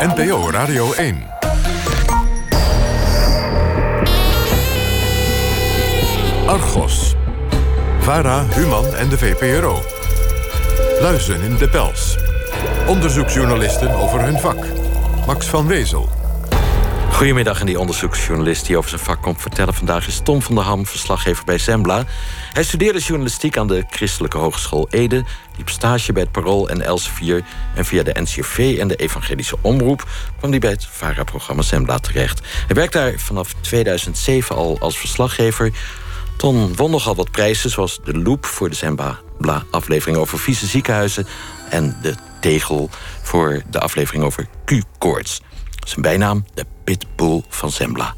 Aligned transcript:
NPO 0.00 0.50
Radio 0.50 0.92
1. 0.92 1.26
Argos. 6.46 7.14
VARA, 8.00 8.44
Human 8.54 8.94
en 8.94 9.08
de 9.08 9.16
VPRO. 9.18 9.82
Luizen 11.00 11.40
in 11.40 11.56
de 11.56 11.68
pels. 11.68 12.18
Onderzoeksjournalisten 12.86 13.94
over 13.94 14.24
hun 14.24 14.38
vak. 14.38 14.66
Max 15.26 15.46
van 15.46 15.66
Wezel. 15.66 16.08
Goedemiddag 17.16 17.60
en 17.60 17.66
die 17.66 17.78
onderzoeksjournalist 17.78 18.66
die 18.66 18.76
over 18.76 18.90
zijn 18.90 19.02
vak 19.02 19.22
komt 19.22 19.40
vertellen 19.40 19.74
vandaag 19.74 20.06
is 20.06 20.20
Tom 20.24 20.42
van 20.42 20.54
der 20.54 20.64
Ham, 20.64 20.86
verslaggever 20.86 21.44
bij 21.44 21.58
Zembla. 21.58 22.04
Hij 22.52 22.62
studeerde 22.62 22.98
journalistiek 22.98 23.56
aan 23.56 23.66
de 23.66 23.84
Christelijke 23.90 24.38
Hogeschool 24.38 24.88
Ede, 24.90 25.24
liep 25.56 25.68
stage 25.68 26.12
bij 26.12 26.22
het 26.22 26.32
Parool 26.32 26.68
en 26.68 26.82
Elsevier 26.82 27.44
en 27.74 27.84
via 27.84 28.02
de 28.02 28.16
NCRV 28.20 28.76
en 28.80 28.88
de 28.88 28.96
Evangelische 28.96 29.56
Omroep 29.60 30.08
kwam 30.38 30.50
hij 30.50 30.58
bij 30.58 30.70
het 30.70 30.86
VARA-programma 30.90 31.62
Zembla 31.62 31.98
terecht. 31.98 32.40
Hij 32.66 32.76
werkt 32.76 32.92
daar 32.92 33.12
vanaf 33.16 33.54
2007 33.60 34.56
al 34.56 34.78
als 34.80 34.98
verslaggever. 34.98 35.72
Ton 36.36 36.76
won 36.76 36.90
nogal 36.90 37.14
wat 37.14 37.30
prijzen, 37.30 37.70
zoals 37.70 38.00
de 38.04 38.18
Loop 38.18 38.46
voor 38.46 38.70
de 38.70 38.76
Zembla-aflevering 38.76 40.18
over 40.18 40.38
vieze 40.38 40.66
ziekenhuizen 40.66 41.26
en 41.70 41.96
de 42.02 42.14
Tegel 42.40 42.90
voor 43.22 43.62
de 43.70 43.80
aflevering 43.80 44.24
over 44.24 44.46
Q-koorts. 44.64 45.40
Zijn 45.86 46.02
bijnaam, 46.02 46.44
de 46.54 46.66
Pitbull 46.84 47.42
van 47.48 47.70
Zembla. 47.70 48.14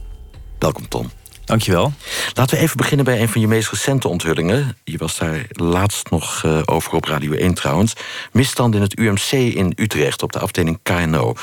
Welkom, 0.59 0.89
Tom. 0.89 1.11
Dankjewel. 1.45 1.93
Laten 2.35 2.57
we 2.57 2.63
even 2.63 2.77
beginnen 2.77 3.05
bij 3.05 3.21
een 3.21 3.29
van 3.29 3.41
je 3.41 3.49
meest 3.49 3.71
recente 3.71 4.09
onthullingen. 4.09 4.77
Je 4.85 4.99
was 4.99 5.19
daar 5.19 5.47
laatst 5.49 6.11
nog 6.11 6.43
uh, 6.43 6.61
over 6.65 6.93
op 6.93 7.05
Radio 7.05 7.33
1 7.33 7.55
trouwens. 7.55 7.93
Misstand 8.33 8.75
in 8.75 8.81
het 8.81 8.99
UMC 8.99 9.31
in 9.31 9.73
Utrecht 9.77 10.23
op 10.23 10.33
de 10.33 10.39
afdeling 10.39 10.79
KNO. 10.83 11.35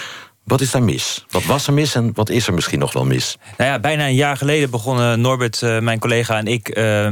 Wat 0.46 0.62
is 0.62 0.72
daar 0.72 0.84
mis? 0.84 1.26
Wat 1.30 1.46
was 1.46 1.68
er 1.68 1.74
mis 1.74 1.96
en 1.96 2.12
wat 2.14 2.30
is 2.30 2.48
er 2.48 2.54
misschien 2.54 2.80
nog 2.80 2.94
wel 2.94 3.06
mis? 3.06 3.38
Nou 3.58 3.70
ja, 3.70 3.80
bijna 3.80 4.06
een 4.06 4.16
jaar 4.16 4.38
geleden 4.38 4.70
begonnen 4.70 5.22
Norbert, 5.22 5.62
uh, 5.62 5.80
mijn 5.80 6.00
collega 6.00 6.38
en 6.38 6.46
ik... 6.46 6.78
Uh, 6.78 7.06
uh, 7.06 7.12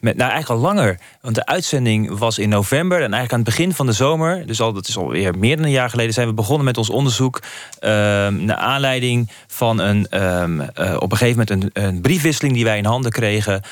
met, 0.00 0.16
nou 0.16 0.30
eigenlijk 0.30 0.48
al 0.48 0.56
langer. 0.56 0.98
Want 1.20 1.34
de 1.34 1.46
uitzending 1.46 2.18
was 2.18 2.38
in 2.38 2.48
november 2.48 2.96
en 2.96 3.02
eigenlijk 3.02 3.32
aan 3.32 3.38
het 3.38 3.48
begin 3.48 3.74
van 3.74 3.86
de 3.86 3.92
zomer... 3.92 4.46
dus 4.46 4.60
al, 4.60 4.72
dat 4.72 4.88
is 4.88 4.96
alweer 4.96 5.38
meer 5.38 5.56
dan 5.56 5.64
een 5.64 5.70
jaar 5.70 5.90
geleden... 5.90 6.12
zijn 6.12 6.26
we 6.26 6.34
begonnen 6.34 6.64
met 6.64 6.76
ons 6.76 6.90
onderzoek... 6.90 7.42
Ehm, 7.78 8.44
naar 8.44 8.56
aanleiding 8.56 9.30
van 9.46 9.78
een, 9.78 10.22
um, 10.42 10.60
op 10.98 11.12
een 11.12 11.18
gegeven 11.18 11.46
moment 11.46 11.50
een, 11.50 11.84
een, 11.84 12.00
briefwisseling... 12.00 12.54
die 12.54 12.64
wij 12.64 12.78
in 12.78 12.84
handen 12.84 13.10
kregen 13.10 13.62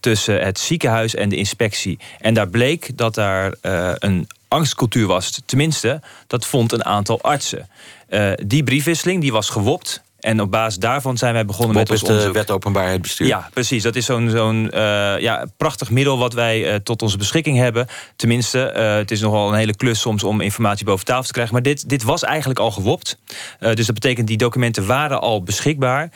tussen 0.00 0.42
het 0.42 0.58
ziekenhuis 0.58 1.14
en 1.14 1.28
de 1.28 1.36
inspectie. 1.36 1.98
En 2.20 2.34
daar 2.34 2.48
bleek 2.48 2.96
dat 2.96 3.14
daar 3.14 3.54
een 3.98 4.28
angstcultuur 4.52 5.06
was. 5.06 5.40
Tenminste, 5.46 6.00
dat 6.26 6.46
vond 6.46 6.72
een 6.72 6.84
aantal 6.84 7.20
artsen. 7.20 7.68
Uh, 8.08 8.32
die 8.46 8.62
briefwisseling 8.62 9.20
die 9.20 9.32
was 9.32 9.48
gewopt. 9.48 10.02
En 10.20 10.40
op 10.40 10.50
basis 10.50 10.78
daarvan 10.78 11.16
zijn 11.16 11.32
wij 11.32 11.44
begonnen 11.44 11.76
met 11.76 11.90
ons 11.90 12.02
onderzoek. 12.02 12.32
de 12.32 12.38
wet 12.38 12.50
openbaarheid 12.50 13.02
bestuur. 13.02 13.26
Ja, 13.26 13.48
precies. 13.52 13.82
Dat 13.82 13.96
is 13.96 14.04
zo'n 14.04 14.30
zo'n 14.30 14.70
uh, 14.74 15.18
ja, 15.18 15.46
prachtig 15.56 15.90
middel 15.90 16.18
wat 16.18 16.32
wij 16.32 16.72
uh, 16.72 16.74
tot 16.74 17.02
onze 17.02 17.16
beschikking 17.16 17.56
hebben. 17.56 17.86
Tenminste, 18.16 18.58
het 18.98 19.10
is 19.10 19.20
nogal 19.20 19.48
een 19.48 19.54
hele 19.54 19.76
klus 19.76 20.00
soms 20.00 20.24
om 20.24 20.40
informatie 20.40 20.84
boven 20.84 21.04
tafel 21.04 21.24
te 21.24 21.32
krijgen. 21.32 21.52
Maar 21.52 21.62
dit, 21.62 21.88
dit 21.88 22.02
was 22.02 22.22
eigenlijk 22.22 22.58
al 22.58 22.70
gewopt. 22.70 23.18
dus 23.58 23.86
dat 23.86 23.94
betekent 23.94 24.26
die 24.26 24.36
documenten 24.36 24.86
waren 24.86 25.20
al 25.20 25.42
beschikbaar. 25.42 26.10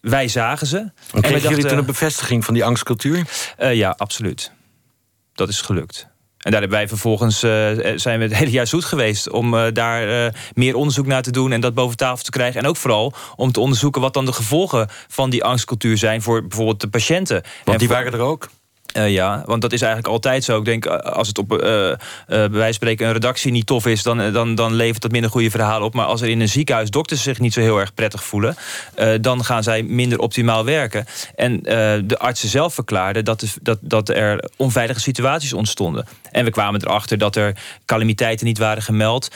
Wij 0.00 0.28
zagen 0.28 0.66
ze. 0.66 0.78
En, 0.78 0.92
en 1.10 1.22
kregen 1.22 1.48
jullie 1.48 1.66
toen 1.66 1.78
een 1.78 1.86
bevestiging 1.86 2.44
van 2.44 2.54
die 2.54 2.64
angstcultuur? 2.64 3.26
ja, 3.72 3.94
absoluut. 3.98 4.52
Dat 5.34 5.48
is 5.48 5.60
gelukt. 5.60 6.09
En 6.40 6.50
daar 6.50 6.60
hebben 6.60 6.78
wij 6.78 6.88
vervolgens 6.88 7.44
uh, 7.44 7.50
zijn 7.94 8.18
we 8.18 8.24
het 8.24 8.36
hele 8.36 8.50
jaar 8.50 8.66
zoet 8.66 8.84
geweest 8.84 9.30
om 9.30 9.54
uh, 9.54 9.66
daar 9.72 10.08
uh, 10.08 10.32
meer 10.54 10.74
onderzoek 10.74 11.06
naar 11.06 11.22
te 11.22 11.30
doen 11.30 11.52
en 11.52 11.60
dat 11.60 11.74
boven 11.74 11.96
tafel 11.96 12.24
te 12.24 12.30
krijgen. 12.30 12.60
En 12.60 12.66
ook 12.66 12.76
vooral 12.76 13.12
om 13.36 13.52
te 13.52 13.60
onderzoeken 13.60 14.00
wat 14.00 14.14
dan 14.14 14.24
de 14.24 14.32
gevolgen 14.32 14.88
van 15.08 15.30
die 15.30 15.44
angstcultuur 15.44 15.98
zijn 15.98 16.22
voor 16.22 16.40
bijvoorbeeld 16.46 16.80
de 16.80 16.88
patiënten. 16.88 17.42
Want 17.64 17.78
die 17.78 17.88
voor... 17.88 17.96
waren 17.96 18.12
er 18.12 18.20
ook? 18.20 18.48
Uh, 18.96 19.10
ja, 19.10 19.42
want 19.46 19.62
dat 19.62 19.72
is 19.72 19.82
eigenlijk 19.82 20.12
altijd 20.12 20.44
zo. 20.44 20.58
Ik 20.58 20.64
denk, 20.64 20.86
als 20.86 21.28
het 21.28 21.38
op 21.38 21.52
uh, 21.52 21.58
bij 21.58 21.96
wijze 22.26 22.62
van 22.62 22.72
spreken 22.72 23.06
een 23.06 23.12
redactie 23.12 23.52
niet 23.52 23.66
tof 23.66 23.86
is... 23.86 24.02
Dan, 24.02 24.32
dan, 24.32 24.54
dan 24.54 24.74
levert 24.74 25.02
dat 25.02 25.10
minder 25.10 25.30
goede 25.30 25.50
verhalen 25.50 25.86
op. 25.86 25.94
Maar 25.94 26.04
als 26.04 26.20
er 26.20 26.28
in 26.28 26.40
een 26.40 26.48
ziekenhuis 26.48 26.90
dokters 26.90 27.22
zich 27.22 27.40
niet 27.40 27.52
zo 27.52 27.60
heel 27.60 27.78
erg 27.78 27.94
prettig 27.94 28.24
voelen... 28.24 28.56
dan 29.20 29.44
gaan 29.44 29.62
zij 29.62 29.82
minder 29.82 30.18
optimaal 30.18 30.64
werken. 30.64 31.06
En 31.34 31.62
de 32.06 32.18
artsen 32.18 32.48
zelf 32.48 32.74
verklaarden 32.74 33.24
dat, 33.24 33.44
dat, 33.62 33.78
dat 33.80 34.08
er 34.08 34.50
onveilige 34.56 35.00
situaties 35.00 35.52
ontstonden. 35.52 36.06
En 36.32 36.44
we 36.44 36.50
kwamen 36.50 36.84
erachter 36.84 37.18
dat 37.18 37.36
er 37.36 37.56
calamiteiten 37.86 38.46
niet 38.46 38.58
waren 38.58 38.82
gemeld. 38.82 39.28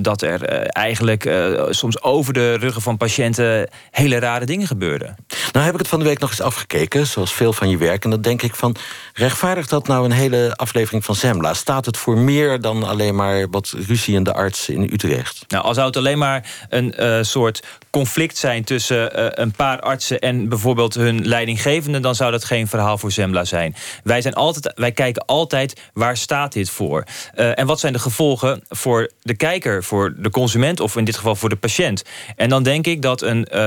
dat 0.00 0.22
er 0.22 0.42
eigenlijk 0.66 1.30
soms 1.70 2.02
over 2.02 2.32
de 2.32 2.54
ruggen 2.54 2.82
van 2.82 2.96
patiënten... 2.96 3.68
hele 3.90 4.18
rare 4.18 4.46
dingen 4.46 4.66
gebeurden. 4.66 5.16
Nou 5.52 5.64
heb 5.64 5.74
ik 5.74 5.80
het 5.80 5.88
van 5.88 5.98
de 5.98 6.04
week 6.04 6.18
nog 6.18 6.30
eens 6.30 6.40
afgekeken, 6.40 7.06
zoals 7.06 7.32
veel 7.32 7.52
van 7.52 7.68
je 7.68 7.76
werk. 7.76 8.04
En 8.04 8.10
dan 8.10 8.20
denk 8.20 8.42
ik 8.42 8.54
van... 8.54 8.76
Rechtvaardigt 9.14 9.70
dat 9.70 9.86
nou 9.86 10.04
een 10.04 10.12
hele 10.12 10.56
aflevering 10.56 11.04
van 11.04 11.14
Zembla? 11.14 11.54
Staat 11.54 11.86
het 11.86 11.96
voor 11.96 12.18
meer 12.18 12.60
dan 12.60 12.82
alleen 12.82 13.14
maar 13.14 13.48
wat 13.50 13.74
ruzie 13.86 14.14
in 14.14 14.22
de 14.22 14.32
arts 14.32 14.68
in 14.68 14.82
Utrecht? 14.82 15.44
Nou, 15.48 15.64
al 15.64 15.74
zou 15.74 15.86
het 15.86 15.96
alleen 15.96 16.18
maar 16.18 16.66
een 16.68 16.94
uh, 16.98 17.18
soort 17.22 17.62
conflict 17.90 18.36
zijn 18.36 18.64
tussen 18.64 19.20
uh, 19.20 19.26
een 19.30 19.52
paar 19.52 19.80
artsen 19.80 20.18
en 20.18 20.48
bijvoorbeeld 20.48 20.94
hun 20.94 21.26
leidinggevende, 21.26 22.00
dan 22.00 22.14
zou 22.14 22.30
dat 22.30 22.44
geen 22.44 22.68
verhaal 22.68 22.98
voor 22.98 23.12
Zembla 23.12 23.44
zijn. 23.44 23.74
Wij, 24.04 24.22
zijn 24.22 24.34
altijd, 24.34 24.72
wij 24.74 24.92
kijken 24.92 25.24
altijd 25.24 25.80
waar 25.92 26.16
staat 26.16 26.52
dit 26.52 26.70
voor? 26.70 27.04
Uh, 27.34 27.58
en 27.58 27.66
wat 27.66 27.80
zijn 27.80 27.92
de 27.92 27.98
gevolgen 27.98 28.64
voor 28.68 29.10
de 29.22 29.34
kijker, 29.34 29.84
voor 29.84 30.14
de 30.16 30.30
consument 30.30 30.80
of 30.80 30.96
in 30.96 31.04
dit 31.04 31.16
geval 31.16 31.36
voor 31.36 31.48
de 31.48 31.56
patiënt? 31.56 32.02
En 32.36 32.48
dan 32.48 32.62
denk 32.62 32.86
ik 32.86 33.02
dat 33.02 33.22
een, 33.22 33.58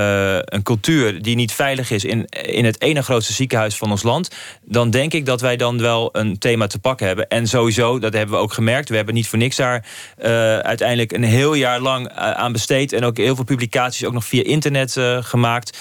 een 0.55 0.63
cultuur 0.63 1.21
die 1.21 1.35
niet 1.35 1.51
veilig 1.51 1.91
is 1.91 2.03
in, 2.03 2.25
in 2.29 2.65
het 2.65 2.81
ene 2.81 3.01
grootste 3.01 3.33
ziekenhuis 3.33 3.77
van 3.77 3.91
ons 3.91 4.03
land, 4.03 4.29
dan 4.61 4.89
denk 4.89 5.10
ik 5.13 5.25
dat 5.25 5.41
wij 5.41 5.57
dan 5.57 5.77
wel 5.77 6.09
een 6.11 6.37
thema 6.37 6.67
te 6.67 6.79
pakken 6.79 7.07
hebben. 7.07 7.27
En 7.27 7.47
sowieso, 7.47 7.99
dat 7.99 8.13
hebben 8.13 8.35
we 8.35 8.41
ook 8.41 8.53
gemerkt. 8.53 8.89
We 8.89 8.95
hebben 8.95 9.13
niet 9.13 9.27
voor 9.27 9.37
niks 9.37 9.55
daar 9.55 9.85
uh, 10.19 10.25
uiteindelijk 10.57 11.11
een 11.11 11.23
heel 11.23 11.53
jaar 11.53 11.79
lang 11.79 12.09
aan 12.13 12.51
besteed. 12.51 12.93
En 12.93 13.03
ook 13.03 13.17
heel 13.17 13.35
veel 13.35 13.43
publicaties 13.43 14.05
ook 14.05 14.13
nog 14.13 14.25
via 14.25 14.43
internet 14.43 14.95
uh, 14.95 15.17
gemaakt. 15.23 15.77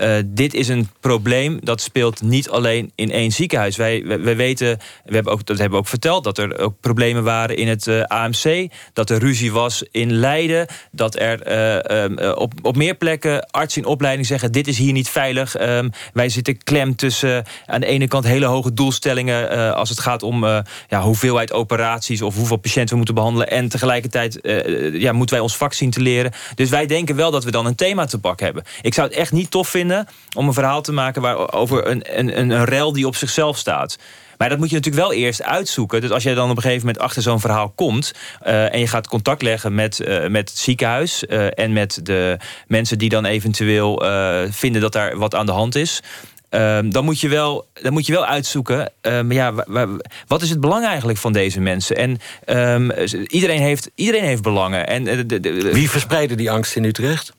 Uh, 0.00 0.16
dit 0.26 0.54
is 0.54 0.68
een 0.68 0.88
probleem 1.00 1.58
dat 1.62 1.80
speelt 1.80 2.22
niet 2.22 2.50
alleen 2.50 2.92
in 2.94 3.10
één 3.10 3.30
ziekenhuis. 3.30 3.76
Wij, 3.76 4.04
wij, 4.06 4.36
weten, 4.36 4.78
we 5.04 5.14
hebben 5.14 5.32
ook, 5.32 5.46
dat 5.46 5.58
hebben 5.58 5.74
we 5.74 5.84
ook 5.84 5.88
verteld, 5.88 6.24
dat 6.24 6.38
er 6.38 6.58
ook 6.58 6.80
problemen 6.80 7.24
waren 7.24 7.56
in 7.56 7.68
het 7.68 7.86
uh, 7.86 8.02
AMC. 8.02 8.70
Dat 8.92 9.10
er 9.10 9.18
ruzie 9.18 9.52
was 9.52 9.84
in 9.90 10.12
Leiden. 10.12 10.66
Dat 10.92 11.18
er 11.18 11.48
uh, 11.90 12.02
um, 12.02 12.18
op, 12.18 12.52
op 12.62 12.76
meer 12.76 12.94
plekken 12.94 13.50
artsen 13.50 13.82
in 13.82 13.88
opleiding 13.88 14.26
zeggen... 14.26 14.52
dit 14.52 14.68
is 14.68 14.78
hier 14.78 14.92
niet 14.92 15.08
veilig. 15.08 15.60
Um, 15.60 15.90
wij 16.12 16.28
zitten 16.28 16.62
klem 16.62 16.96
tussen 16.96 17.44
aan 17.66 17.80
de 17.80 17.86
ene 17.86 18.08
kant 18.08 18.24
hele 18.24 18.46
hoge 18.46 18.72
doelstellingen... 18.72 19.74
als 19.74 19.88
het 19.88 20.00
gaat 20.00 20.22
om 20.22 20.44
ja, 20.88 21.02
hoeveelheid 21.02 21.52
operaties 21.52 22.22
of 22.22 22.34
hoeveel 22.34 22.56
patiënten 22.56 22.90
we 22.90 22.96
moeten 22.96 23.14
behandelen. 23.14 23.50
En 23.50 23.68
tegelijkertijd 23.68 24.38
ja, 24.92 25.12
moeten 25.12 25.34
wij 25.34 25.44
ons 25.44 25.56
vak 25.56 25.72
zien 25.72 25.90
te 25.90 26.00
leren. 26.00 26.32
Dus 26.54 26.70
wij 26.70 26.86
denken 26.86 27.16
wel 27.16 27.30
dat 27.30 27.44
we 27.44 27.50
dan 27.50 27.66
een 27.66 27.74
thema 27.74 28.04
te 28.04 28.18
pakken 28.18 28.46
hebben. 28.46 28.64
Ik 28.82 28.94
zou 28.94 29.08
het 29.08 29.16
echt 29.16 29.32
niet 29.32 29.50
tof 29.50 29.68
vinden 29.68 29.87
om 30.36 30.46
een 30.46 30.52
verhaal 30.52 30.82
te 30.82 30.92
maken 30.92 31.22
waar, 31.22 31.52
over 31.52 31.86
een, 31.86 32.18
een, 32.18 32.38
een, 32.38 32.64
rel 32.64 32.92
die 32.92 33.06
op 33.06 33.16
zichzelf 33.16 33.56
staat. 33.56 33.96
Maar 34.38 34.48
dat 34.48 34.58
moet 34.58 34.70
je 34.70 34.74
natuurlijk 34.74 35.04
wel 35.04 35.12
eerst 35.12 35.42
uitzoeken. 35.42 36.00
Dus 36.00 36.10
als 36.10 36.22
jij 36.22 36.34
dan 36.34 36.50
op 36.50 36.56
een 36.56 36.62
gegeven 36.62 36.86
moment 36.86 37.04
achter 37.04 37.22
zo'n 37.22 37.40
verhaal 37.40 37.72
komt... 37.74 38.12
Uh, 38.46 38.72
en 38.72 38.80
je 38.80 38.86
gaat 38.86 39.08
contact 39.08 39.42
leggen 39.42 39.74
met, 39.74 40.00
uh, 40.00 40.26
met 40.26 40.48
het 40.48 40.58
ziekenhuis... 40.58 41.24
Uh, 41.28 41.58
en 41.58 41.72
met 41.72 42.00
de 42.02 42.36
mensen 42.66 42.98
die 42.98 43.08
dan 43.08 43.24
eventueel 43.24 44.02
vinden 44.50 44.80
dat 44.80 44.92
daar 44.92 45.18
wat 45.18 45.34
aan 45.34 45.46
de 45.46 45.52
hand 45.52 45.74
is... 45.74 46.02
Ehm, 46.48 46.90
dan, 46.90 47.04
moet 47.04 47.20
je 47.20 47.28
wel, 47.28 47.66
dan 47.82 47.92
moet 47.92 48.06
je 48.06 48.12
wel 48.12 48.26
uitzoeken... 48.26 48.92
maar 49.02 49.32
ja, 49.32 49.52
wat 50.26 50.42
is 50.42 50.50
het 50.50 50.60
belang 50.60 50.86
eigenlijk 50.86 51.18
van 51.18 51.32
deze 51.32 51.60
mensen? 51.60 51.96
En 51.96 52.18
um, 52.46 52.90
iedereen, 53.26 53.60
heeft, 53.60 53.90
iedereen 53.94 54.24
heeft 54.24 54.42
belangen. 54.42 54.86
En, 54.86 55.28
Wie 55.72 55.90
verspreidde 55.90 56.34
die 56.34 56.50
angst 56.50 56.76
in 56.76 56.84
Utrecht? 56.84 57.32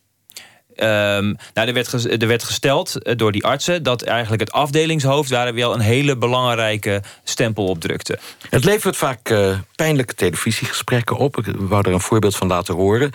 Um, 0.83 1.37
nou, 1.53 1.67
er, 1.67 1.73
werd 1.73 2.21
er 2.21 2.27
werd 2.27 2.43
gesteld 2.43 3.01
eh, 3.01 3.15
door 3.17 3.31
die 3.31 3.45
artsen 3.45 3.83
dat 3.83 4.01
eigenlijk 4.01 4.41
het 4.41 4.51
afdelingshoofd 4.51 5.29
daar 5.29 5.53
wel 5.53 5.73
een 5.73 5.79
hele 5.79 6.17
belangrijke 6.17 7.01
stempel 7.23 7.65
op 7.65 7.79
drukte. 7.79 8.19
Het 8.49 8.63
levert 8.63 8.97
vaak 8.97 9.29
uh, 9.29 9.57
pijnlijke 9.75 10.13
televisiegesprekken 10.13 11.17
op. 11.17 11.37
Ik 11.37 11.55
wou 11.57 11.87
er 11.87 11.93
een 11.93 12.01
voorbeeld 12.01 12.35
van 12.35 12.47
laten 12.47 12.75
horen. 12.75 13.11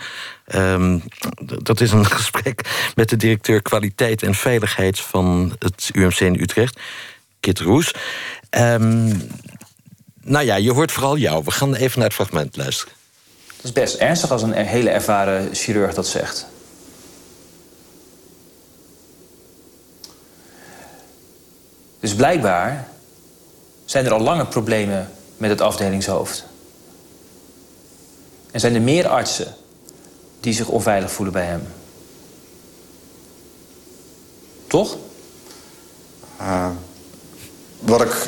Um, 0.55 1.03
dat 1.63 1.81
is 1.81 1.91
een 1.91 2.05
gesprek 2.19 2.91
met 2.95 3.09
de 3.09 3.15
directeur 3.15 3.61
kwaliteit 3.61 4.23
en 4.23 4.33
veiligheid 4.33 4.99
van 4.99 5.55
het 5.59 5.89
UMC 5.93 6.19
in 6.19 6.41
Utrecht, 6.41 6.79
Kit 7.39 7.59
Roes. 7.59 7.93
Um, 8.49 9.21
nou 10.21 10.45
ja, 10.45 10.55
je 10.55 10.71
hoort 10.71 10.91
vooral 10.91 11.17
jou. 11.17 11.43
We 11.43 11.51
gaan 11.51 11.75
even 11.75 11.99
naar 11.99 12.07
het 12.07 12.15
fragment 12.15 12.57
luisteren. 12.57 12.93
Het 13.55 13.65
is 13.65 13.71
best 13.71 13.95
ernstig 13.95 14.31
als 14.31 14.41
een 14.41 14.53
hele 14.53 14.89
ervaren 14.89 15.49
chirurg 15.53 15.93
dat 15.93 16.07
zegt. 16.07 16.53
Dus 22.05 22.15
blijkbaar 22.15 22.87
zijn 23.85 24.05
er 24.05 24.13
al 24.13 24.19
lange 24.19 24.45
problemen 24.45 25.11
met 25.37 25.49
het 25.49 25.61
afdelingshoofd. 25.61 26.45
En 28.51 28.59
zijn 28.59 28.75
er 28.75 28.81
meer 28.81 29.07
artsen 29.07 29.55
die 30.39 30.53
zich 30.53 30.67
onveilig 30.67 31.11
voelen 31.11 31.33
bij 31.33 31.45
hem. 31.45 31.67
Toch? 34.67 34.97
Uh, 36.41 36.69
wat 37.79 38.01
ik... 38.01 38.27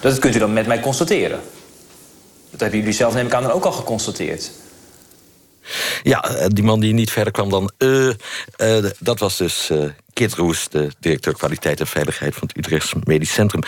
Dat 0.00 0.18
kunt 0.18 0.34
u 0.34 0.38
dan 0.38 0.52
met 0.52 0.66
mij 0.66 0.80
constateren. 0.80 1.40
Dat 2.50 2.60
hebben 2.60 2.78
jullie 2.78 2.94
zelf, 2.94 3.14
neem 3.14 3.26
ik 3.26 3.34
aan, 3.34 3.42
dan 3.42 3.52
ook 3.52 3.64
al 3.64 3.72
geconstateerd. 3.72 4.50
Ja, 6.02 6.24
eh, 6.24 6.46
die 6.48 6.64
man 6.64 6.80
die 6.80 6.94
niet 6.94 7.10
verder 7.10 7.32
kwam 7.32 7.50
dan... 7.50 7.70
Uh, 7.78 8.12
uh, 8.58 8.84
dat 8.98 9.18
was 9.18 9.36
dus 9.36 9.70
uh, 10.20 10.26
Kit 10.26 10.34
Roes, 10.34 10.68
de 10.68 10.90
directeur 11.00 11.34
kwaliteit 11.34 11.80
en 11.80 11.86
veiligheid... 11.86 12.34
van 12.34 12.48
het 12.48 12.56
Utrechts 12.56 12.94
Medisch 13.04 13.32
Centrum. 13.32 13.62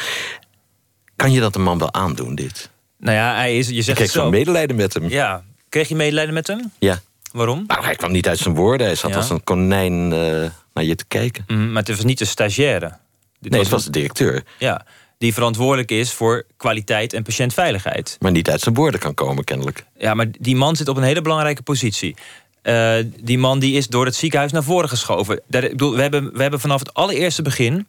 Kan 1.17 1.32
je 1.32 1.41
dat 1.41 1.55
een 1.55 1.62
man 1.62 1.79
wel 1.79 1.93
aandoen, 1.93 2.35
dit? 2.35 2.70
Nou 2.99 3.17
ja, 3.17 3.35
hij 3.35 3.58
is, 3.58 3.69
je 3.69 3.75
zegt 3.75 3.88
ik 3.88 3.94
kreeg 3.94 4.11
zo. 4.11 4.31
medelijden 4.31 4.76
met 4.76 4.94
hem. 4.94 5.08
Ja. 5.08 5.43
Kreeg 5.69 5.88
je 5.88 5.94
medelijden 5.94 6.35
met 6.35 6.47
hem? 6.47 6.73
Ja. 6.79 7.00
Waarom? 7.32 7.64
Nou, 7.67 7.85
hij 7.85 7.94
kwam 7.94 8.12
niet 8.12 8.29
uit 8.29 8.38
zijn 8.38 8.55
woorden. 8.55 8.87
Hij 8.87 8.97
zat 8.97 9.11
Ja. 9.11 9.17
als 9.17 9.31
een 9.31 9.44
konijn 9.44 10.08
naar 10.08 10.85
je 10.85 10.94
te 10.94 11.05
kijken. 11.08 11.44
Mhm, 11.47 11.73
maar 11.73 11.82
het 11.82 11.97
was 11.97 12.05
niet 12.05 12.19
de 12.19 12.25
stagiaire. 12.25 12.97
Dit 13.41 13.50
Nee, 13.52 13.61
het 13.61 13.70
was 13.70 13.85
de 13.85 13.91
directeur. 13.91 14.43
Ja, 14.58 14.85
die 15.19 15.35
verantwoordelijk 15.35 15.91
is 15.91 16.12
voor 16.12 16.47
kwaliteit 16.56 17.12
en 17.12 17.23
patiëntveiligheid. 17.23 18.17
Maar 18.20 18.31
niet 18.31 18.50
uit 18.50 18.61
zijn 18.61 18.75
woorden 18.75 19.00
kan 19.00 19.14
komen, 19.14 19.44
kennelijk. 19.44 19.85
Ja, 19.99 20.14
maar 20.14 20.26
die 20.38 20.56
man 20.56 20.76
zit 20.76 20.88
op 20.88 20.97
een 20.97 21.02
hele 21.02 21.23
belangrijke 21.23 21.62
positie. 21.62 22.17
Eh, 22.62 22.94
die 23.20 23.38
man 23.38 23.58
die 23.58 23.76
is 23.76 23.88
door 23.88 24.04
het 24.04 24.14
ziekenhuis 24.14 24.52
naar 24.52 24.62
voren 24.62 24.88
geschoven. 24.88 25.36
Ik 25.36 25.42
bedoel, 25.48 25.94
we, 25.94 26.02
hebben, 26.02 26.32
we 26.32 26.42
hebben 26.42 26.60
vanaf 26.60 26.78
het 26.78 26.94
allereerste 26.94 27.42
begin 27.42 27.86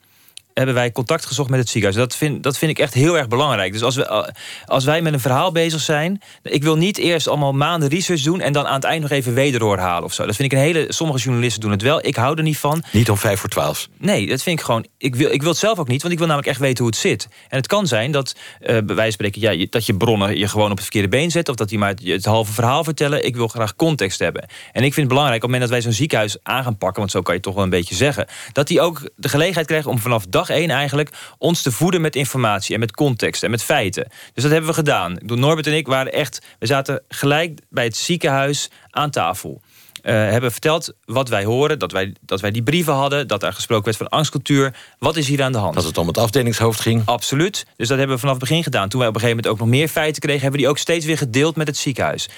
hebben 0.54 0.76
wij 0.76 0.92
contact 0.92 1.26
gezocht 1.26 1.50
met 1.50 1.60
het 1.60 1.70
ziekenhuis. 1.70 2.02
Dat 2.02 2.16
vind, 2.16 2.44
dat 2.44 2.58
vind 2.58 2.72
ik 2.72 2.80
echt 2.80 2.94
heel 2.94 3.18
erg 3.18 3.28
belangrijk. 3.28 3.74
Dus 3.74 3.84
als, 3.84 3.96
we, 3.96 4.34
als 4.66 4.86
wij 4.86 5.02
met 5.02 5.14
een 5.14 5.20
verhaal 5.20 5.52
bezig 5.52 5.82
zijn... 5.82 6.22
ik 6.44 6.64
wil 6.64 6.76
niet 6.76 6.98
eerst 6.98 7.28
allemaal 7.28 7.54
maanden 7.54 7.90
research 7.90 8.22
doen... 8.22 8.42
en 8.42 8.54
dan 8.54 8.68
aan 8.68 8.74
het 8.74 8.84
eind 8.84 9.02
nog 9.02 9.12
even 9.12 9.34
wederhoor 9.34 9.78
halen 9.78 10.04
of 10.04 10.14
zo. 10.14 10.26
Dat 10.26 10.36
vind 10.36 10.52
ik 10.52 10.58
een 10.58 10.64
hele... 10.64 10.86
Sommige 10.90 11.20
journalisten 11.20 11.62
doen 11.62 11.72
het 11.72 11.82
wel. 11.82 12.06
Ik 12.06 12.16
hou 12.16 12.38
er 12.38 12.44
niet 12.44 12.58
van. 12.58 12.84
Niet 12.92 13.10
om 13.10 13.18
vijf 13.18 13.40
voor 13.40 13.50
twaalf. 13.50 13.88
Nee, 13.98 14.28
dat 14.28 14.44
vind 14.44 14.60
ik 14.60 14.66
gewoon... 14.66 14.86
Ik 14.98 15.16
wil, 15.16 15.32
ik 15.32 15.42
wil 15.42 15.50
het 15.50 15.60
zelf 15.60 15.80
ook 15.80 15.88
niet, 15.88 16.02
want 16.02 16.14
ik 16.14 16.20
wil 16.20 16.28
namelijk 16.28 16.52
echt 16.52 16.62
weten 16.62 16.84
hoe 16.84 16.94
het 16.94 17.02
zit. 17.02 17.28
En 17.50 17.58
het 17.58 17.68
kan 17.68 17.88
zijn 17.88 18.12
dat, 18.12 18.36
uh, 18.36 18.68
bij 18.68 18.82
wijze 18.82 19.02
van 19.02 19.12
spreken... 19.12 19.42
Ja, 19.42 19.52
je, 19.52 19.68
dat 19.70 19.86
je 19.86 19.98
bronnen 19.98 20.38
je 20.38 20.48
gewoon 20.48 20.66
op 20.66 20.72
het 20.72 20.82
verkeerde 20.82 21.08
been 21.08 21.32
zet... 21.32 21.50
of 21.50 21.56
dat 21.56 21.70
die 21.70 21.78
maar 21.78 21.90
het, 21.90 22.02
het 22.04 22.26
halve 22.26 22.54
verhaal 22.54 22.84
vertellen. 22.84 23.26
Ik 23.26 23.36
wil 23.36 23.48
graag 23.48 23.76
context 23.76 24.20
hebben. 24.20 24.42
En 24.72 24.84
ik 24.84 24.94
vind 24.94 24.96
het 24.96 25.08
belangrijk, 25.08 25.44
op 25.44 25.50
het 25.50 25.52
moment 25.52 25.62
dat 25.62 25.70
wij 25.70 25.82
zo'n 25.82 26.00
ziekenhuis 26.00 26.38
aan 26.44 26.64
gaan 26.64 26.78
pakken... 26.78 27.00
want 27.00 27.12
zo 27.12 27.22
kan 27.22 27.36
je 27.36 27.42
toch 27.42 27.54
wel 27.54 27.64
een 27.64 27.70
beetje 27.70 27.96
zeggen... 27.96 28.28
dat 28.52 28.68
die 28.68 28.82
ook 28.82 29.10
de 29.16 29.30
gelegenheid 29.30 29.68
krijgen 29.68 29.92
om 29.92 30.00
vanaf 30.00 30.26
dag 30.48 30.58
één 30.58 30.70
eigenlijk 30.70 31.10
ons 31.38 31.62
te 31.62 31.72
voeden 31.72 32.02
met 32.02 32.16
informatie 32.16 32.74
en 32.74 32.80
met 32.80 32.92
context 32.92 33.44
en 33.44 33.52
met 33.52 33.64
feiten. 33.64 34.08
Dus 34.34 34.44
dat 34.44 34.52
hebben 34.52 34.70
we 34.70 34.76
gedaan. 34.76 35.14
Bedoel, 35.14 35.38
Norbert 35.38 35.68
en 35.68 35.74
ik 35.74 35.88
waren 35.88 36.14
echt, 36.14 36.42
we 36.60 36.66
zaten 36.66 37.02
gelijk 37.08 37.60
bij 37.70 37.84
het 37.84 37.98
ziekenhuis 37.98 38.70
aan 38.90 39.10
tafel. 39.10 39.62
Uh, 40.04 40.14
hebben 40.14 40.52
verteld 40.52 40.94
wat 41.06 41.30
wij 41.30 41.44
horen, 41.44 41.80
dat 41.80 41.92
wij, 41.92 42.14
dat 42.22 42.42
wij 42.42 42.52
die 42.52 42.64
brieven 42.64 42.94
hadden, 42.94 43.28
dat 43.28 43.44
er 43.44 43.54
gesproken 43.54 43.86
werd 43.86 43.98
van 43.98 44.10
angstcultuur. 44.10 44.76
Wat 45.00 45.18
is 45.18 45.28
hier 45.28 45.44
aan 45.44 45.52
de 45.52 45.58
hand? 45.58 45.74
Dat 45.74 45.84
het 45.84 45.98
om 45.98 46.08
het 46.08 46.18
afdelingshoofd 46.18 46.80
ging. 46.80 47.02
Absoluut. 47.06 47.66
Dus 47.76 47.88
dat 47.88 47.98
hebben 47.98 48.16
we 48.16 48.22
vanaf 48.22 48.40
het 48.40 48.50
begin 48.50 48.64
gedaan. 48.64 48.90
Toen 48.90 49.00
wij 49.00 49.10
op 49.10 49.16
een 49.16 49.22
gegeven 49.22 49.44
moment 49.44 49.62
ook 49.62 49.68
nog 49.68 49.78
meer 49.78 49.88
feiten 49.88 50.22
kregen, 50.22 50.42
hebben 50.42 50.60
we 50.60 50.66
die 50.66 50.76
ook 50.76 50.82
steeds 50.82 51.06
weer 51.06 51.18
gedeeld 51.18 51.56
met 51.56 51.68
het 51.68 51.78
ziekenhuis. 51.78 52.30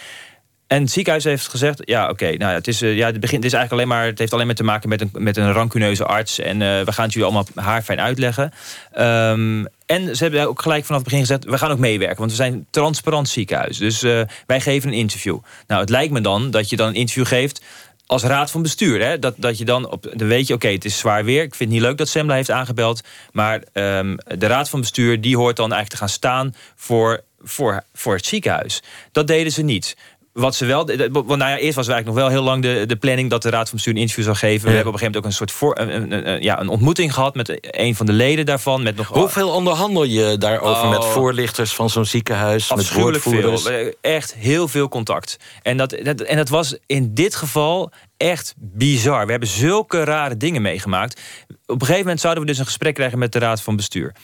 En 0.68 0.82
het 0.82 0.92
ziekenhuis 0.92 1.24
heeft 1.24 1.48
gezegd: 1.48 1.82
ja, 1.86 2.10
oké, 2.10 2.26
nou 2.26 2.52
ja, 2.52 2.58
het 2.58 2.68
is, 2.68 2.82
uh, 2.82 2.96
ja, 2.96 3.06
het 3.06 3.20
begint, 3.20 3.44
het 3.44 3.54
is 3.54 3.60
eigenlijk 3.60 3.72
alleen 3.72 4.00
maar, 4.00 4.10
het 4.10 4.20
heeft 4.20 4.34
alleen 4.34 4.46
maar 4.46 4.56
te 4.56 4.64
maken 4.64 4.90
met 4.90 5.02
een, 5.02 5.10
met 5.14 5.38
een 5.38 5.52
rancuneuze 5.52 6.06
arts. 6.06 6.40
En 6.40 6.62
uh, 6.62 6.82
we 6.82 6.92
gaan 6.92 7.04
het 7.04 7.14
jullie 7.14 7.28
allemaal 7.28 7.48
haarfijn 7.56 8.00
uitleggen. 8.00 8.52
Um, 8.98 9.68
en 9.86 10.16
ze 10.16 10.24
hebben 10.24 10.48
ook 10.48 10.62
gelijk 10.62 10.86
vanaf 10.86 11.02
het 11.02 11.10
begin 11.10 11.26
gezegd: 11.26 11.44
we 11.44 11.58
gaan 11.58 11.72
ook 11.72 11.78
meewerken, 11.78 12.18
want 12.18 12.30
we 12.30 12.38
zijn 12.38 12.54
een 12.54 12.68
transparant 12.70 13.30
ziekenhuis. 13.30 13.78
Dus 13.78 14.04
uh, 14.04 14.22
wij 14.46 14.62
geven 14.62 14.90
een 14.90 14.98
interview. 14.98 15.38
Nou, 15.68 15.82
het 15.82 15.90
lijkt 15.90 16.14
me 16.14 16.22
dan 16.22 16.52
dat 16.52 16.70
je 16.70 16.76
dan 16.76 16.88
een 16.88 16.94
interview 16.94 17.26
geeft 17.26 17.62
als 18.06 18.24
raad 18.24 18.52
van 18.52 18.62
bestuur. 18.62 19.02
Hè? 19.02 19.20
Dat, 19.20 19.34
dat 19.38 19.58
je 19.58 19.66
dan, 19.66 19.90
op, 19.90 20.12
dan 20.14 20.28
weet 20.28 20.48
je, 20.48 20.54
oké, 20.54 20.68
het 20.68 20.86
is 20.86 20.98
zwaar 20.98 21.26
weer. 21.26 21.44
Ik 21.44 21.56
vind 21.56 21.70
het 21.70 21.80
niet 21.80 21.88
leuk 21.88 21.98
dat 21.98 22.08
Semla 22.08 22.36
heeft 22.36 22.52
aangebeld. 22.52 23.02
Maar 23.32 23.64
um, 23.74 24.18
de 24.38 24.48
raad 24.48 24.70
van 24.70 24.80
bestuur, 24.80 25.22
die 25.22 25.38
hoort 25.38 25.56
dan 25.56 25.72
eigenlijk 25.72 25.92
te 25.92 25.98
gaan 25.98 26.16
staan 26.16 26.56
voor, 26.76 27.24
voor, 27.42 27.84
voor 27.94 28.16
het 28.16 28.26
ziekenhuis. 28.26 28.82
Dat 29.12 29.28
deden 29.28 29.52
ze 29.52 29.62
niet. 29.62 29.98
Wat 30.34 30.56
ze 30.56 30.66
wel. 30.66 30.86
Want 31.12 31.28
nou 31.28 31.38
ja, 31.38 31.58
eerst 31.58 31.76
was 31.76 31.88
eigenlijk 31.88 32.06
nog 32.06 32.16
wel 32.16 32.28
heel 32.28 32.44
lang 32.44 32.62
de, 32.62 32.84
de 32.88 32.96
planning 32.96 33.30
dat 33.30 33.42
de 33.42 33.50
Raad 33.50 33.66
van 33.66 33.74
Bestuur 33.74 33.94
een 33.94 34.00
interview 34.00 34.24
zou 34.24 34.36
geven. 34.36 34.60
Ja. 34.60 34.68
We 34.68 34.74
hebben 34.76 34.94
op 34.94 35.02
een 35.02 35.08
gegeven 35.08 35.22
moment 35.22 35.42
ook 35.42 35.48
een 35.48 35.48
soort 35.48 35.52
voor, 35.52 35.80
een, 35.80 36.12
een, 36.12 36.28
een, 36.28 36.42
ja, 36.42 36.60
een 36.60 36.68
ontmoeting 36.68 37.14
gehad 37.14 37.36
met 37.36 37.76
een 37.78 37.96
van 37.96 38.06
de 38.06 38.14
leden 38.14 38.46
daarvan. 38.46 38.84
Met 38.84 38.96
nog, 38.96 39.08
Hoeveel 39.08 39.50
onderhandel 39.50 40.04
je 40.04 40.38
daarover 40.38 40.84
Oh. 40.84 40.90
met 40.90 41.06
voorlichters 41.06 41.74
van 41.74 41.90
zo'n 41.90 42.06
ziekenhuis? 42.06 42.70
Met 42.70 42.80
Afschuwelijk 42.80 43.24
veel. 43.24 43.60
Echt 44.02 44.34
heel 44.34 44.68
veel 44.68 44.88
contact. 44.88 45.38
En 45.62 45.78
dat, 45.78 45.96
dat, 46.04 46.22
en 46.22 46.38
dat 46.38 46.50
was 46.50 46.78
in 46.86 47.14
dit 47.14 47.36
geval 47.36 47.92
echt 48.18 48.54
bizar. 48.58 49.26
We 49.26 49.32
hebben 49.32 49.50
zulke 49.50 50.04
rare 50.04 50.38
dingen 50.38 50.62
meegemaakt. 50.62 51.22
Op 51.48 51.56
een 51.66 51.80
gegeven 51.80 52.00
moment 52.00 52.20
zouden 52.20 52.44
we 52.44 52.50
dus 52.50 52.60
een 52.60 52.66
gesprek 52.66 52.94
krijgen 52.94 53.20
met 53.20 53.32
de 53.32 53.40
Raad 53.40 53.62
van 53.62 53.76
Bestuur. 53.76 54.16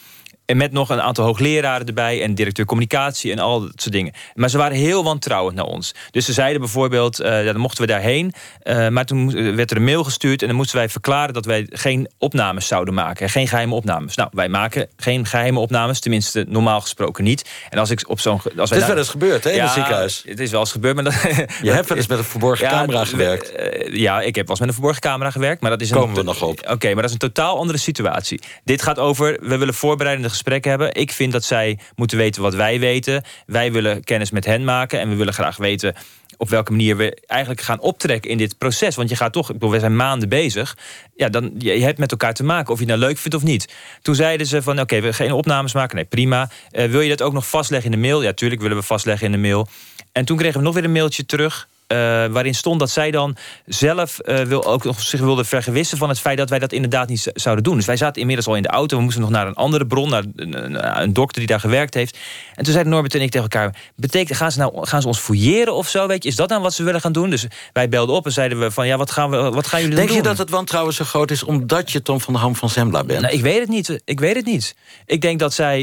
En 0.50 0.57
met 0.57 0.72
nog 0.72 0.90
een 0.90 1.01
aantal 1.01 1.25
hoogleraren 1.25 1.88
erbij 1.88 2.24
en 2.24 2.36
directeur 2.36 2.66
communicatie 2.66 3.31
en 3.31 3.40
al 3.40 3.62
dat 3.62 3.72
soort 3.75 3.92
dingen. 3.92 4.13
Maar 4.34 4.50
ze 4.50 4.57
waren 4.57 4.78
heel 4.78 5.04
wantrouwend 5.04 5.56
naar 5.56 5.66
ons. 5.66 5.96
Dus 6.12 6.25
ze 6.25 6.34
zeiden 6.34 6.62
bijvoorbeeld, 6.62 7.22
uh, 7.22 7.46
ja, 7.46 7.51
dan 7.51 7.62
mochten 7.62 7.81
we 7.81 7.92
daarheen. 7.92 8.34
Uh, 8.63 8.88
maar 8.88 9.06
toen 9.06 9.56
werd 9.56 9.72
er 9.72 9.78
een 9.78 9.84
mail 9.84 10.04
gestuurd 10.04 10.42
en 10.42 10.48
dan 10.48 10.56
moesten 10.56 10.78
wij 10.78 10.90
verklaren 10.90 11.34
dat 11.34 11.46
wij 11.46 11.68
geen 11.69 12.10
opnames 12.18 12.68
zouden 12.68 12.94
maken. 12.94 13.30
Geen 13.30 13.48
geheime 13.48 13.75
opnames. 13.75 14.16
Nou, 14.16 14.30
wij 14.34 14.50
maken 14.50 14.88
geen 14.98 15.25
geheime 15.25 15.60
opnames, 15.60 16.00
tenminste 16.00 16.46
normaal 16.48 16.81
gesproken 16.81 17.24
niet. 17.24 17.50
En 17.69 17.80
als 17.80 17.90
ik 17.90 18.10
op 18.10 18.19
zo'n. 18.19 18.42
Het 18.56 18.72
is 18.72 18.86
wel 18.86 18.98
eens 18.98 19.10
gebeurd, 19.10 19.44
hè, 19.44 19.50
in 19.50 19.56
ja, 19.56 19.63
het 19.63 19.74
ziekenhuis. 19.74 20.24
Het 20.28 20.40
is 20.40 20.51
wel 20.51 20.60
eens 20.60 20.72
gebeurd, 20.72 20.96
maar 20.96 21.04
dat, 21.04 21.13
Je 21.62 21.72
hebt 21.72 21.88
wel 21.88 21.98
eens 21.98 22.07
met 22.07 22.18
een 22.18 22.24
verborgen 22.24 22.66
ja, 22.66 22.72
camera 22.72 23.06
gewerkt. 23.06 23.51
Uh, 23.60 23.96
ja, 23.96 24.22
ik 24.22 24.36
heb 24.36 24.48
wel 24.48 24.50
eens 24.50 24.60
met 24.60 24.68
een 24.68 24.74
verborgen 24.74 25.01
camera 25.01 25.31
gewerkt, 25.31 25.62
maar 25.62 25.72
dat 25.72 25.81
is 25.81 25.90
een. 25.90 25.98
Komen 25.98 26.16
we 26.16 26.24
nog 26.24 26.42
op? 26.42 26.60
Oké, 26.60 26.72
okay, 26.72 26.94
maar 26.94 27.01
dat 27.01 27.12
is 27.12 27.18
een 27.22 27.34
totaal 27.34 27.57
andere 27.57 27.78
situatie. 27.78 28.42
Dit 28.63 28.81
gaat 28.81 29.00
over, 29.00 29.38
we 29.42 29.57
willen 29.57 29.74
voorbereidende 29.74 30.30
gesprekken 30.39 30.69
hebben. 30.69 30.94
Ik 30.94 31.12
vind 31.12 31.31
dat 31.31 31.44
zij 31.44 31.80
moeten 31.95 32.18
weten 32.18 32.41
wat 32.41 32.53
wij 32.53 32.80
weten. 32.80 33.24
Wij 33.45 33.71
willen 33.71 34.03
kennis 34.03 34.31
met 34.31 34.45
hen 34.45 34.63
maken 34.63 35.00
en 35.00 35.09
we 35.09 35.15
willen 35.15 35.33
graag 35.33 35.57
weten 35.57 35.95
op 36.38 36.50
welke 36.50 36.71
manier 36.71 36.97
we 36.97 37.18
eigenlijk 37.25 37.62
gaan 37.62 37.80
optrekken 37.80 38.31
in 38.31 38.38
dit 38.38 38.57
proces. 38.57 38.95
Want 38.95 39.09
je 39.09 39.15
gaat 39.15 39.33
toch, 39.33 39.47
ik 39.47 39.53
bedoel, 39.53 39.71
we 39.71 39.80
zijn 39.80 39.95
maanden 39.95 40.30
bezig. 40.30 40.77
Ja, 41.15 41.30
dan, 41.30 41.51
je, 41.57 41.71
hebt 41.71 41.97
met 41.97 42.12
elkaar 42.12 42.33
te 42.33 42.44
maken 42.44 42.74
of 42.74 42.80
je 42.80 42.86
het 42.86 42.95
nou 42.95 43.07
leuk 43.07 43.18
vindt 43.18 43.38
of 43.38 43.44
niet. 43.44 43.74
Toen 44.01 44.15
zeiden 44.15 44.47
ze 44.47 44.62
van, 44.62 44.80
oké, 44.80 44.95
we 44.95 45.01
gaan 45.01 45.13
geen 45.13 45.31
opnames 45.31 45.74
maken. 45.74 45.95
Nee, 45.95 46.06
prima. 46.06 46.50
Uh, 46.71 46.86
wil 46.86 47.01
je 47.01 47.09
dat 47.09 47.21
ook 47.21 47.33
nog 47.33 47.50
vastleggen 47.50 47.91
in 47.91 48.01
de 48.01 48.07
mail? 48.07 48.21
Ja, 48.21 48.33
tuurlijk 48.33 48.62
willen 48.62 48.77
we 48.77 48.83
vastleggen 48.83 49.25
in 49.25 49.31
de 49.31 49.38
mail. 49.38 49.68
En 50.12 50.25
toen 50.25 50.38
kregen 50.38 50.57
we 50.57 50.65
nog 50.65 50.74
weer 50.74 50.83
een 50.83 50.91
mailtje 50.91 51.25
terug. 51.25 51.68
Uh, 51.94 51.97
waarin 52.25 52.56
stond 52.56 52.80
dat 52.80 52.89
zij 52.89 53.12
dan 53.12 53.36
zelf 53.65 54.19
uh, 54.24 54.39
wil, 54.39 54.65
ook 54.65 54.84
nog 54.84 55.01
zich 55.01 55.19
wilde 55.19 55.43
vergewissen 55.43 55.98
van 55.98 56.10
het 56.10 56.19
feit 56.19 56.38
dat 56.38 56.50
wij 56.50 56.60
dat 56.60 56.72
inderdaad 56.72 57.10
niet 57.10 57.31
zouden 57.34 57.63
doen. 57.63 57.75
Dus 57.75 57.86
wij 57.86 57.98
zaten 57.98 58.22
inmiddels 58.22 58.48
al 58.48 58.55
in 58.55 58.62
de 58.62 58.69
auto. 58.69 58.98
We 58.98 59.03
moesten 59.03 59.22
nog 59.22 59.29
naar 59.29 59.48
een 59.48 59.53
andere 59.53 59.88
bron, 59.88 60.10
naar 60.10 60.24
een, 60.36 60.63
een, 60.63 61.01
een 61.01 61.13
dokter 61.13 61.39
die 61.39 61.48
daar 61.48 61.60
gewerkt 61.60 61.93
heeft. 61.93 62.17
En 62.55 62.63
toen 62.63 62.74
zeiden 62.74 62.93
Norbert 62.93 63.15
en 63.15 63.22
ik 63.22 63.31
tegen 63.31 63.50
elkaar: 63.51 63.75
betekent, 63.96 64.38
gaan, 64.38 64.51
ze 64.51 64.60
nou, 64.60 64.88
gaan 64.88 65.01
ze 65.01 65.08
ons 65.08 65.19
fouilleren 65.19 65.74
of 65.74 65.88
zo? 65.88 66.08
Weet 66.08 66.24
je, 66.24 66.29
is 66.29 66.36
dat 66.36 66.50
nou 66.50 66.62
wat 66.62 66.74
ze 66.74 66.84
willen 66.84 67.01
gaan 67.01 67.12
doen? 67.12 67.29
Dus 67.29 67.46
wij 67.74 67.89
belden 67.89 68.15
op 68.15 68.25
en 68.25 68.31
zeiden 68.31 68.60
we 68.60 68.72
van 68.72 68.88
ja, 68.88 68.98
wat 68.98 69.12
gaan, 69.12 69.29
we, 69.29 69.38
wat 69.38 69.67
gaan 69.67 69.81
jullie 69.81 69.96
Denk 69.96 70.08
doen? 70.08 70.17
je 70.17 70.24
dat 70.24 70.38
het 70.38 70.50
wantrouwen 70.50 70.93
zo 70.93 71.05
groot 71.05 71.31
is 71.31 71.43
omdat 71.43 71.91
je 71.91 72.01
Tom 72.01 72.22
van 72.22 72.34
der 72.34 72.41
Ham 72.41 72.55
van 72.55 72.69
Zembla 72.69 73.03
bent? 73.03 73.22
Nou, 73.22 73.34
ik 73.34 73.41
weet 73.41 73.60
het 73.60 73.69
niet. 73.69 74.01
Ik 74.05 74.19
weet 74.19 74.36
het 74.36 74.46
niet. 74.46 74.75
Ik 75.05 75.22
denk 75.22 75.39
dat 75.39 75.53
zij. 75.53 75.79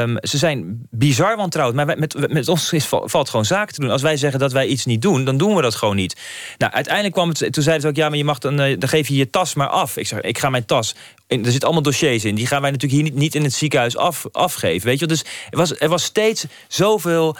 Um, 0.00 0.16
ze 0.20 0.38
zijn 0.38 0.86
bizar 0.90 1.36
wantrouwd. 1.36 1.74
Maar 1.74 1.86
met, 1.86 1.98
met, 1.98 2.32
met 2.32 2.48
ons 2.48 2.72
is, 2.72 2.86
valt 2.86 3.30
gewoon 3.30 3.44
zaken 3.44 3.74
te 3.74 3.80
doen. 3.80 3.90
Als 3.90 4.02
wij 4.02 4.16
zeggen 4.16 4.40
dat 4.40 4.52
wij 4.52 4.66
iets 4.66 4.84
niet 4.84 5.02
doen, 5.02 5.24
dan 5.24 5.36
doen 5.36 5.47
we 5.56 5.62
dat 5.62 5.74
gewoon 5.74 5.96
niet. 5.96 6.16
Nou, 6.58 6.72
uiteindelijk 6.72 7.14
kwam 7.14 7.28
het. 7.28 7.52
Toen 7.52 7.62
zeiden 7.62 7.80
ze 7.80 7.88
ook: 7.88 7.96
ja, 7.96 8.08
maar 8.08 8.18
je 8.18 8.24
mag 8.24 8.38
dan, 8.38 8.56
dan 8.56 8.88
geef 8.88 9.08
je 9.08 9.16
je 9.16 9.30
tas 9.30 9.54
maar 9.54 9.68
af. 9.68 9.96
Ik 9.96 10.06
zeg: 10.06 10.20
ik 10.20 10.38
ga 10.38 10.50
mijn 10.50 10.64
tas. 10.64 10.94
Er 11.26 11.38
zitten 11.42 11.62
allemaal 11.62 11.82
dossiers 11.82 12.24
in. 12.24 12.34
Die 12.34 12.46
gaan 12.46 12.60
wij 12.60 12.70
natuurlijk 12.70 13.00
hier 13.00 13.10
niet, 13.10 13.20
niet 13.20 13.34
in 13.34 13.44
het 13.44 13.54
ziekenhuis 13.54 13.96
af, 13.96 14.26
afgeven. 14.32 14.88
Weet 14.88 14.98
je? 14.98 15.06
Dus 15.06 15.24
er 15.50 15.58
was, 15.58 15.78
er 15.78 15.88
was 15.88 16.02
steeds 16.02 16.44
zoveel 16.68 17.36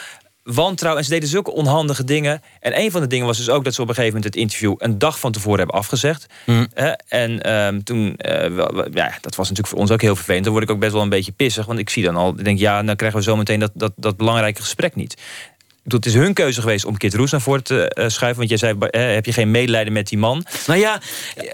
wantrouwen. 0.54 1.02
En 1.02 1.08
ze 1.08 1.14
deden 1.14 1.28
zulke 1.28 1.52
onhandige 1.52 2.04
dingen. 2.04 2.42
En 2.60 2.78
een 2.78 2.90
van 2.90 3.00
de 3.00 3.06
dingen 3.06 3.26
was 3.26 3.36
dus 3.36 3.50
ook 3.50 3.64
dat 3.64 3.74
ze 3.74 3.82
op 3.82 3.88
een 3.88 3.94
gegeven 3.94 4.16
moment 4.16 4.34
het 4.34 4.42
interview 4.42 4.74
een 4.78 4.98
dag 4.98 5.18
van 5.18 5.32
tevoren 5.32 5.58
hebben 5.58 5.76
afgezegd. 5.76 6.26
Mm. 6.46 6.68
Uh, 6.74 6.92
en 7.08 7.52
um, 7.52 7.84
toen, 7.84 8.18
uh, 8.18 8.46
wel, 8.46 8.86
ja, 8.92 9.18
dat 9.20 9.34
was 9.34 9.48
natuurlijk 9.48 9.68
voor 9.68 9.78
ons 9.78 9.90
ook 9.90 10.00
heel 10.00 10.16
vervelend. 10.16 10.44
Dan 10.44 10.52
word 10.52 10.64
ik 10.64 10.70
ook 10.70 10.80
best 10.80 10.92
wel 10.92 11.02
een 11.02 11.08
beetje 11.08 11.32
pissig. 11.32 11.66
Want 11.66 11.78
ik 11.78 11.90
zie 11.90 12.04
dan 12.04 12.16
al, 12.16 12.28
ik 12.28 12.44
denk 12.44 12.58
ja, 12.58 12.82
dan 12.82 12.96
krijgen 12.96 13.18
we 13.18 13.24
zo 13.24 13.36
meteen 13.36 13.60
dat, 13.60 13.70
dat, 13.74 13.92
dat 13.96 14.16
belangrijke 14.16 14.60
gesprek 14.60 14.94
niet. 14.94 15.16
Het 15.86 16.06
is 16.06 16.14
hun 16.14 16.32
keuze 16.32 16.60
geweest 16.60 16.84
om 16.84 16.96
Kit 16.96 17.14
Roes 17.14 17.30
naar 17.30 17.40
voren 17.40 17.64
te 17.64 17.94
uh, 17.98 18.08
schuiven. 18.08 18.38
Want 18.38 18.48
jij 18.48 18.58
zei, 18.58 18.74
uh, 18.80 19.14
heb 19.14 19.26
je 19.26 19.32
geen 19.32 19.50
medelijden 19.50 19.92
met 19.92 20.08
die 20.08 20.18
man? 20.18 20.44
Nou 20.66 20.80
ja, 20.80 21.00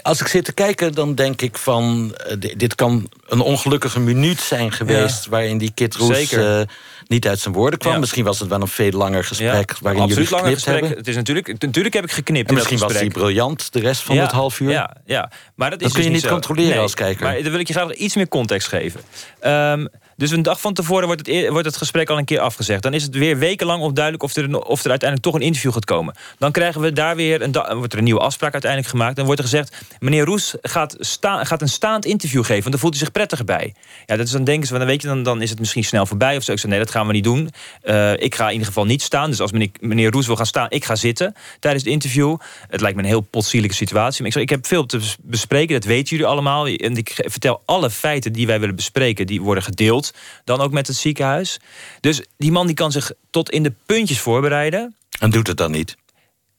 als 0.01 0.21
ik 0.21 0.27
zit 0.27 0.45
te 0.45 0.53
kijken, 0.53 0.93
dan 0.93 1.15
denk 1.15 1.41
ik 1.41 1.57
van... 1.57 2.15
Uh, 2.27 2.53
dit 2.57 2.75
kan 2.75 3.09
een 3.25 3.39
ongelukkige 3.41 3.99
minuut 3.99 4.39
zijn 4.39 4.71
geweest... 4.71 5.25
waarin 5.25 5.57
die 5.57 5.71
Kit 5.73 5.95
Roes 5.95 6.31
uh, 6.31 6.61
niet 7.07 7.27
uit 7.27 7.39
zijn 7.39 7.53
woorden 7.53 7.79
kwam. 7.79 7.99
Misschien 7.99 8.23
was 8.23 8.39
het 8.39 8.49
wel 8.49 8.61
een 8.61 8.67
veel 8.67 8.91
langer 8.91 9.23
gesprek 9.23 9.69
ja, 9.69 9.77
waarin 9.81 10.05
jullie 10.05 10.25
geknipt 10.25 10.65
hebben. 10.65 10.89
Het 10.89 11.07
is 11.07 11.15
natuurlijk, 11.15 11.61
natuurlijk 11.61 11.95
heb 11.95 12.03
ik 12.03 12.11
geknipt. 12.11 12.49
En 12.49 12.55
misschien 12.55 12.79
was 12.79 12.93
hij 12.93 13.07
briljant 13.07 13.73
de 13.73 13.79
rest 13.79 14.01
van 14.01 14.17
het 14.17 14.31
half 14.31 14.59
uur. 14.59 14.71
Ja, 14.71 14.95
ja. 15.05 15.31
maar 15.55 15.69
dat, 15.69 15.79
is 15.79 15.85
dat 15.85 15.95
kun 15.95 16.03
dus 16.03 16.11
je 16.11 16.21
niet 16.21 16.31
controleren 16.31 16.81
als 16.81 16.93
kijker. 16.93 17.23
Maar 17.23 17.41
dan 17.41 17.51
wil 17.51 17.59
ik 17.59 17.67
je 17.67 17.73
graag 17.73 17.93
iets 17.93 18.15
meer 18.15 18.27
context 18.27 18.67
geven. 18.67 19.01
Um, 19.43 19.89
dus 20.17 20.31
een 20.31 20.43
dag 20.43 20.61
van 20.61 20.73
tevoren 20.73 21.05
wordt 21.05 21.27
het, 21.27 21.49
wordt 21.49 21.65
het 21.65 21.77
gesprek 21.77 22.09
al 22.09 22.17
een 22.17 22.25
keer 22.25 22.39
afgezegd. 22.39 22.81
Dan 22.81 22.93
is 22.93 23.03
het 23.03 23.15
weer 23.15 23.37
wekenlang 23.37 23.81
onduidelijk 23.81 24.23
of 24.23 24.35
er, 24.35 24.59
of 24.59 24.83
er 24.83 24.89
uiteindelijk 24.89 25.21
toch 25.21 25.33
een 25.33 25.47
interview 25.47 25.73
gaat 25.73 25.85
komen. 25.85 26.15
Dan 26.37 26.51
krijgen 26.51 26.81
we 26.81 26.93
daar 26.93 27.15
weer 27.15 27.41
een, 27.41 27.51
wordt 27.51 27.93
er 27.93 27.97
een 27.97 28.03
nieuwe 28.03 28.19
afspraak 28.19 28.53
uiteindelijk 28.53 28.91
gemaakt. 28.91 29.15
Dan 29.15 29.25
wordt 29.25 29.39
er 29.39 29.47
gezegd: 29.47 29.75
meneer 29.99 30.25
Roes 30.25 30.55
gaat, 30.61 30.95
sta, 30.99 31.43
gaat 31.43 31.61
een 31.61 31.69
staand 31.69 32.05
interview 32.05 32.41
geven. 32.41 32.61
Want 32.61 32.71
dan 32.71 32.79
voelt 32.79 32.93
hij 32.93 33.03
zich 33.03 33.11
prettiger 33.15 33.45
bij. 33.45 33.73
Ja, 34.05 34.15
dat 34.15 34.25
is 34.25 34.31
dan 34.31 34.43
denken 34.43 34.67
ze, 34.67 34.77
dan 34.77 34.87
weet 34.87 35.01
je, 35.01 35.07
dan, 35.07 35.23
dan 35.23 35.41
is 35.41 35.49
het 35.49 35.59
misschien 35.59 35.83
snel 35.83 36.05
voorbij 36.05 36.37
of 36.37 36.43
zo. 36.43 36.51
Ik 36.51 36.63
nee, 36.63 36.79
dat 36.79 36.91
gaan 36.91 37.07
we 37.07 37.13
niet 37.13 37.23
doen. 37.23 37.49
Uh, 37.83 38.13
ik 38.13 38.35
ga 38.35 38.45
in 38.45 38.51
ieder 38.51 38.67
geval 38.67 38.85
niet 38.85 39.01
staan. 39.01 39.29
Dus 39.29 39.39
als 39.39 39.51
meneer, 39.51 39.69
meneer 39.79 40.11
Roes 40.11 40.27
wil 40.27 40.35
gaan 40.35 40.45
staan, 40.45 40.69
ik 40.69 40.85
ga 40.85 40.95
zitten 40.95 41.35
tijdens 41.59 41.83
het 41.83 41.93
interview. 41.93 42.37
Het 42.67 42.81
lijkt 42.81 42.95
me 42.95 43.01
een 43.01 43.09
heel 43.09 43.21
potsierlijke 43.21 43.75
situatie. 43.75 44.17
Maar 44.17 44.27
ik, 44.27 44.33
zei, 44.33 44.43
ik 44.43 44.49
heb 44.49 44.65
veel 44.67 44.85
te 44.85 45.13
bespreken, 45.21 45.73
dat 45.73 45.83
weten 45.83 46.09
jullie 46.09 46.31
allemaal. 46.31 46.67
En 46.67 46.97
ik 46.97 47.11
vertel 47.15 47.61
alle 47.65 47.89
feiten 47.89 48.33
die 48.33 48.47
wij 48.47 48.59
willen 48.59 48.75
bespreken, 48.75 49.27
die 49.27 49.41
worden 49.41 49.63
gedeeld. 49.63 50.13
Dan 50.43 50.61
ook 50.61 50.71
met 50.71 50.87
het 50.87 50.95
ziekenhuis. 50.95 51.59
Dus 51.99 52.21
die 52.37 52.51
man 52.51 52.65
die 52.65 52.75
kan 52.75 52.91
zich 52.91 53.11
tot 53.29 53.49
in 53.49 53.63
de 53.63 53.73
puntjes 53.85 54.19
voorbereiden. 54.19 54.95
En 55.19 55.29
doet 55.29 55.47
het 55.47 55.57
dan 55.57 55.71
niet? 55.71 55.95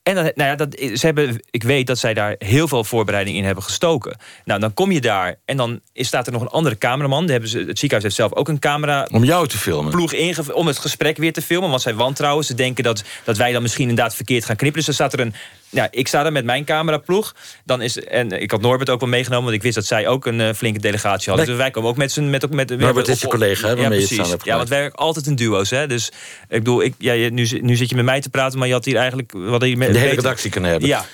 En 0.06 0.14
dan, 0.14 0.24
nou 0.24 0.50
ja, 0.50 0.54
dat, 0.54 0.76
ze 0.78 1.06
hebben, 1.06 1.40
ik 1.50 1.62
weet 1.62 1.86
dat 1.86 1.98
zij 1.98 2.14
daar 2.14 2.34
heel 2.38 2.68
veel 2.68 2.84
voorbereiding 2.84 3.36
in 3.36 3.44
hebben 3.44 3.64
gestoken. 3.64 4.16
Nou, 4.44 4.60
dan 4.60 4.74
kom 4.74 4.92
je 4.92 5.00
daar 5.00 5.34
en 5.44 5.56
dan 5.56 5.80
staat 5.94 6.26
er 6.26 6.32
nog 6.32 6.42
een 6.42 6.48
andere 6.48 6.78
cameraman. 6.78 7.28
Hebben 7.28 7.48
ze, 7.48 7.58
het 7.58 7.78
ziekenhuis 7.78 8.02
heeft 8.02 8.14
zelf 8.14 8.34
ook 8.34 8.48
een 8.48 8.58
camera. 8.58 9.08
Om 9.12 9.24
jou 9.24 9.48
te 9.48 9.58
filmen? 9.58 9.90
Ploeg 9.90 10.12
inge, 10.12 10.54
om 10.54 10.66
het 10.66 10.78
gesprek 10.78 11.16
weer 11.16 11.32
te 11.32 11.42
filmen. 11.42 11.70
Want 11.70 11.82
zij 11.82 11.94
wantrouwen. 11.94 12.44
Ze 12.44 12.54
denken 12.54 12.84
dat, 12.84 13.04
dat 13.24 13.36
wij 13.36 13.52
dan 13.52 13.62
misschien 13.62 13.88
inderdaad 13.88 14.14
verkeerd 14.14 14.44
gaan 14.44 14.56
knippen. 14.56 14.78
Dus 14.78 14.88
er 14.88 14.94
staat 14.94 15.12
er 15.12 15.20
een 15.20 15.34
ja, 15.68 15.88
ik 15.90 16.08
sta 16.08 16.22
daar 16.22 16.32
met 16.32 16.44
mijn 16.44 16.64
cameraploeg. 16.64 17.34
Dan 17.64 17.82
is, 17.82 18.04
en 18.04 18.32
ik 18.32 18.50
had 18.50 18.60
Norbert 18.60 18.90
ook 18.90 19.00
wel 19.00 19.08
meegenomen, 19.08 19.44
want 19.44 19.56
ik 19.56 19.62
wist 19.62 19.74
dat 19.74 19.84
zij 19.84 20.08
ook 20.08 20.26
een 20.26 20.40
uh, 20.40 20.52
flinke 20.52 20.80
delegatie 20.80 21.28
hadden. 21.28 21.46
Dus 21.46 21.56
wij 21.56 21.70
komen 21.70 21.90
ook 21.90 21.96
met 21.96 22.12
z'n. 22.12 22.30
Met, 22.30 22.50
met, 22.50 22.78
Norbert 22.78 23.08
is 23.08 23.20
je 23.20 23.26
collega, 23.26 23.68
hè, 23.68 23.74
ja, 23.82 23.88
precies. 23.88 24.16
Je 24.16 24.36
ja, 24.42 24.56
want 24.56 24.68
wij 24.68 24.80
werken 24.80 24.98
altijd 24.98 25.26
in 25.26 25.34
duo's. 25.34 25.70
Hè. 25.70 25.86
Dus 25.86 26.06
ik 26.48 26.58
bedoel, 26.58 26.82
ik, 26.82 26.94
ja, 26.98 27.30
nu, 27.30 27.46
nu 27.60 27.76
zit 27.76 27.88
je 27.88 27.96
met 27.96 28.04
mij 28.04 28.20
te 28.20 28.28
praten, 28.28 28.58
maar 28.58 28.68
je 28.68 28.74
had 28.74 28.84
hier 28.84 28.96
eigenlijk. 28.96 29.32
Wat 29.32 29.60
met, 29.60 29.92
de 29.92 29.98
hele 29.98 30.14
redactie 30.14 30.50
kunnen 30.50 30.70
hebben. 30.70 30.88
Ja, 30.88 31.04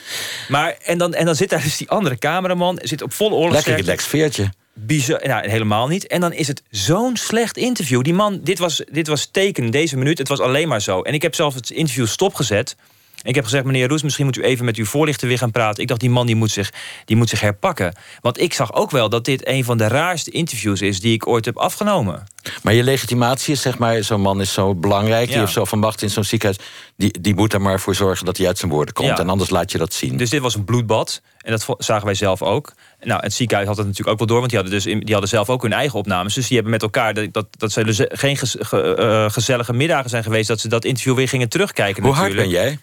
maar 0.48 0.76
en 0.84 0.98
dan, 0.98 1.14
en 1.14 1.24
dan 1.24 1.34
zit 1.34 1.50
daar 1.50 1.62
dus 1.62 1.76
die 1.76 1.90
andere 1.90 2.18
cameraman, 2.18 2.78
zit 2.82 3.02
op 3.02 3.12
volle 3.12 3.34
oorlog. 3.34 3.52
Lekker 3.52 3.74
relaxed 3.74 4.08
veertje. 4.08 4.50
Bizar, 4.74 5.20
nou, 5.26 5.48
helemaal 5.48 5.88
niet. 5.88 6.06
En 6.06 6.20
dan 6.20 6.32
is 6.32 6.48
het 6.48 6.62
zo'n 6.70 7.16
slecht 7.16 7.56
interview. 7.56 8.02
Die 8.02 8.14
man, 8.14 8.40
dit 8.42 8.58
was, 8.58 8.82
dit 8.90 9.06
was 9.06 9.28
teken 9.32 9.70
deze 9.70 9.96
minuut. 9.96 10.18
Het 10.18 10.28
was 10.28 10.40
alleen 10.40 10.68
maar 10.68 10.82
zo. 10.82 11.00
En 11.00 11.14
ik 11.14 11.22
heb 11.22 11.34
zelf 11.34 11.54
het 11.54 11.70
interview 11.70 12.06
stopgezet 12.06 12.76
ik 13.22 13.34
heb 13.34 13.44
gezegd, 13.44 13.64
meneer 13.64 13.88
Roes, 13.88 14.02
misschien 14.02 14.24
moet 14.24 14.36
u 14.36 14.42
even 14.42 14.64
met 14.64 14.76
uw 14.76 14.84
voorlichter 14.84 15.28
weer 15.28 15.38
gaan 15.38 15.50
praten. 15.50 15.82
Ik 15.82 15.88
dacht, 15.88 16.00
die 16.00 16.10
man 16.10 16.26
die 16.26 16.36
moet, 16.36 16.50
zich, 16.50 16.72
die 17.04 17.16
moet 17.16 17.28
zich 17.28 17.40
herpakken. 17.40 17.94
Want 18.20 18.40
ik 18.40 18.52
zag 18.52 18.72
ook 18.74 18.90
wel 18.90 19.08
dat 19.08 19.24
dit 19.24 19.46
een 19.46 19.64
van 19.64 19.78
de 19.78 19.88
raarste 19.88 20.30
interviews 20.30 20.80
is... 20.80 21.00
die 21.00 21.14
ik 21.14 21.26
ooit 21.26 21.44
heb 21.44 21.56
afgenomen. 21.56 22.26
Maar 22.62 22.74
je 22.74 22.82
legitimatie 22.82 23.52
is, 23.52 23.60
zeg 23.60 23.78
maar, 23.78 24.04
zo'n 24.04 24.20
man 24.20 24.40
is 24.40 24.52
zo 24.52 24.74
belangrijk... 24.74 25.28
die 25.28 25.38
heeft 25.38 25.52
zoveel 25.52 25.78
macht 25.78 26.02
in 26.02 26.10
zo'n 26.10 26.24
ziekenhuis... 26.24 26.58
Die, 26.96 27.20
die 27.20 27.34
moet 27.34 27.52
er 27.52 27.60
maar 27.60 27.80
voor 27.80 27.94
zorgen 27.94 28.26
dat 28.26 28.36
hij 28.36 28.46
uit 28.46 28.58
zijn 28.58 28.70
woorden 28.70 28.94
komt. 28.94 29.18
En 29.18 29.28
anders 29.28 29.50
laat 29.50 29.72
je 29.72 29.78
dat 29.78 29.94
zien. 29.94 30.16
Dus 30.16 30.30
dit 30.30 30.40
was 30.40 30.54
een 30.54 30.64
bloedbad. 30.64 31.22
En 31.38 31.50
dat 31.50 31.66
zagen 31.78 32.04
wij 32.04 32.14
zelf 32.14 32.42
ook. 32.42 32.72
Nou, 33.00 33.22
het 33.22 33.32
ziekenhuis 33.32 33.68
had 33.68 33.76
het 33.76 33.86
natuurlijk 33.86 34.12
ook 34.12 34.18
wel 34.18 34.26
door... 34.26 34.38
want 34.38 34.50
die 34.50 34.60
hadden, 34.60 34.80
dus 34.80 35.04
die 35.04 35.12
hadden 35.12 35.28
zelf 35.28 35.50
ook 35.50 35.62
hun 35.62 35.72
eigen 35.72 35.98
opnames. 35.98 36.34
Dus 36.34 36.46
die 36.46 36.54
hebben 36.54 36.72
met 36.72 36.82
elkaar... 36.82 37.14
dat, 37.14 37.32
dat, 37.32 37.46
dat 37.50 37.72
ze 37.72 37.84
dus 37.84 38.00
geen 38.08 38.36
eh, 38.70 39.30
gezellige 39.30 39.72
middagen 39.72 40.10
zijn 40.10 40.22
geweest... 40.22 40.48
dat 40.48 40.60
ze 40.60 40.68
dat 40.68 40.84
interview 40.84 41.14
weer 41.14 41.28
gingen 41.28 41.48
terugkijken 41.48 42.02
Hoe 42.02 42.12
hard 42.12 42.34
ben 42.34 42.48
jij? 42.48 42.78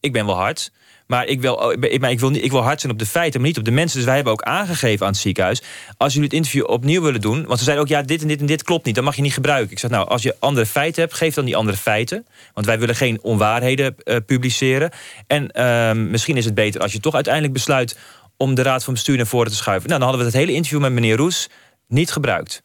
Ik 0.00 0.12
ben 0.12 0.26
wel 0.26 0.36
hard. 0.36 0.70
Maar 1.08 1.26
ik 1.26 1.40
wil, 1.40 1.54
oh, 1.54 2.18
wil 2.18 2.30
niet, 2.30 2.44
ik 2.44 2.50
wil 2.50 2.62
hard 2.62 2.80
zijn 2.80 2.92
op 2.92 2.98
de 2.98 3.06
feiten, 3.06 3.40
maar 3.40 3.48
niet 3.48 3.58
op 3.58 3.64
de 3.64 3.70
mensen. 3.70 3.96
Dus 3.96 4.06
wij 4.06 4.14
hebben 4.14 4.32
ook 4.32 4.42
aangegeven 4.42 5.06
aan 5.06 5.12
het 5.12 5.20
ziekenhuis... 5.20 5.62
als 5.96 6.12
jullie 6.12 6.28
het 6.28 6.36
interview 6.36 6.70
opnieuw 6.70 7.02
willen 7.02 7.20
doen... 7.20 7.46
want 7.46 7.58
ze 7.58 7.64
zeiden 7.64 7.84
ook, 7.84 7.90
ja, 7.90 8.02
dit 8.02 8.22
en 8.22 8.28
dit 8.28 8.40
en 8.40 8.46
dit 8.46 8.62
klopt 8.62 8.84
niet. 8.84 8.94
Dat 8.94 9.04
mag 9.04 9.16
je 9.16 9.22
niet 9.22 9.32
gebruiken. 9.32 9.72
Ik 9.72 9.78
zeg, 9.78 9.90
nou, 9.90 10.08
als 10.08 10.22
je 10.22 10.36
andere 10.38 10.66
feiten 10.66 11.02
hebt, 11.02 11.14
geef 11.14 11.34
dan 11.34 11.44
die 11.44 11.56
andere 11.56 11.76
feiten. 11.76 12.26
Want 12.54 12.66
wij 12.66 12.78
willen 12.78 12.94
geen 12.94 13.22
onwaarheden 13.22 13.94
uh, 14.04 14.16
publiceren. 14.26 14.90
En 15.26 15.50
uh, 15.52 15.92
misschien 15.92 16.36
is 16.36 16.44
het 16.44 16.54
beter 16.54 16.80
als 16.80 16.92
je 16.92 17.00
toch 17.00 17.14
uiteindelijk 17.14 17.54
besluit... 17.54 17.98
om 18.36 18.54
de 18.54 18.62
raad 18.62 18.84
van 18.84 18.94
bestuur 18.94 19.16
naar 19.16 19.26
voren 19.26 19.50
te 19.50 19.56
schuiven. 19.56 19.88
Nou, 19.88 20.00
dan 20.00 20.08
hadden 20.08 20.26
we 20.26 20.32
het 20.32 20.42
hele 20.42 20.56
interview 20.56 20.80
met 20.80 20.92
meneer 20.92 21.16
Roes 21.16 21.48
niet 21.86 22.10
gebruikt. 22.10 22.62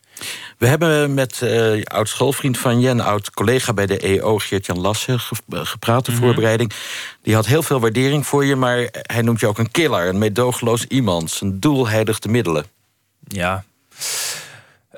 We 0.57 0.67
hebben 0.67 1.13
met 1.13 1.41
uh, 1.43 1.83
oud 1.83 2.09
schoolvriend 2.09 2.57
van 2.57 2.79
je... 2.79 2.89
en 2.89 2.99
oud 2.99 3.31
collega 3.31 3.73
bij 3.73 3.85
de 3.85 3.97
EO, 3.97 4.37
Geert-Jan 4.37 4.79
Lassen, 4.79 5.19
gepraat... 5.49 6.05
de 6.05 6.11
mhm. 6.11 6.21
voorbereiding. 6.21 6.73
Die 7.21 7.35
had 7.35 7.45
heel 7.45 7.63
veel 7.63 7.79
waardering 7.79 8.27
voor 8.27 8.45
je... 8.45 8.55
maar 8.55 8.87
hij 8.91 9.21
noemt 9.21 9.39
je 9.39 9.47
ook 9.47 9.57
een 9.57 9.71
killer, 9.71 10.07
een 10.07 10.17
meedogenloos 10.17 10.85
iemand. 10.85 11.39
Een 11.41 11.59
doel 11.59 11.87
heiligt 11.87 12.23
de 12.23 12.29
middelen. 12.29 12.65
Ja... 13.27 13.63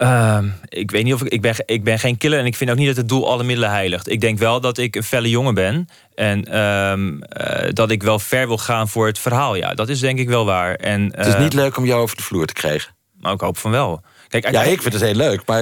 Uh, 0.01 0.39
ik 0.70 0.91
weet 0.91 1.03
niet 1.03 1.13
of 1.13 1.22
ik, 1.22 1.32
ik, 1.32 1.41
ben, 1.41 1.55
ik 1.65 1.84
ben 1.84 2.00
geen 2.00 2.17
killer 2.17 2.39
en 2.39 2.46
ik 2.46 2.55
vind 2.55 2.70
ook 2.70 2.77
niet 2.77 2.88
dat 2.88 2.96
het 2.96 3.10
doel 3.10 3.32
alle 3.32 3.44
middelen 3.44 3.70
heiligt. 3.70 4.10
Ik 4.10 4.22
denk 4.22 4.39
wel 4.39 4.62
dat 4.62 4.77
ik 4.77 4.96
een 4.96 5.03
felle 5.03 5.29
jongen 5.29 5.53
ben 5.53 5.89
en 6.15 6.48
uh, 6.51 7.70
dat 7.74 7.91
ik 7.91 8.03
wel 8.03 8.20
ver 8.20 8.48
wil 8.48 8.58
gaan 8.58 8.88
voor 8.88 9.08
het 9.08 9.20
verhaal. 9.20 9.55
Ja, 9.55 9.74
dat 9.74 9.89
is 9.89 10.00
denk 10.00 10.20
ik 10.20 10.29
wel 10.29 10.46
waar. 10.46 10.75
En, 10.75 11.12
het 11.15 11.27
is 11.27 11.38
niet 11.38 11.53
leuk 11.53 11.77
om 11.77 11.86
jou 11.86 12.01
over 12.01 12.17
de 12.17 12.24
vloer 12.24 12.46
te 12.46 12.53
krijgen. 12.53 12.94
Maar 13.20 13.34
ik 13.34 13.41
hoop 13.41 13.58
van 13.58 13.72
wel. 13.72 14.01
Kijk, 14.42 14.54
ja, 14.54 14.63
ik 14.63 14.82
vind 14.82 14.94
het 14.94 15.04
heel 15.04 15.13
leuk, 15.13 15.42
maar 15.46 15.62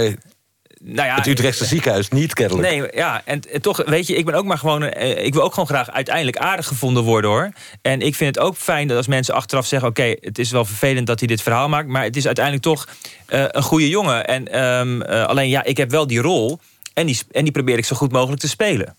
nou 0.86 1.08
ja, 1.08 1.15
het 1.15 1.27
Utrechtse 1.27 1.65
ziekenhuis 1.65 2.10
niet 2.10 2.34
kennelijk. 2.34 2.70
Nee, 2.70 2.88
ja, 2.92 3.22
en, 3.25 3.42
toch, 3.62 3.84
weet 3.86 4.08
je, 4.08 4.15
ik 4.15 4.25
ben 4.25 4.34
ook 4.34 4.46
maar 4.46 4.58
gewoon... 4.58 4.84
Eh, 4.84 5.25
ik 5.25 5.34
wil 5.34 5.44
ook 5.44 5.53
gewoon 5.53 5.68
graag 5.68 5.92
uiteindelijk 5.92 6.38
aardig 6.38 6.68
gevonden 6.68 7.03
worden, 7.03 7.30
hoor. 7.30 7.51
En 7.82 8.01
ik 8.01 8.15
vind 8.15 8.36
het 8.36 8.46
ook 8.46 8.56
fijn 8.56 8.88
dat 8.88 8.98
als 8.98 9.08
mensen 9.08 9.34
achteraf 9.34 9.65
zeggen... 9.65 9.89
oké, 9.89 10.15
het 10.20 10.39
is 10.39 10.51
wel 10.51 10.65
vervelend 10.65 11.08
dat 11.08 11.20
hij 11.20 11.27
dit 11.27 11.42
verhaal 11.42 11.70
maakt... 11.70 11.88
maar 11.88 12.03
het 12.03 12.15
is 12.15 12.25
uiteindelijk 12.25 12.65
toch 12.65 12.88
uh, 13.30 13.46
een 13.48 13.63
goede 13.63 13.89
jongen. 13.89 14.27
En 14.27 14.63
um, 14.63 15.01
uh, 15.01 15.25
alleen, 15.25 15.50
ja, 15.50 15.63
ik 15.63 15.77
heb 15.77 15.92
wel 15.92 16.08
die 16.08 16.22
rol... 16.22 16.60
En 16.94 17.06
die, 17.06 17.20
en 17.32 17.44
die 17.44 17.51
probeer 17.51 17.77
ik 17.77 17.86
zo 17.86 17.96
goed 17.96 18.12
mogelijk 18.12 18.42
te 18.42 18.50
spelen. 18.50 18.96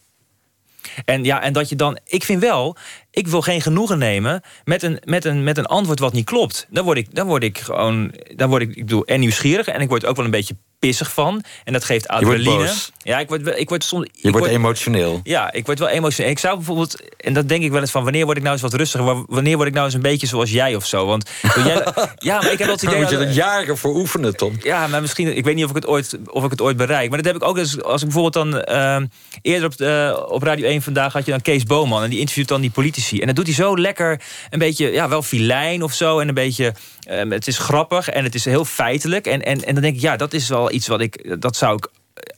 En 1.05 1.25
ja, 1.25 1.43
en 1.43 1.53
dat 1.53 1.69
je 1.69 1.77
dan. 1.77 1.99
Ik 2.05 2.25
vind 2.25 2.41
wel, 2.41 2.77
ik 3.15 3.29
wil 3.29 3.43
geen 3.43 3.61
genoegen 3.61 3.99
nemen 3.99 4.43
met 4.65 4.83
een, 4.83 5.01
met 5.05 5.25
een, 5.25 5.45
met 5.45 5.59
een 5.59 5.67
antwoord 5.67 5.99
wat 5.99 6.13
niet 6.13 6.25
klopt. 6.25 6.67
Dan 6.71 6.85
word 6.85 6.99
ik, 6.99 7.15
dan 7.15 7.27
word 7.27 7.43
ik 7.43 7.59
gewoon. 7.59 8.13
Dan 8.37 8.49
word 8.49 8.63
ik, 8.63 8.69
ik 8.69 8.85
bedoel, 8.85 9.05
en 9.05 9.21
nieuwsgierig. 9.21 9.67
En 9.67 9.81
ik 9.81 9.89
word 9.89 10.07
ook 10.07 10.17
wel 10.17 10.25
een 10.25 10.31
beetje 10.31 10.57
pissig 10.79 11.13
van. 11.13 11.43
En 11.65 11.73
dat 11.73 11.85
geeft 11.85 12.09
adrenaline. 12.09 12.73
Ja, 13.03 13.19
ik 13.19 13.29
word, 13.29 13.59
ik 13.59 13.69
word 13.69 13.85
soms. 13.85 14.09
Je 14.13 14.31
wordt 14.31 14.47
emotioneel. 14.47 15.21
Ja, 15.23 15.53
ik 15.53 15.67
word 15.67 15.79
wel 15.79 15.89
emotioneel. 15.89 16.31
Ik 16.31 16.39
zou 16.39 16.57
bijvoorbeeld, 16.57 17.03
en 17.17 17.33
dat 17.33 17.49
denk 17.49 17.63
ik 17.63 17.71
wel 17.71 17.81
eens 17.81 17.91
van, 17.91 18.03
wanneer 18.03 18.25
word 18.25 18.37
ik 18.37 18.43
nou 18.43 18.55
eens 18.55 18.63
wat 18.63 18.75
rustiger? 18.75 19.25
Wanneer 19.27 19.57
word 19.57 19.69
ik 19.69 19.75
nou 19.75 19.87
eens 19.87 19.95
een 19.95 20.01
beetje 20.01 20.27
zoals 20.27 20.51
jij 20.51 20.75
of 20.75 20.87
zo? 20.87 21.07
Want 21.07 21.31
jij, 21.43 21.87
ja, 22.19 22.41
maar 22.41 22.53
ik 22.53 22.59
heb 22.59 22.69
het 22.69 22.83
idee. 22.83 23.01
moet 23.01 23.11
je 23.11 23.17
er 23.17 23.31
jaren 23.31 23.79
voor 23.79 23.95
oefenen, 23.95 24.37
Tom. 24.37 24.57
Ja, 24.63 24.87
maar 24.87 25.01
misschien, 25.01 25.37
ik 25.37 25.45
weet 25.45 25.55
niet 25.55 25.65
of 25.65 25.71
ik 25.71 25.77
het 25.77 25.87
ooit, 25.87 26.19
of 26.31 26.45
ik 26.45 26.51
het 26.51 26.61
ooit 26.61 26.77
bereik. 26.77 27.09
Maar 27.09 27.23
dat 27.23 27.33
heb 27.33 27.43
ik 27.43 27.49
ook 27.49 27.59
eens, 27.59 27.83
als 27.83 28.03
ik 28.03 28.09
bijvoorbeeld 28.09 28.51
dan 28.51 28.77
uh, 28.77 29.03
eerder 29.43 29.69
op, 29.69 29.81
uh, 29.81 30.33
op 30.33 30.43
Radio 30.43 30.67
1 30.67 30.83
vandaag 30.83 31.13
had 31.13 31.25
je 31.25 31.31
dan 31.31 31.43
Kees 31.43 31.63
Boman 31.63 32.03
en 32.03 32.11
die 32.11 32.19
interviewt 32.19 32.49
dan 32.49 32.61
die 32.61 32.71
politici. 32.71 33.04
En 33.13 33.27
dat 33.27 33.37
doet 33.37 33.47
hij 33.47 33.55
zo 33.55 33.79
lekker, 33.79 34.21
een 34.51 34.59
beetje, 34.59 34.93
ja, 34.93 35.09
wel 35.09 35.23
filijn 35.23 35.83
of 35.83 35.93
zo. 35.93 36.19
En 36.19 36.29
een 36.29 36.35
beetje, 36.35 36.75
uh, 37.11 37.31
het 37.31 37.47
is 37.47 37.59
grappig 37.59 38.09
en 38.09 38.25
het 38.25 38.35
is 38.35 38.45
heel 38.45 38.65
feitelijk. 38.65 39.27
En, 39.27 39.43
en, 39.43 39.65
en 39.65 39.75
dan 39.75 39.83
denk 39.83 39.95
ik, 39.95 40.01
ja, 40.01 40.17
dat 40.17 40.33
is 40.33 40.49
wel 40.49 40.73
iets 40.73 40.87
wat 40.87 41.01
ik, 41.01 41.41
dat 41.41 41.57
zou 41.57 41.77
ik 41.77 41.89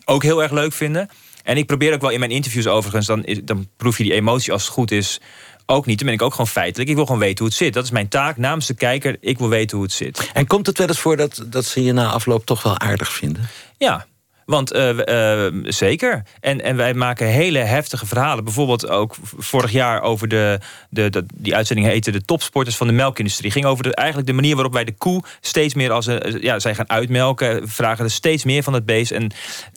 ook 0.05 0.23
heel 0.23 0.43
erg 0.43 0.53
leuk 0.53 0.73
vinden. 0.73 1.09
En 1.43 1.57
ik 1.57 1.67
probeer 1.67 1.95
ook 1.95 2.01
wel 2.01 2.11
in 2.11 2.19
mijn 2.19 2.31
interviews 2.31 2.67
overigens, 2.67 3.07
dan, 3.07 3.27
dan 3.45 3.69
proef 3.77 3.99
je 3.99 4.05
die 4.05 4.13
emotie 4.13 4.53
als 4.53 4.63
het 4.63 4.73
goed 4.73 4.91
is 4.91 5.21
ook 5.67 5.87
niet. 5.87 5.99
Dan 5.99 6.07
ben 6.07 6.17
ik 6.17 6.23
ook 6.23 6.31
gewoon 6.31 6.47
feitelijk. 6.47 6.91
Ik 6.91 6.97
wil 6.97 7.07
gewoon 7.07 7.21
weten 7.21 7.39
hoe 7.39 7.47
het 7.47 7.57
zit. 7.57 7.73
Dat 7.73 7.85
is 7.85 7.91
mijn 7.91 8.09
taak 8.09 8.37
namens 8.37 8.67
de 8.67 8.75
kijker. 8.75 9.17
Ik 9.21 9.39
wil 9.39 9.49
weten 9.49 9.77
hoe 9.77 9.87
het 9.87 9.95
zit. 9.95 10.31
En 10.33 10.47
komt 10.47 10.67
het 10.67 10.79
wel 10.79 10.87
eens 10.87 11.01
voor 11.01 11.17
dat, 11.17 11.45
dat 11.47 11.65
ze 11.65 11.85
je 11.85 11.93
na 11.93 12.11
afloop 12.11 12.47
toch 12.47 12.63
wel 12.63 12.79
aardig 12.79 13.13
vinden? 13.13 13.49
Ja, 13.79 14.07
want 14.47 14.75
uh, 14.75 15.47
zeker. 15.63 16.23
En, 16.41 16.61
en 16.63 16.77
wij 16.77 16.95
maken 16.95 17.27
hele 17.27 17.59
heftige 17.59 18.07
verhalen. 18.07 18.45
Bijvoorbeeld 18.45 18.89
ook 18.89 19.15
vorig 19.37 19.73
jaar 19.73 20.03
over 20.03 20.29
de, 20.29 20.61
de, 20.91 21.27
die 21.35 21.55
uitzending 21.55 21.89
heette 21.89 22.11
de 22.11 22.25
topsporters 22.25 22.77
van 22.77 22.87
de 22.87 22.93
melkindustrie. 22.93 23.51
Ging 23.51 23.65
over 23.65 23.83
de, 23.83 23.95
eigenlijk 23.95 24.29
de 24.29 24.35
manier 24.35 24.55
waarop 24.55 24.73
wij 24.73 24.85
de 24.85 24.95
koe 24.95 25.23
steeds 25.41 25.75
meer 25.75 25.93
als 25.93 26.09
ja, 26.41 26.59
zij 26.59 26.75
gaan 26.75 26.91
uitmelken, 26.91 27.69
vragen 27.69 28.05
er 28.05 28.11
steeds 28.11 28.45
meer 28.45 28.63
van 28.63 28.73
het 28.73 28.87
beest. 28.87 29.11
En 29.11 29.31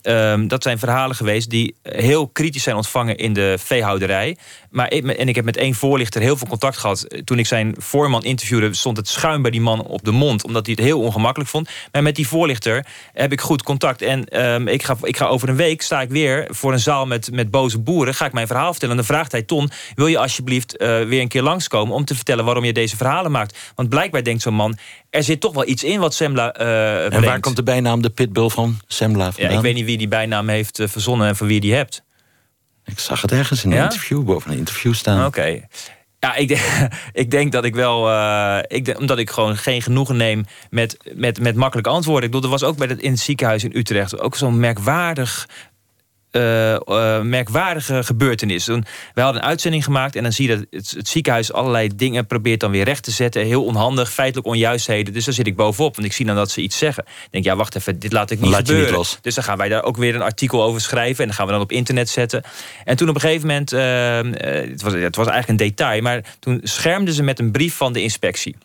um, 0.04 0.48
dat 0.48 0.64
zijn 0.64 0.80
verhalen 0.80 1.16
geweest 1.16 1.50
die 1.50 1.76
heel 1.84 2.28
kritisch 2.28 2.64
zijn 2.64 2.76
ontvangen 2.76 3.18
in 3.18 3.34
de 3.34 3.56
veehouderij. 3.60 4.38
Maar 4.70 4.88
en 4.88 5.28
ik 5.28 5.36
heb 5.36 5.46
met 5.46 5.58
één 5.58 5.74
voorlichter 5.74 6.22
heel 6.22 6.38
veel 6.38 6.48
contact 6.48 6.78
gehad. 6.78 7.24
Toen 7.24 7.40
ik 7.40 7.46
zijn 7.46 7.76
voorman 7.78 8.24
interviewde, 8.24 8.74
stond 8.74 8.98
het 8.98 9.08
schuim 9.08 9.42
bij 9.42 9.52
die 9.52 9.62
man 9.62 9.82
op 9.82 10.04
de 10.04 10.12
mond, 10.12 10.44
omdat 10.44 10.66
hij 10.66 10.76
het 10.78 10.86
heel 10.86 11.02
ongemakkelijk 11.02 11.50
vond. 11.50 11.70
Maar 11.92 12.04
met 12.04 12.16
die 12.16 12.28
voorlichter 12.28 12.86
heb 13.14 13.32
ik 13.32 13.42
goed 13.42 13.64
contact. 13.64 14.02
En 14.02 14.26
uh, 14.32 14.59
ehm, 14.68 14.74
ik, 14.74 14.84
ga, 14.84 14.98
ik 15.02 15.18
ga 15.18 15.26
over 15.26 15.50
een 15.50 15.56
week 15.56 15.82
sta 15.82 16.02
ik 16.02 16.10
weer 16.10 16.48
voor 16.50 16.74
een 16.74 16.80
zaal 16.80 17.06
met, 17.06 17.32
met 17.32 17.52
boze 17.52 17.80
boeren. 17.80 18.16
Ga 18.16 18.26
ik 18.26 18.34
mijn 18.34 18.48
verhaal 18.48 18.72
vertellen. 18.72 18.98
En 18.98 19.06
dan 19.06 19.16
vraagt 19.16 19.32
hij 19.32 19.42
Ton: 19.42 19.70
Wil 19.96 20.08
je 20.08 20.18
alsjeblieft 20.18 20.78
eh, 20.78 20.88
weer 21.02 21.22
een 21.22 21.28
keer 21.28 21.42
langskomen 21.42 21.96
om 21.96 22.06
te 22.06 22.16
vertellen 22.16 22.46
waarom 22.46 22.64
je 22.64 22.74
deze 22.74 22.98
verhalen 22.98 23.32
maakt? 23.32 23.58
Want 23.76 23.90
blijkbaar 23.90 24.24
denkt 24.24 24.42
zo'n 24.42 24.54
man: 24.54 24.78
er 25.10 25.24
zit 25.24 25.40
toch 25.40 25.54
wel 25.54 25.68
iets 25.68 25.84
in 25.84 26.00
wat 26.00 26.14
Semla. 26.14 26.60
Uh, 26.60 27.14
en 27.14 27.24
waar 27.24 27.40
komt 27.40 27.56
de 27.56 27.64
bijnaam 27.64 28.02
de 28.02 28.10
Pitbull 28.10 28.50
van 28.50 28.80
Semla 28.88 29.32
vandaan? 29.32 29.52
Ja, 29.52 29.58
ik 29.58 29.64
weet 29.64 29.76
niet 29.76 29.86
wie 29.86 29.98
die 29.98 30.08
bijnaam 30.08 30.50
heeft 30.50 30.82
verzonnen 30.86 31.28
en 31.28 31.36
van 31.36 31.48
wie 31.48 31.60
die 31.60 31.74
hebt. 31.74 32.04
Ik 32.86 33.00
zag 33.00 33.22
het 33.22 33.32
ergens 33.32 33.64
in 33.64 33.72
een 33.72 33.84
interview 33.84 34.24
boven 34.24 34.52
een 34.52 34.58
interview 34.58 34.94
staan. 34.94 35.26
Oké. 35.26 35.62
Ja, 36.20 36.36
ik 36.36 36.48
denk, 36.48 36.62
ik 37.24 37.32
denk 37.32 37.52
dat 37.52 37.66
ik 37.66 37.76
wel. 37.76 38.10
Uh, 38.10 38.60
ik 38.68 38.86
denk, 38.86 39.00
omdat 39.00 39.18
ik 39.18 39.30
gewoon 39.30 39.58
geen 39.58 39.82
genoegen 39.82 40.18
neem 40.18 40.46
met, 40.70 40.98
met, 41.14 41.40
met 41.40 41.56
makkelijke 41.56 41.90
antwoorden. 41.90 42.24
Ik 42.24 42.32
bedoel, 42.32 42.46
er 42.46 42.60
was 42.60 42.70
ook 42.70 42.78
bij 42.78 42.88
het, 42.88 43.02
in 43.02 43.12
het 43.12 43.20
ziekenhuis 43.20 43.64
in 43.64 43.78
Utrecht 43.78 44.20
ook 44.20 44.36
zo'n 44.36 44.60
merkwaardig 44.60 45.50
uh, 46.32 47.22
merkwaardige 47.22 48.04
gebeurtenis. 48.04 48.64
Toen, 48.64 48.86
wij 49.14 49.24
hadden 49.24 49.42
een 49.42 49.48
uitzending 49.48 49.84
gemaakt 49.84 50.16
en 50.16 50.24
dan 50.24 50.32
zie 50.32 50.50
je 50.50 50.56
dat 50.56 50.66
het, 50.70 50.92
het, 50.92 51.08
ziekenhuis 51.08 51.54
allerlei 51.54 51.90
dingen 51.96 52.26
probeert 52.26 52.60
dan 52.60 52.72
weer 52.72 52.84
recht 52.84 53.04
te 53.04 53.12
zetten. 53.12 53.46
Heel 53.46 53.66
onhandig, 53.66 54.12
feitelijk 54.12 54.48
onjuistheden. 54.48 55.14
Dus 55.14 55.26
daar 55.26 55.34
zit 55.34 55.48
ik 55.48 55.56
bovenop, 55.56 55.96
want 55.96 56.08
ik 56.08 56.14
zie 56.14 56.26
dan 56.26 56.36
dat 56.36 56.52
ze 56.52 56.62
iets 56.62 56.78
zeggen. 56.78 57.04
Ik 57.08 57.28
denk, 57.32 57.44
ja, 57.44 57.56
wacht 57.56 57.76
even, 57.76 58.00
dit 58.00 58.12
laat 58.12 58.32
ik 58.32 58.40
niet 58.40 58.52
laat 58.52 58.68
gebeuren. 58.68 58.98
Niet 58.98 59.20
dus 59.22 59.36
dan 59.36 59.44
gaan 59.44 59.58
wij 59.58 59.70
daar 59.70 59.84
ook 59.84 59.98
weer 59.98 60.16
een 60.16 60.22
artikel 60.22 60.64
over 60.64 60.82
schrijven 60.82 61.20
en 61.20 61.26
dan 61.28 61.36
gaan 61.36 61.46
we 61.46 61.52
dan 61.52 61.62
op 61.62 61.72
internet 61.72 62.10
zetten. 62.10 62.44
En 62.84 62.96
toen 62.96 63.10
op 63.10 63.16
een 63.16 63.22
gegeven 63.22 63.48
moment, 63.48 63.74
uh, 63.74 63.80
het, 64.70 64.82
was, 64.82 64.94
het 64.94 65.16
was 65.16 65.28
eigenlijk 65.28 65.48
een 65.48 65.68
detail, 65.68 66.02
maar 66.02 66.24
toen 66.40 66.60
schermden 66.64 67.14
ze 67.14 67.24
met 67.24 67.40
een 67.40 67.52
brief 67.52 67.76
van 67.76 67.94
de 67.94 68.02
inspectie. 68.02 68.56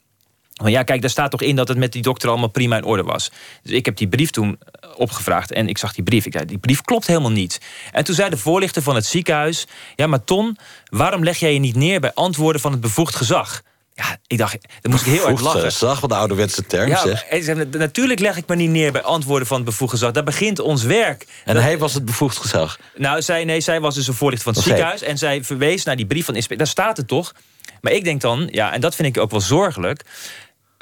Maar 0.62 0.70
ja, 0.70 0.82
kijk, 0.82 1.00
daar 1.00 1.10
staat 1.10 1.30
toch 1.30 1.42
in 1.42 1.56
dat 1.56 1.68
het 1.68 1.78
met 1.78 1.92
die 1.92 2.02
dokter 2.02 2.28
allemaal 2.28 2.48
prima 2.48 2.76
in 2.76 2.84
orde 2.84 3.02
was. 3.02 3.30
Dus 3.62 3.72
ik 3.72 3.84
heb 3.84 3.96
die 3.96 4.08
brief 4.08 4.30
toen 4.30 4.58
eh, 4.58 4.90
opgevraagd 4.96 5.52
en 5.52 5.68
ik 5.68 5.78
zag 5.78 5.94
die 5.94 6.04
brief. 6.04 6.26
Ik 6.26 6.32
zei, 6.32 6.44
die 6.44 6.58
brief 6.58 6.80
klopt 6.80 7.06
helemaal 7.06 7.30
niet. 7.30 7.60
En 7.92 8.04
toen 8.04 8.14
zei 8.14 8.30
de 8.30 8.36
voorlichter 8.36 8.82
van 8.82 8.94
het 8.94 9.06
ziekenhuis... 9.06 9.66
ja, 9.96 10.06
maar 10.06 10.24
Ton, 10.24 10.58
waarom 10.88 11.24
leg 11.24 11.38
jij 11.38 11.52
je 11.52 11.58
niet 11.58 11.76
neer 11.76 12.00
bij 12.00 12.12
antwoorden 12.14 12.60
van 12.60 12.72
het 12.72 12.80
bevoegd 12.80 13.16
gezag? 13.16 13.62
Ja, 13.94 14.16
ik 14.26 14.38
dacht, 14.38 14.58
dan 14.80 14.90
moest 14.90 15.06
ik 15.06 15.12
heel 15.12 15.28
erg 15.28 15.40
lachen. 15.40 15.60
Gezag, 15.60 16.00
wat 16.00 16.10
de 16.10 16.16
ouderwetse 16.16 16.66
term 16.66 16.88
ja, 16.88 17.00
zeg. 17.00 17.24
Natuurlijk 17.70 18.20
leg 18.20 18.36
ik 18.36 18.46
me 18.46 18.56
niet 18.56 18.70
neer 18.70 18.92
bij 18.92 19.02
antwoorden 19.02 19.46
van 19.46 19.56
het 19.56 19.66
bevoegd 19.66 19.90
gezag. 19.90 20.12
Daar 20.12 20.24
begint 20.24 20.58
ons 20.58 20.82
werk. 20.82 21.26
En 21.44 21.56
hij 21.56 21.78
was 21.78 21.94
het 21.94 22.04
bevoegd 22.04 22.36
gezag? 22.36 22.78
Nou, 22.96 23.22
zij, 23.22 23.44
nee, 23.44 23.60
zij 23.60 23.80
was 23.80 23.94
dus 23.94 24.06
een 24.06 24.14
voorlichter 24.14 24.52
van 24.52 24.62
het 24.62 24.70
ziekenhuis... 24.70 25.02
en 25.02 25.18
zij 25.18 25.44
verwees 25.44 25.84
naar 25.84 25.96
die 25.96 26.06
brief 26.06 26.24
van 26.24 26.34
inspecteur. 26.34 26.66
Daar 26.66 26.74
staat 26.74 26.96
het 26.96 27.08
toch? 27.08 27.32
Maar 27.80 27.92
ik 27.92 28.04
denk 28.04 28.20
dan, 28.20 28.48
ja, 28.50 28.72
en 28.72 28.80
dat 28.80 28.94
vind 28.94 29.16
ik 29.16 29.22
ook 29.22 29.30
wel 29.30 29.40
zorgelijk 29.40 30.04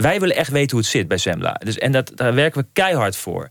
wij 0.02 0.20
willen 0.20 0.36
echt 0.36 0.50
weten 0.50 0.70
hoe 0.70 0.80
het 0.80 0.88
zit 0.88 1.08
bij 1.08 1.18
Zembla. 1.18 1.60
Dus, 1.64 1.78
en 1.78 1.92
dat, 1.92 2.12
daar 2.14 2.34
werken 2.34 2.60
we 2.60 2.66
keihard 2.72 3.16
voor. 3.16 3.48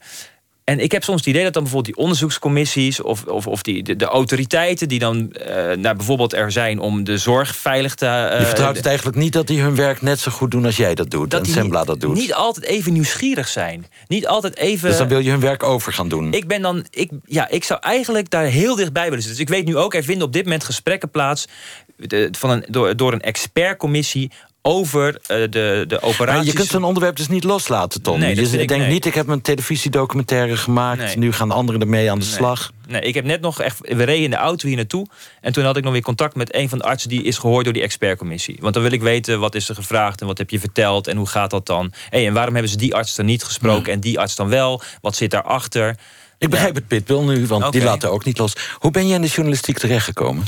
En 0.63 0.79
ik 0.79 0.91
heb 0.91 1.03
soms 1.03 1.19
het 1.19 1.29
idee 1.29 1.43
dat 1.43 1.53
dan 1.53 1.63
bijvoorbeeld 1.63 1.95
die 1.95 2.03
onderzoekscommissies 2.03 3.01
of, 3.01 3.25
of, 3.25 3.47
of 3.47 3.61
die, 3.61 3.95
de, 3.95 4.05
autoriteiten 4.05 4.87
die 4.87 4.99
dan 4.99 5.35
uh, 5.47 5.55
nou, 5.55 5.95
bijvoorbeeld 5.95 6.33
er 6.33 6.51
zijn 6.51 6.79
om 6.79 7.03
de 7.03 7.17
zorg 7.17 7.55
veilig 7.55 7.95
te. 7.95 8.05
Uh, 8.05 8.39
je 8.39 8.45
vertrouwt 8.45 8.75
het 8.75 8.85
eigenlijk 8.85 9.17
niet 9.17 9.33
dat 9.33 9.47
die 9.47 9.61
hun 9.61 9.75
werk 9.75 10.01
net 10.01 10.19
zo 10.19 10.31
goed 10.31 10.51
doen 10.51 10.65
als 10.65 10.77
jij 10.77 10.95
dat 10.95 11.09
doet. 11.09 11.31
Dat 11.31 11.45
en 11.45 11.51
Sembla 11.51 11.83
dat 11.83 11.99
doet. 11.99 12.15
Niet 12.15 12.33
altijd 12.33 12.65
even 12.65 12.93
nieuwsgierig 12.93 13.47
zijn. 13.47 13.85
Niet 14.07 14.27
altijd 14.27 14.57
even. 14.57 14.89
Dus 14.89 14.97
dan 14.97 15.07
wil 15.07 15.19
je 15.19 15.29
hun 15.29 15.39
werk 15.39 15.63
over 15.63 15.93
gaan 15.93 16.09
doen. 16.09 16.33
Ik 16.33 16.47
ben 16.47 16.61
dan. 16.61 16.85
Ik, 16.89 17.11
ja, 17.25 17.49
ik 17.49 17.63
zou 17.63 17.79
eigenlijk 17.79 18.29
daar 18.29 18.45
heel 18.45 18.75
dichtbij 18.75 19.09
willen 19.09 19.23
zitten. 19.23 19.45
Dus 19.45 19.55
ik 19.55 19.57
weet 19.57 19.65
nu 19.65 19.77
ook, 19.77 19.93
er 19.93 20.03
vinden 20.03 20.27
op 20.27 20.33
dit 20.33 20.43
moment 20.43 20.63
gesprekken 20.63 21.09
plaats. 21.09 21.47
De, 21.95 22.29
van 22.37 22.49
een, 22.49 22.65
door, 22.67 22.95
door 22.95 23.13
een 23.13 23.21
expertcommissie 23.21 24.31
over 24.61 25.07
uh, 25.07 25.17
de, 25.27 25.85
de 25.87 26.01
operaties. 26.01 26.51
je 26.51 26.53
kunt 26.53 26.67
zo'n 26.67 26.83
onderwerp 26.83 27.15
dus 27.15 27.27
niet 27.27 27.43
loslaten, 27.43 28.01
Tom. 28.01 28.19
Nee, 28.19 28.35
je 28.35 28.67
denkt 28.67 28.87
niet, 28.87 29.05
ik 29.05 29.13
heb 29.13 29.27
een 29.27 29.41
televisiedocumentaire 29.41 30.57
gemaakt... 30.57 31.15
nu 31.15 31.31
gaan 31.31 31.51
anderen 31.51 31.81
ermee 31.81 32.11
aan 32.11 32.19
de 32.19 32.25
slag. 32.25 32.71
Nee, 32.87 33.01
ik 33.01 33.13
heb 33.13 33.25
net 33.25 33.41
nog 33.41 33.61
echt... 33.61 33.79
We 33.81 34.03
reden 34.03 34.23
in 34.23 34.29
de 34.29 34.35
auto 34.35 34.67
hier 34.67 34.75
naartoe... 34.75 35.07
en 35.41 35.53
toen 35.53 35.63
had 35.63 35.77
ik 35.77 35.83
nog 35.83 35.91
weer 35.91 36.01
contact 36.01 36.35
met 36.35 36.55
een 36.55 36.69
van 36.69 36.77
de 36.77 36.83
artsen... 36.83 37.09
die 37.09 37.23
is 37.23 37.37
gehoord 37.37 37.63
door 37.63 37.73
die 37.73 37.81
expertcommissie. 37.81 38.57
Want 38.59 38.73
dan 38.73 38.83
wil 38.83 38.91
ik 38.91 39.01
weten, 39.01 39.39
wat 39.39 39.55
is 39.55 39.69
er 39.69 39.75
gevraagd... 39.75 40.21
en 40.21 40.27
wat 40.27 40.37
heb 40.37 40.49
je 40.49 40.59
verteld 40.59 41.07
en 41.07 41.17
hoe 41.17 41.27
gaat 41.27 41.49
dat 41.49 41.65
dan? 41.65 41.93
Hey, 42.09 42.27
en 42.27 42.33
waarom 42.33 42.53
hebben 42.53 42.71
ze 42.71 42.77
die 42.77 42.95
arts 42.95 43.15
dan 43.15 43.25
niet 43.25 43.43
gesproken... 43.43 43.93
en 43.93 43.99
die 43.99 44.19
arts 44.19 44.35
dan 44.35 44.49
wel? 44.49 44.81
Wat 45.01 45.15
zit 45.15 45.31
daarachter? 45.31 45.97
Ik 46.37 46.49
begrijp 46.49 46.75
het 46.75 46.87
Pitbull 46.87 47.23
nu, 47.23 47.47
want 47.47 47.71
die 47.71 47.83
laten 47.83 48.11
ook 48.11 48.25
niet 48.25 48.37
los. 48.37 48.53
Hoe 48.79 48.91
ben 48.91 49.07
je 49.07 49.13
in 49.13 49.21
de 49.21 49.27
journalistiek 49.27 49.77
terechtgekomen? 49.77 50.43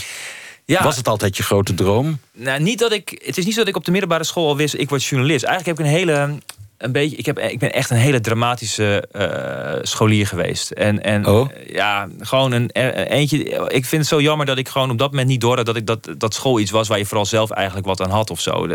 Ja. 0.66 0.84
Was 0.84 0.96
het 0.96 1.08
altijd 1.08 1.38
je 1.38 1.44
grote 1.44 1.74
droom? 1.74 2.20
Nou, 2.32 2.62
niet 2.62 2.80
dat 2.80 2.92
ik, 2.92 3.22
het 3.26 3.38
is 3.38 3.46
niet 3.46 3.54
zo 3.54 3.60
dat 3.60 3.70
ik 3.70 3.76
op 3.76 3.86
de 3.86 3.92
middelbare 3.92 4.24
school 4.24 4.48
al 4.48 4.58
wist... 4.58 4.74
ik 4.74 4.90
word 4.90 5.04
journalist. 5.04 5.44
Eigenlijk 5.44 5.78
heb 5.78 5.88
ik 5.88 5.92
een 5.92 6.00
hele 6.00 6.38
een 6.84 6.92
beetje, 6.92 7.18
ik, 7.18 7.26
heb, 7.26 7.40
ik 7.40 7.60
ben 7.60 7.74
echt 7.74 7.90
een 7.90 7.98
hele 7.98 8.22
dramatische 8.22 9.08
uh, 9.12 9.84
scholier 9.84 10.28
geweest. 10.28 10.72
En, 10.72 11.04
en 11.04 11.26
oh. 11.28 11.50
ja, 11.68 12.08
gewoon 12.20 12.52
een 12.52 12.70
eentje. 12.70 13.38
Ik 13.68 13.86
vind 13.86 14.02
het 14.02 14.08
zo 14.08 14.22
jammer 14.22 14.46
dat 14.46 14.58
ik 14.58 14.70
gewoon 14.70 14.92
op 14.92 14.98
dat 14.98 15.10
moment 15.10 15.28
niet 15.28 15.42
door 15.42 15.56
had 15.56 15.66
dat 15.66 15.76
ik 15.76 15.88
dat, 15.88 16.10
dat 16.18 16.34
school 16.34 16.60
iets 16.60 16.72
was 16.72 16.88
waar 16.88 16.98
je 16.98 17.06
vooral 17.06 17.26
zelf 17.26 17.50
eigenlijk 17.50 17.88
wat 17.88 18.02
aan 18.02 18.10
had 18.10 18.30
of 18.30 18.40
zo. 18.40 18.68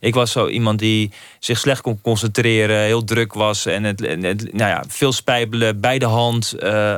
Ik 0.00 0.14
was 0.14 0.32
zo 0.32 0.48
iemand 0.48 0.78
die 0.78 1.10
zich 1.38 1.58
slecht 1.58 1.80
kon 1.80 2.00
concentreren, 2.02 2.80
heel 2.80 3.04
druk 3.04 3.32
was 3.32 3.66
en 3.66 3.84
het, 3.84 4.00
nou 4.00 4.70
ja, 4.70 4.84
veel 4.88 5.12
spijbelen 5.12 5.80
bij 5.80 5.98
de 5.98 6.06
hand. 6.06 6.54
Uh, 6.58 6.96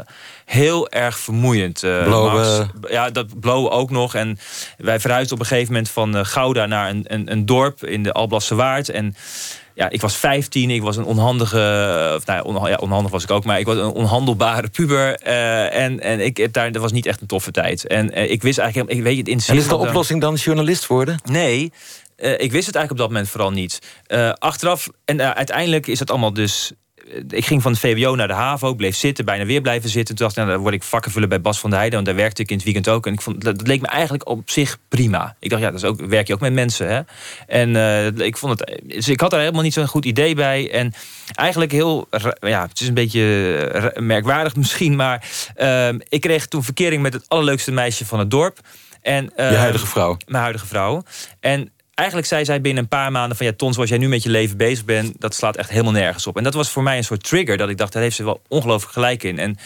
heel 0.52 0.88
erg 0.88 1.18
vermoeiend. 1.18 1.82
Uh, 1.82 2.06
Ja, 2.88 3.10
dat 3.10 3.40
blowen 3.40 3.70
ook 3.70 3.90
nog. 3.90 4.14
En 4.14 4.38
wij 4.78 5.00
verhuisden 5.00 5.34
op 5.34 5.40
een 5.40 5.46
gegeven 5.46 5.72
moment 5.72 5.90
van 5.90 6.26
Gouda 6.26 6.66
naar 6.66 6.90
een, 6.90 7.04
een, 7.06 7.32
een 7.32 7.46
dorp 7.46 7.84
in 7.84 8.02
de 8.02 8.12
Alblasse 8.12 8.54
Waard. 8.54 8.88
En 8.88 9.14
ja, 9.74 9.90
ik 9.90 10.00
was 10.00 10.16
15, 10.16 10.70
ik 10.70 10.82
was 10.82 10.96
een 10.96 11.04
onhandige, 11.04 12.12
of 12.16 12.26
nou 12.26 12.68
ja, 12.68 12.76
onhandig 12.76 13.10
was 13.10 13.22
ik 13.22 13.30
ook, 13.30 13.44
maar 13.44 13.58
ik 13.58 13.66
was 13.66 13.76
een 13.76 13.92
onhandelbare 13.92 14.68
puber. 14.68 15.20
Uh, 15.26 15.74
en 15.74 16.00
en 16.00 16.20
ik 16.20 16.52
daar, 16.52 16.72
dat 16.72 16.82
was 16.82 16.92
niet 16.92 17.06
echt 17.06 17.20
een 17.20 17.26
toffe 17.26 17.50
tijd. 17.50 17.86
En 17.86 18.18
uh, 18.18 18.30
ik 18.30 18.42
wist 18.42 18.58
eigenlijk, 18.58 18.90
ik 18.90 19.02
weet 19.02 19.16
het 19.16 19.28
in 19.28 19.40
En 19.46 19.56
is 19.56 19.68
de 19.68 19.76
oplossing 19.76 20.20
dan 20.20 20.34
journalist 20.34 20.86
worden? 20.86 21.20
Nee, 21.24 21.72
uh, 22.16 22.30
ik 22.30 22.52
wist 22.52 22.66
het 22.66 22.76
eigenlijk 22.76 22.90
op 22.90 22.98
dat 22.98 23.08
moment 23.08 23.28
vooral 23.28 23.50
niet. 23.50 23.78
achteraf, 24.38 24.88
en 25.04 25.34
uiteindelijk 25.34 25.86
is 25.86 25.98
het 25.98 26.10
allemaal 26.10 26.32
dus 26.32 26.72
eh, 26.91 26.91
ik 27.28 27.46
ging 27.46 27.62
van 27.62 27.72
het 27.72 27.80
VWO 27.80 28.14
naar 28.14 28.28
de 28.28 28.34
HAVO, 28.34 28.74
bleef 28.74 28.96
zitten, 28.96 29.24
bijna 29.24 29.44
weer 29.44 29.60
blijven 29.60 29.90
zitten. 29.90 30.14
Toen 30.14 30.26
dacht 30.26 30.38
ik, 30.38 30.42
nou, 30.42 30.54
dan 30.54 30.62
word 30.62 30.74
ik 30.74 30.82
vakken 30.82 31.10
vullen 31.10 31.28
bij 31.28 31.40
Bas 31.40 31.60
van 31.60 31.70
der 31.70 31.78
Heijden, 31.78 32.02
want 32.02 32.10
daar 32.10 32.24
werkte 32.24 32.42
ik 32.42 32.50
in 32.50 32.56
het 32.56 32.64
weekend 32.64 32.88
ook. 32.88 33.06
En 33.06 33.12
ik 33.12 33.20
vond, 33.20 33.44
dat, 33.44 33.66
leek 33.66 33.80
me 33.80 33.86
eigenlijk 33.86 34.28
op 34.28 34.50
zich 34.50 34.78
prima. 34.88 35.36
Ik 35.38 35.50
dacht, 35.50 35.62
ja, 35.62 35.70
dat 35.70 35.82
is 35.82 35.86
ook, 35.88 36.00
werk 36.00 36.26
je 36.26 36.34
ook 36.34 36.40
met 36.40 36.52
mensen. 36.52 36.88
Hè? 36.88 37.00
En 37.46 37.74
uh, 37.74 38.26
ik 38.26 38.36
vond 38.36 38.58
het, 38.58 38.82
dus 38.84 39.08
ik 39.08 39.20
had 39.20 39.30
daar 39.30 39.40
helemaal 39.40 39.62
niet 39.62 39.72
zo'n 39.72 39.86
goed 39.86 40.04
idee 40.04 40.34
bij. 40.34 40.70
En 40.70 40.92
eigenlijk 41.34 41.72
heel, 41.72 42.08
ja, 42.40 42.66
het 42.68 42.80
is 42.80 42.88
een 42.88 42.94
beetje 42.94 43.94
merkwaardig 44.00 44.56
misschien, 44.56 44.96
maar 44.96 45.28
uh, 45.56 45.88
ik 45.88 46.20
kreeg 46.20 46.46
toen 46.46 46.64
verkering 46.64 47.02
met 47.02 47.12
het 47.12 47.24
allerleukste 47.28 47.72
meisje 47.72 48.06
van 48.06 48.18
het 48.18 48.30
dorp. 48.30 48.58
En, 49.02 49.32
uh, 49.36 49.50
Je 49.50 49.56
huidige 49.56 49.86
vrouw? 49.86 50.16
Mijn 50.26 50.42
huidige 50.42 50.66
vrouw. 50.66 51.02
En 51.40 51.72
eigenlijk 52.02 52.26
zei 52.26 52.44
zij 52.44 52.60
binnen 52.60 52.82
een 52.82 52.88
paar 52.88 53.12
maanden 53.12 53.36
van 53.36 53.46
ja, 53.46 53.52
Ton, 53.56 53.72
zoals 53.72 53.88
jij 53.88 53.98
nu 53.98 54.08
met 54.08 54.22
je 54.22 54.30
leven 54.30 54.56
bezig 54.56 54.84
bent, 54.84 55.14
dat 55.18 55.34
slaat 55.34 55.56
echt 55.56 55.70
helemaal 55.70 55.92
nergens 55.92 56.26
op. 56.26 56.36
En 56.36 56.42
dat 56.42 56.54
was 56.54 56.70
voor 56.70 56.82
mij 56.82 56.96
een 56.96 57.04
soort 57.04 57.22
trigger 57.22 57.56
dat 57.56 57.68
ik 57.68 57.78
dacht, 57.78 57.92
daar 57.92 58.02
heeft 58.02 58.16
ze 58.16 58.24
wel 58.24 58.40
ongelooflijk 58.48 58.92
gelijk 58.92 59.22
in. 59.22 59.38
En 59.38 59.56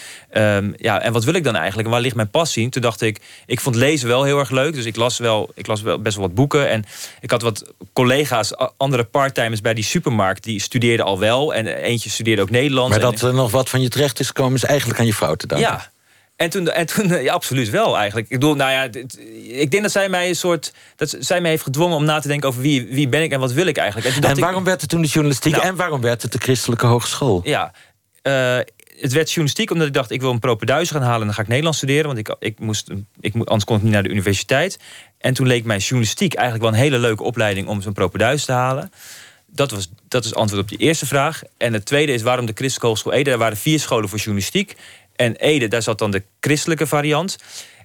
um, 0.65 0.75
ja, 0.77 1.01
en 1.01 1.13
wat 1.13 1.25
wil 1.25 1.35
ik 1.35 1.45
dan 1.45 1.57
eigenlijk? 1.57 1.87
En 1.87 1.93
waar 1.93 2.03
ligt 2.03 2.15
mijn 2.15 2.31
passie? 2.31 2.69
Toen 2.69 2.83
dacht 2.83 3.01
ik, 3.01 3.21
ik 3.47 3.61
vond 3.61 3.77
lezen 3.77 4.09
wel 4.09 4.25
heel 4.25 4.39
erg 4.39 4.51
leuk, 4.51 4.75
dus 4.75 4.85
ik 4.85 4.97
las 4.97 5.19
wel, 5.19 5.51
ik 5.55 5.67
las 5.67 5.83
wel 5.83 6.01
best 6.01 6.17
wel 6.17 6.27
wat 6.27 6.35
boeken 6.35 6.69
en 6.69 6.85
ik 7.21 7.31
had 7.31 7.43
wat 7.43 7.73
collega's, 7.93 8.53
andere 8.77 9.05
parttimers 9.05 9.61
bij 9.61 9.75
die 9.75 9.85
supermarkt, 9.85 10.45
die 10.45 10.61
studeerden 10.61 11.07
al 11.07 11.19
wel 11.19 11.55
en 11.55 11.67
eentje 11.67 12.11
studeerde 12.11 12.43
ook 12.43 12.51
Nederlands. 12.51 12.91
Maar 12.91 13.01
dat 13.01 13.21
er 13.21 13.35
nog 13.35 13.51
wat 13.51 13.69
van 13.69 13.81
je 13.81 13.89
terecht 13.89 14.21
is 14.21 14.27
gekomen, 14.27 14.55
is 14.55 14.65
eigenlijk 14.65 15.01
aan 15.01 15.07
je 15.07 15.15
vrouw 15.15 15.35
te 15.35 15.47
danken. 15.47 15.69
Ja, 15.69 15.91
en 16.37 16.51
toen, 16.51 16.71
en 16.71 16.87
toen 16.87 17.09
ja, 17.23 17.33
absoluut 17.33 17.71
wel 17.71 17.97
eigenlijk. 17.97 18.27
Ik 18.27 18.39
bedoel, 18.39 18.55
nou 18.55 18.71
ja, 18.71 18.83
ik 19.61 19.71
denk 19.71 19.83
dat 19.83 19.93
zij 19.93 20.09
mij 20.09 20.29
een 20.29 20.37
soort. 20.37 20.73
dat 20.97 21.17
zij 21.19 21.41
mij 21.41 21.51
heeft 21.51 21.63
gedwongen 21.63 21.97
om 21.97 22.05
na 22.05 22.21
te 22.21 22.29
denken 22.29 22.49
over 22.49 22.61
wie, 22.61 22.87
wie 22.87 23.09
ben 23.09 23.23
ik 23.23 23.33
en 23.33 23.41
wat 23.41 23.53
wil 23.53 23.67
ik 23.67 23.77
eigenlijk. 23.77 24.25
En, 24.25 24.41
waarom 24.41 24.65
werd 24.65 24.81
het 24.81 24.91
toen 24.91 25.03
de 25.03 25.09
journalistiek 25.09 25.53
nou. 25.53 25.65
en 25.65 25.77
waarom 25.77 26.01
werd 26.01 26.23
het 26.23 26.33
de 26.33 26.39
christelijke 26.39 26.87
hogeschool? 26.87 27.41
Ja, 27.45 27.73
uh, 28.23 28.59
het 29.01 29.13
werd 29.13 29.27
journalistiek 29.27 29.71
omdat 29.71 29.87
ik 29.87 29.93
dacht, 29.93 30.11
ik 30.11 30.21
wil 30.21 30.31
een 30.31 30.39
propeduis 30.39 30.91
gaan 30.91 31.03
halen 31.03 31.21
en 31.21 31.27
dan 31.27 31.35
ga 31.35 31.43
ik 31.43 31.49
Nederlands 31.49 31.79
studeren. 31.79 32.07
Want 32.07 32.19
ik, 32.19 32.37
ik 32.39 32.59
moest, 32.59 32.91
ik, 33.21 33.35
anders 33.35 33.65
kon 33.65 33.77
ik 33.77 33.83
niet 33.83 33.93
naar 33.93 34.03
de 34.03 34.09
universiteit. 34.09 34.79
En 35.19 35.35
toen 35.35 35.47
leek 35.47 35.65
mij 35.65 35.79
journalistiek 35.79 36.35
eigenlijk 36.35 36.65
wel 36.65 36.75
een 36.75 36.85
hele 36.85 36.99
leuke 36.99 37.23
opleiding 37.23 37.69
om 37.69 37.83
zo'n 37.83 37.93
propeduis 37.93 38.45
te 38.45 38.53
halen. 38.53 38.93
Dat, 39.47 39.71
was, 39.71 39.91
dat 40.09 40.25
is 40.25 40.35
antwoord 40.35 40.63
op 40.63 40.69
die 40.69 40.79
eerste 40.79 41.07
vraag. 41.07 41.43
En 41.57 41.73
het 41.73 41.85
tweede 41.85 42.13
is 42.13 42.23
waarom 42.23 42.47
de 42.47 42.53
Christelijke 42.55 42.87
Hogeschool 42.87 43.13
Ede. 43.13 43.31
Er 43.31 43.39
waren 43.39 43.57
vier 43.57 43.81
scholen 43.81 44.09
voor 44.09 44.19
journalistiek. 44.19 44.77
En 45.17 45.37
Ede, 45.37 45.69
daar 45.69 45.83
zat 45.83 45.99
dan 45.99 46.11
de 46.11 46.23
christelijke 46.41 46.87
variant. 46.87 47.37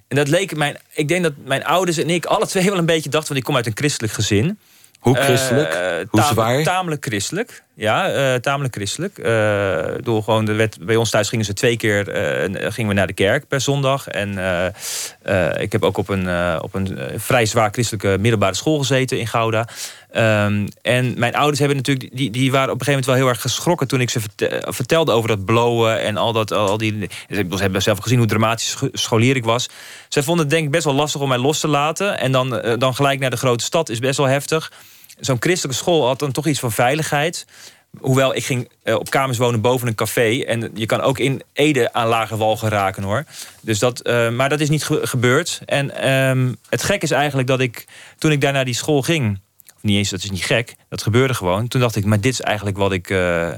En 0.08 0.16
dat 0.16 0.28
leek 0.28 0.56
mijn. 0.56 0.76
Ik 0.92 1.08
denk 1.08 1.22
dat 1.22 1.32
mijn 1.44 1.64
ouders 1.64 1.96
en 1.96 2.10
ik 2.10 2.24
alle 2.24 2.46
twee 2.46 2.64
wel 2.64 2.78
een 2.78 2.86
beetje 2.86 3.10
dachten. 3.10 3.28
Want 3.28 3.40
ik 3.40 3.44
kom 3.46 3.56
uit 3.56 3.66
een 3.66 3.76
christelijk 3.76 4.12
gezin. 4.12 4.58
Hoe 4.98 5.16
christelijk? 5.16 5.74
Uh, 5.74 6.08
Hoe 6.10 6.22
zwaar? 6.22 6.62
Tamelijk 6.62 7.04
christelijk. 7.04 7.62
Ja, 7.74 8.14
uh, 8.14 8.34
tamelijk 8.34 8.74
christelijk. 8.74 9.18
Uh, 9.18 10.02
door 10.02 10.22
gewoon 10.22 10.44
de 10.44 10.52
wet, 10.52 10.78
bij 10.80 10.96
ons 10.96 11.10
thuis 11.10 11.28
gingen 11.28 11.44
ze 11.44 11.52
twee 11.52 11.76
keer 11.76 12.08
uh, 12.08 12.72
gingen 12.72 12.88
we 12.90 12.96
naar 12.96 13.06
de 13.06 13.12
kerk 13.12 13.48
per 13.48 13.60
zondag. 13.60 14.08
En 14.08 14.28
ik 15.60 15.72
heb 15.72 15.82
ook 15.82 15.96
op 15.96 16.08
een, 16.08 16.60
op 16.62 16.74
een 16.74 16.98
vrij 17.16 17.46
zwaar 17.46 17.70
christelijke 17.70 18.16
middelbare 18.20 18.54
school 18.54 18.78
gezeten 18.78 19.18
in 19.18 19.26
Gouda. 19.26 19.68
Um, 20.16 20.68
en 20.82 21.18
mijn 21.18 21.34
ouders 21.34 21.58
hebben 21.58 21.76
natuurlijk, 21.76 22.16
die, 22.16 22.30
die 22.30 22.50
waren 22.50 22.72
op 22.72 22.80
een 22.80 22.84
gegeven 22.84 22.92
moment 22.92 23.06
wel 23.06 23.14
heel 23.14 23.28
erg 23.28 23.40
geschrokken 23.40 23.88
toen 23.88 24.00
ik 24.00 24.10
ze 24.10 24.20
vertelde 24.64 25.12
over 25.12 25.28
dat 25.28 25.44
blowen 25.44 26.00
en 26.00 26.16
al 26.16 26.32
dat. 26.32 26.52
Al 26.52 26.76
die, 26.76 27.08
ze 27.28 27.46
hebben 27.56 27.82
zelf 27.82 27.98
gezien 27.98 28.18
hoe 28.18 28.26
dramatisch 28.26 28.76
scholier 28.92 29.36
ik 29.36 29.44
was. 29.44 29.68
Zij 30.08 30.22
vonden 30.22 30.44
het 30.44 30.54
denk 30.54 30.64
ik 30.64 30.70
best 30.70 30.84
wel 30.84 30.94
lastig 30.94 31.20
om 31.20 31.28
mij 31.28 31.38
los 31.38 31.60
te 31.60 31.68
laten. 31.68 32.18
En 32.18 32.32
dan, 32.32 32.62
dan 32.78 32.94
gelijk 32.94 33.20
naar 33.20 33.30
de 33.30 33.36
grote 33.36 33.64
stad 33.64 33.88
is 33.88 33.98
best 33.98 34.16
wel 34.16 34.26
heftig 34.26 34.72
zo'n 35.20 35.36
christelijke 35.40 35.78
school 35.78 36.06
had 36.06 36.18
dan 36.18 36.32
toch 36.32 36.46
iets 36.46 36.60
van 36.60 36.72
veiligheid. 36.72 37.46
Hoewel, 38.00 38.34
ik 38.34 38.44
ging 38.44 38.70
eh, 38.82 38.94
op 38.94 39.10
kamers 39.10 39.38
wonen 39.38 39.60
boven 39.60 39.88
een 39.88 39.94
café. 39.94 40.44
En 40.44 40.70
je 40.74 40.86
kan 40.86 41.00
ook 41.00 41.18
in 41.18 41.42
Ede 41.52 41.92
aan 41.92 42.08
lage 42.08 42.36
wal 42.36 42.56
geraken 42.56 43.02
hoor. 43.02 43.24
Dus 43.60 43.78
dat, 43.78 44.08
uh, 44.08 44.30
maar 44.30 44.48
dat 44.48 44.60
is 44.60 44.68
niet 44.68 44.84
gebeurd. 44.84 45.60
En 45.64 46.10
um, 46.12 46.56
het 46.68 46.82
gek 46.82 47.02
is 47.02 47.10
eigenlijk 47.10 47.48
dat 47.48 47.60
ik, 47.60 47.84
toen 48.18 48.32
ik 48.32 48.40
daar 48.40 48.52
naar 48.52 48.64
die 48.64 48.74
school 48.74 49.02
ging... 49.02 49.40
Of 49.76 49.82
niet 49.82 49.96
eens, 49.96 50.10
dat 50.10 50.22
is 50.22 50.30
niet 50.30 50.44
gek, 50.44 50.74
dat 50.88 51.02
gebeurde 51.02 51.34
gewoon. 51.34 51.68
Toen 51.68 51.80
dacht 51.80 51.96
ik, 51.96 52.04
maar 52.04 52.20
dit 52.20 52.32
is 52.32 52.40
eigenlijk 52.40 52.76
wat 52.76 52.92
ik... 52.92 53.10
Uh, 53.10 53.48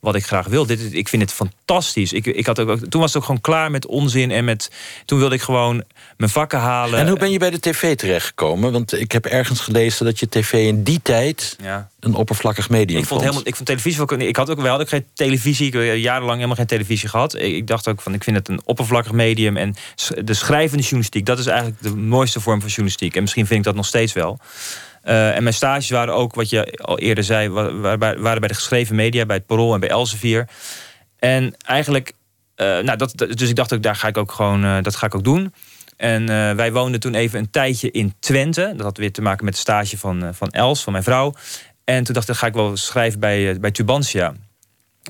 wat 0.00 0.14
ik 0.14 0.26
graag 0.26 0.46
wil. 0.46 0.66
Dit, 0.66 0.94
ik 0.94 1.08
vind 1.08 1.22
het 1.22 1.32
fantastisch. 1.32 2.12
Ik, 2.12 2.26
ik 2.26 2.46
had 2.46 2.58
ook, 2.58 2.78
toen 2.88 3.00
was 3.00 3.12
het 3.12 3.16
ook 3.16 3.24
gewoon 3.24 3.40
klaar 3.40 3.70
met 3.70 3.86
onzin. 3.86 4.30
En 4.30 4.44
met, 4.44 4.70
toen 5.04 5.18
wilde 5.18 5.34
ik 5.34 5.42
gewoon 5.42 5.84
mijn 6.16 6.30
vakken 6.30 6.58
halen. 6.58 6.98
En 6.98 7.08
hoe 7.08 7.18
ben 7.18 7.30
je 7.30 7.38
bij 7.38 7.50
de 7.50 7.60
tv 7.60 7.96
terechtgekomen? 7.96 8.72
Want 8.72 9.00
ik 9.00 9.12
heb 9.12 9.26
ergens 9.26 9.60
gelezen 9.60 10.04
dat 10.04 10.18
je 10.18 10.28
tv 10.28 10.52
in 10.52 10.82
die 10.82 11.00
tijd 11.02 11.56
ja. 11.62 11.88
een 12.00 12.14
oppervlakkig 12.14 12.68
medium 12.68 12.98
ik 12.98 13.06
vond. 13.06 13.20
Helemaal, 13.20 13.42
ik 13.44 13.54
vond 13.54 13.68
televisie 13.68 14.02
ook. 14.02 14.12
Ik 14.12 14.36
had 14.36 14.50
ook 14.50 14.60
wel 14.60 14.80
ook 14.80 14.88
geen 14.88 15.06
televisie. 15.14 15.66
Ik 15.66 15.72
heb 15.72 15.96
jarenlang 15.96 16.34
helemaal 16.34 16.56
geen 16.56 16.66
televisie 16.66 17.08
gehad. 17.08 17.34
Ik, 17.34 17.66
dacht 17.66 17.88
ook 17.88 18.00
van 18.00 18.14
ik 18.14 18.24
vind 18.24 18.36
het 18.36 18.48
een 18.48 18.60
oppervlakkig 18.64 19.12
medium. 19.12 19.56
En 19.56 19.74
de 20.24 20.34
schrijvende 20.34 20.82
journalistiek, 20.82 21.26
dat 21.26 21.38
is 21.38 21.46
eigenlijk 21.46 21.82
de 21.82 21.96
mooiste 21.96 22.40
vorm 22.40 22.60
van 22.60 22.68
journalistiek. 22.68 23.14
En 23.16 23.22
misschien 23.22 23.46
vind 23.46 23.58
ik 23.58 23.64
dat 23.64 23.74
nog 23.74 23.86
steeds 23.86 24.12
wel. 24.12 24.38
Uh, 25.06 25.36
en 25.36 25.42
mijn 25.42 25.54
stages 25.54 25.90
waren 25.90 26.14
ook, 26.14 26.34
wat 26.34 26.50
je 26.50 26.78
al 26.82 26.98
eerder 26.98 27.24
zei, 27.24 27.48
waren 27.48 27.98
bij, 27.98 28.18
waren 28.18 28.40
bij 28.40 28.48
de 28.48 28.54
geschreven 28.54 28.96
media, 28.96 29.26
bij 29.26 29.36
het 29.36 29.46
Parool 29.46 29.74
en 29.74 29.80
bij 29.80 29.88
Elsevier. 29.88 30.48
En 31.18 31.54
eigenlijk, 31.66 32.12
uh, 32.56 32.78
nou, 32.78 32.96
dat, 32.96 33.12
dus 33.16 33.48
ik 33.48 33.56
dacht 33.56 33.74
ook, 33.74 33.82
daar 33.82 33.96
ga 33.96 34.08
ik 34.08 34.16
ook 34.16 34.32
gewoon, 34.32 34.64
uh, 34.64 34.82
dat 34.82 34.96
ga 34.96 35.06
ik 35.06 35.14
ook 35.14 35.24
doen. 35.24 35.54
En 35.96 36.26
wij 36.56 36.72
woonden 36.72 37.00
toen 37.00 37.14
even 37.14 37.38
een 37.38 37.50
tijdje 37.50 37.90
in 37.90 38.14
Twente. 38.18 38.72
Dat 38.76 38.86
had 38.86 38.96
weer 38.96 39.12
te 39.12 39.22
maken 39.22 39.44
met 39.44 39.54
de 39.54 39.60
stage 39.60 39.98
van, 39.98 40.34
van 40.34 40.48
Els, 40.50 40.82
van 40.82 40.92
mijn 40.92 41.04
vrouw. 41.04 41.34
En 41.84 42.04
toen 42.04 42.14
dacht 42.14 42.28
ik, 42.28 42.34
ga 42.34 42.46
ik 42.46 42.54
wel 42.54 42.76
schrijven 42.76 43.20
bij, 43.20 43.60
bij 43.60 43.70
Tubantia. 43.70 44.34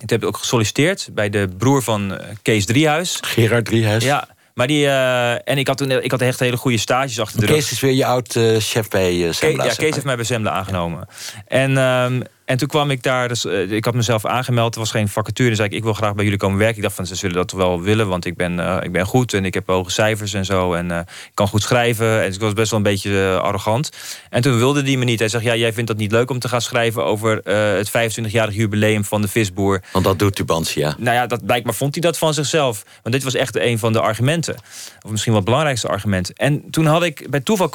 Ik 0.01 0.11
heb 0.11 0.25
ook 0.25 0.37
gesolliciteerd 0.37 1.09
bij 1.13 1.31
de 1.31 1.49
broer 1.59 1.83
van 1.83 2.21
Kees 2.43 2.67
Driehuis. 2.67 3.19
Gerard 3.21 3.65
Driehuis. 3.65 4.05
Ja, 4.05 4.29
maar 4.57 4.67
die, 4.67 4.85
uh, 4.85 5.33
en 5.33 5.59
ik 5.59 5.67
had 5.67 5.77
toen 5.77 5.91
ik 5.91 6.11
had 6.11 6.21
echt 6.21 6.41
hele 6.41 6.57
goede 6.57 6.79
stages 6.79 7.21
achter 7.21 7.41
de 7.41 7.47
rug. 7.47 7.55
Kees 7.55 7.73
is 7.73 7.81
weer 7.81 7.93
je 7.93 8.07
oud 8.07 8.35
uh, 8.35 8.57
chef 8.59 8.89
bij 8.89 9.13
uh, 9.13 9.33
ja, 9.33 9.75
Kees 9.75 9.77
heeft 9.77 10.05
mij 10.05 10.17
bij 10.17 10.25
Zembla 10.25 10.51
aangenomen. 10.51 11.09
En 11.47 11.77
um, 11.77 12.23
en 12.47 12.57
toen 12.57 12.69
kwam 12.69 12.91
ik 12.91 13.03
daar, 13.03 13.29
dus, 13.29 13.45
uh, 13.45 13.71
ik 13.71 13.85
had 13.85 13.95
mezelf 13.95 14.25
aangemeld, 14.25 14.75
er 14.75 14.81
was 14.81 14.91
geen 14.91 15.09
vacature. 15.09 15.49
Dus 15.49 15.59
zei 15.59 15.69
ik, 15.69 15.75
ik 15.75 15.83
wil 15.83 15.93
graag 15.93 16.15
bij 16.15 16.25
jullie 16.25 16.39
komen 16.39 16.59
werken. 16.59 16.77
Ik 16.77 16.83
dacht 16.83 16.95
van, 16.95 17.07
ze 17.07 17.15
zullen 17.15 17.37
dat 17.37 17.53
wel 17.53 17.83
willen, 17.83 18.09
want 18.09 18.25
ik 18.25 18.37
ben, 18.37 18.59
uh, 18.59 18.77
ik 18.83 18.93
ben 18.93 19.07
goed 19.07 19.35
en 19.35 19.45
ik 19.45 19.55
heb 19.55 19.67
hoge 19.67 19.91
cijfers 19.91 20.35
en 20.35 20.45
zo. 20.45 20.73
En 20.75 20.91
uh, 20.91 20.99
ik 20.99 21.31
kan 21.35 21.49
goed 21.49 21.63
schrijven. 21.63 22.23
En 22.23 22.33
ik 22.33 22.41
was 22.41 22.53
best 22.53 22.71
wel 22.71 22.79
een 22.79 22.85
beetje 22.85 23.39
arrogant. 23.39 23.91
En 24.31 24.43
toen 24.43 24.59
wilde 24.59 24.83
die 24.83 24.99
me 24.99 25.05
niet. 25.05 25.19
Hij 25.19 25.29
zegt, 25.29 25.45
ja, 25.45 25.57
jij 25.57 25.73
vindt 25.73 25.89
dat 25.89 25.99
niet 25.99 26.13
leuk 26.13 26.31
om 26.31 26.39
te 26.39 26.49
gaan 26.49 26.61
schrijven 26.61 27.05
over 27.05 27.41
het 27.77 27.89
25-jarig 27.89 28.55
jubileum 28.55 29.05
van 29.05 29.23
de 29.23 29.29
visboer. 29.29 29.83
Want 29.93 30.05
dat 30.05 30.19
doet 30.19 30.35
Tubantia. 30.35 30.95
Nou 30.99 31.17
ja, 31.17 31.27
dat, 31.27 31.47
blijkbaar 31.47 31.75
vond 31.75 31.95
hij 31.95 32.03
dat 32.03 32.19
van 32.19 32.35
zichzelf. 32.35 32.85
Want 33.03 33.15
dit 33.15 33.25
was 33.25 33.35
echt 33.35 33.57
een 33.57 33.79
van 33.79 33.93
de 33.93 34.01
argumenten. 34.01 34.55
Of 35.03 35.11
misschien 35.11 35.33
wel 35.33 35.41
het 35.41 35.51
belangrijkste 35.51 35.89
argument. 35.89 36.33
En 36.33 36.71
toen 36.71 36.87
had 36.87 37.03
ik, 37.03 37.31
bij 37.31 37.41
toeval 37.41 37.71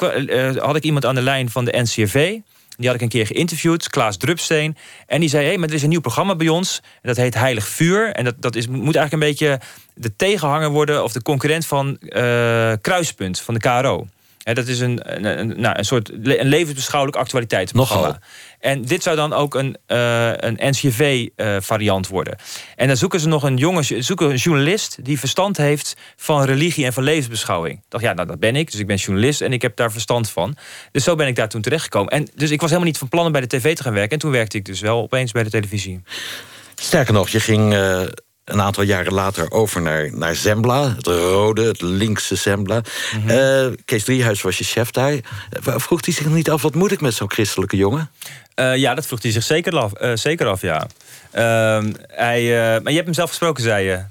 had 0.58 0.76
ik 0.76 0.82
iemand 0.82 1.06
aan 1.06 1.14
de 1.14 1.22
lijn 1.22 1.50
van 1.50 1.64
de 1.64 1.78
NCRV. 1.78 2.38
Die 2.82 2.90
had 2.90 3.00
ik 3.00 3.06
een 3.06 3.18
keer 3.18 3.26
geïnterviewd, 3.26 3.88
Klaas 3.88 4.16
Drupsteen. 4.16 4.76
En 5.06 5.20
die 5.20 5.28
zei, 5.28 5.42
hé, 5.42 5.48
hey, 5.48 5.58
maar 5.58 5.68
er 5.68 5.74
is 5.74 5.82
een 5.82 5.88
nieuw 5.88 6.00
programma 6.00 6.36
bij 6.36 6.48
ons. 6.48 6.80
En 6.82 7.08
dat 7.08 7.16
heet 7.16 7.34
Heilig 7.34 7.68
Vuur. 7.68 8.12
En 8.12 8.24
dat, 8.24 8.34
dat 8.38 8.56
is, 8.56 8.66
moet 8.66 8.96
eigenlijk 8.96 9.12
een 9.12 9.18
beetje 9.18 9.60
de 9.94 10.16
tegenhanger 10.16 10.70
worden... 10.70 11.04
of 11.04 11.12
de 11.12 11.22
concurrent 11.22 11.66
van 11.66 11.96
uh, 12.00 12.72
Kruispunt, 12.80 13.40
van 13.40 13.54
de 13.54 13.60
KRO 13.60 14.06
dat 14.44 14.66
is 14.66 14.80
een, 14.80 15.00
een, 15.16 15.38
een, 15.38 15.60
nou, 15.60 15.78
een 15.78 15.84
soort 15.84 16.10
een 16.12 16.46
levensbeschouwelijk 16.46 17.18
actualiteitsprogramma. 17.18 18.06
Nogal. 18.06 18.20
En 18.62 18.82
dit 18.82 19.02
zou 19.02 19.16
dan 19.16 19.32
ook 19.32 19.54
een, 19.54 19.76
uh, 19.86 20.32
een 20.36 20.56
NCV-variant 20.58 22.06
uh, 22.06 22.10
worden. 22.10 22.36
En 22.76 22.86
dan 22.86 22.96
zoeken 22.96 23.20
ze 23.20 23.28
nog 23.28 23.42
een 23.42 23.56
jongen, 23.56 24.04
zoeken 24.04 24.30
een 24.30 24.36
journalist 24.36 25.04
die 25.04 25.18
verstand 25.18 25.56
heeft 25.56 25.96
van 26.16 26.44
religie 26.44 26.84
en 26.84 26.92
van 26.92 27.02
levensbeschouwing. 27.02 27.74
Ik 27.74 27.84
dacht, 27.88 28.04
ja, 28.04 28.12
nou 28.12 28.28
dat 28.28 28.40
ben 28.40 28.56
ik. 28.56 28.70
Dus 28.70 28.80
ik 28.80 28.86
ben 28.86 28.96
journalist 28.96 29.40
en 29.40 29.52
ik 29.52 29.62
heb 29.62 29.76
daar 29.76 29.92
verstand 29.92 30.30
van. 30.30 30.56
Dus 30.92 31.04
zo 31.04 31.14
ben 31.14 31.26
ik 31.26 31.36
daar 31.36 31.48
toen 31.48 31.60
terechtgekomen. 31.60 32.12
En 32.12 32.28
dus 32.34 32.50
ik 32.50 32.60
was 32.60 32.70
helemaal 32.70 32.90
niet 32.90 32.98
van 32.98 33.08
plan 33.08 33.26
om 33.26 33.32
bij 33.32 33.40
de 33.40 33.46
tv 33.46 33.74
te 33.74 33.82
gaan 33.82 33.92
werken. 33.92 34.12
En 34.12 34.18
toen 34.18 34.30
werkte 34.30 34.56
ik 34.56 34.64
dus 34.64 34.80
wel 34.80 35.02
opeens 35.02 35.32
bij 35.32 35.42
de 35.42 35.50
televisie. 35.50 36.02
Sterker 36.74 37.12
nog, 37.12 37.28
je 37.28 37.40
ging. 37.40 37.72
Uh 37.72 38.02
een 38.44 38.60
aantal 38.60 38.84
jaren 38.84 39.12
later 39.12 39.50
over 39.50 39.82
naar, 39.82 40.10
naar 40.12 40.34
Zembla. 40.34 40.94
Het 40.96 41.06
rode, 41.06 41.62
het 41.62 41.80
linkse 41.80 42.36
Zembla. 42.36 42.82
Mm 43.14 43.28
-hmm. 43.28 43.74
Kees 43.84 44.04
Driehuis 44.04 44.42
was 44.42 44.58
je 44.58 44.64
chef 44.64 44.90
daar. 44.90 45.18
Vroeg 45.60 46.04
hij 46.04 46.14
zich 46.14 46.26
niet 46.26 46.50
af, 46.50 46.62
wat 46.62 46.74
moet 46.74 46.92
ik 46.92 47.00
met 47.00 47.14
zo'n 47.14 47.30
christelijke 47.30 47.76
jongen? 47.76 48.10
Uh, 48.56 48.76
ja, 48.76 48.94
dat 48.94 49.06
vroeg 49.06 49.22
hij 49.22 49.30
zich 49.30 49.42
zeker 49.42 49.76
af, 49.76 49.92
uh, 50.02 50.10
zeker 50.14 50.46
af 50.46 50.60
ja. 50.60 50.86
Uh, 51.34 51.92
hij, 52.06 52.42
maar 52.82 52.90
je 52.90 52.94
hebt 52.94 53.04
hem 53.04 53.14
zelf 53.14 53.28
gesproken, 53.28 53.62
zei 53.62 53.84
je. 53.84 54.02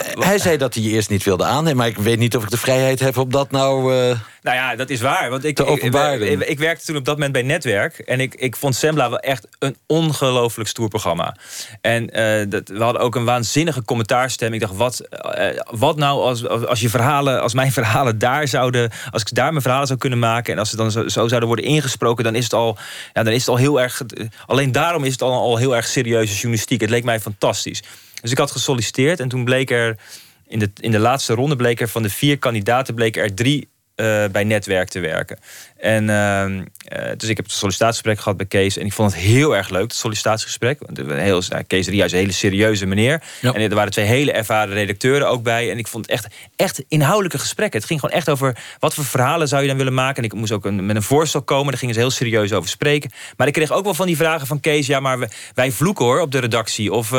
Hij 0.00 0.38
zei 0.38 0.56
dat 0.56 0.74
hij 0.74 0.82
je 0.82 0.90
eerst 0.90 1.10
niet 1.10 1.24
wilde 1.24 1.44
aannemen, 1.44 1.76
maar 1.76 1.86
ik 1.86 1.96
weet 1.96 2.18
niet 2.18 2.36
of 2.36 2.42
ik 2.42 2.50
de 2.50 2.56
vrijheid 2.56 3.00
heb 3.00 3.16
om 3.16 3.30
dat 3.30 3.50
nou. 3.50 3.94
Uh, 3.94 4.18
nou 4.42 4.56
ja, 4.56 4.76
dat 4.76 4.90
is 4.90 5.00
waar. 5.00 5.30
Want 5.30 5.44
ik, 5.44 5.58
ik, 5.58 5.82
ik, 5.82 6.40
ik, 6.40 6.58
werkte 6.58 6.84
toen 6.84 6.96
op 6.96 7.04
dat 7.04 7.14
moment 7.14 7.32
bij 7.32 7.42
Netwerk. 7.42 7.98
En 7.98 8.20
ik, 8.20 8.34
ik 8.34 8.56
vond 8.56 8.74
Sembla 8.74 9.08
wel 9.08 9.18
echt 9.18 9.46
een 9.58 9.76
ongelooflijk 9.86 10.68
stoer 10.68 10.88
programma. 10.88 11.36
En 11.80 12.18
uh, 12.18 12.50
dat, 12.50 12.68
we 12.68 12.82
hadden 12.82 13.02
ook 13.02 13.14
een 13.14 13.24
waanzinnige 13.24 13.84
commentaarstem. 13.84 14.52
Ik 14.52 14.60
dacht, 14.60 14.76
wat, 14.76 15.08
uh, 15.38 15.60
wat 15.70 15.96
nou 15.96 16.20
als, 16.20 16.48
als, 16.48 16.80
je 16.80 16.88
verhalen, 16.88 17.42
als 17.42 17.54
mijn 17.54 17.72
verhalen 17.82 18.18
daar 18.18 18.48
zouden. 18.48 18.90
Als 19.10 19.22
ik 19.22 19.34
daar 19.34 19.50
mijn 19.50 19.62
verhalen 19.62 19.86
zou 19.86 19.98
kunnen 19.98 20.18
maken. 20.18 20.52
En 20.52 20.58
als 20.58 20.70
ze 20.70 20.76
dan 20.76 20.90
zo, 20.90 21.08
zo, 21.08 21.28
zouden 21.28 21.46
worden 21.46 21.64
ingesproken, 21.64 22.24
dan 22.24 22.34
is 22.34 22.44
het 22.44 22.54
al. 22.54 22.78
Ja, 23.12 23.22
dan 23.22 23.32
is 23.32 23.40
het 23.40 23.48
al 23.48 23.56
heel 23.56 23.80
erg. 23.80 24.02
Alleen 24.46 24.72
daarom 24.72 25.04
is 25.04 25.12
het 25.12 25.22
al, 25.22 25.32
al 25.32 25.56
heel 25.56 25.76
erg 25.76 25.86
serieuze 25.86 26.34
journalistiek. 26.34 26.80
Het 26.80 26.90
leek 26.90 27.04
mij 27.04 27.20
fantastisch. 27.20 27.82
Dus 28.22 28.30
ik 28.30 28.38
had 28.38 28.50
gesolliciteerd 28.50 29.20
en 29.20 29.28
toen 29.28 29.44
bleek 29.44 29.70
er 29.70 29.96
in 30.46 30.58
de, 30.58 30.70
in 30.80 30.90
de 30.90 30.98
laatste 30.98 31.34
ronde 31.34 31.56
bleek 31.56 31.80
er 31.80 31.88
van 31.88 32.02
de 32.02 32.10
vier 32.10 32.38
kandidaten 32.38 32.94
bleek 32.94 33.16
er 33.16 33.34
drie 33.34 33.68
uh, 33.96 34.24
bij 34.32 34.44
netwerk 34.44 34.88
te 34.88 35.00
werken. 35.00 35.38
En 35.76 36.04
uh, 36.08 37.12
dus 37.16 37.28
ik 37.28 37.36
heb 37.36 37.44
het 37.44 37.54
sollicitatiegesprek 37.54 38.18
gehad 38.18 38.36
bij 38.36 38.46
Kees. 38.46 38.76
En 38.76 38.86
ik 38.86 38.92
vond 38.92 39.12
het 39.12 39.20
heel 39.20 39.56
erg 39.56 39.68
leuk, 39.68 39.82
het 39.82 39.94
sollicitatiegesprek. 39.94 40.80
Heel, 41.06 41.42
nou, 41.48 41.62
Kees 41.62 41.88
Ria 41.88 42.04
is 42.04 42.12
een 42.12 42.18
hele 42.18 42.32
serieuze 42.32 42.86
meneer. 42.86 43.22
En 43.40 43.54
er 43.54 43.74
waren 43.74 43.92
twee 43.92 44.04
hele 44.04 44.32
ervaren 44.32 44.74
redacteuren 44.74 45.28
ook 45.28 45.42
bij. 45.42 45.70
En 45.70 45.78
ik 45.78 45.86
vond 45.86 46.06
het 46.06 46.14
echt, 46.14 46.34
echt 46.56 46.84
inhoudelijke 46.88 47.38
gesprekken. 47.38 47.78
Het 47.78 47.88
ging 47.88 48.00
gewoon 48.00 48.16
echt 48.16 48.28
over 48.28 48.56
wat 48.78 48.94
voor 48.94 49.04
verhalen 49.04 49.48
zou 49.48 49.62
je 49.62 49.68
dan 49.68 49.76
willen 49.76 49.94
maken. 49.94 50.16
En 50.16 50.24
ik 50.24 50.34
moest 50.34 50.52
ook 50.52 50.64
een, 50.64 50.86
met 50.86 50.96
een 50.96 51.02
voorstel 51.02 51.42
komen. 51.42 51.70
Daar 51.70 51.78
gingen 51.78 51.94
ze 51.94 52.00
heel 52.00 52.10
serieus 52.10 52.52
over 52.52 52.70
spreken. 52.70 53.10
Maar 53.36 53.46
ik 53.46 53.52
kreeg 53.52 53.72
ook 53.72 53.84
wel 53.84 53.94
van 53.94 54.06
die 54.06 54.16
vragen 54.16 54.46
van 54.46 54.60
Kees. 54.60 54.86
Ja, 54.86 55.00
maar 55.00 55.18
wij 55.54 55.70
vloeken 55.70 56.04
hoor 56.04 56.20
op 56.20 56.32
de 56.32 56.38
redactie. 56.38 56.92
Of 56.92 57.12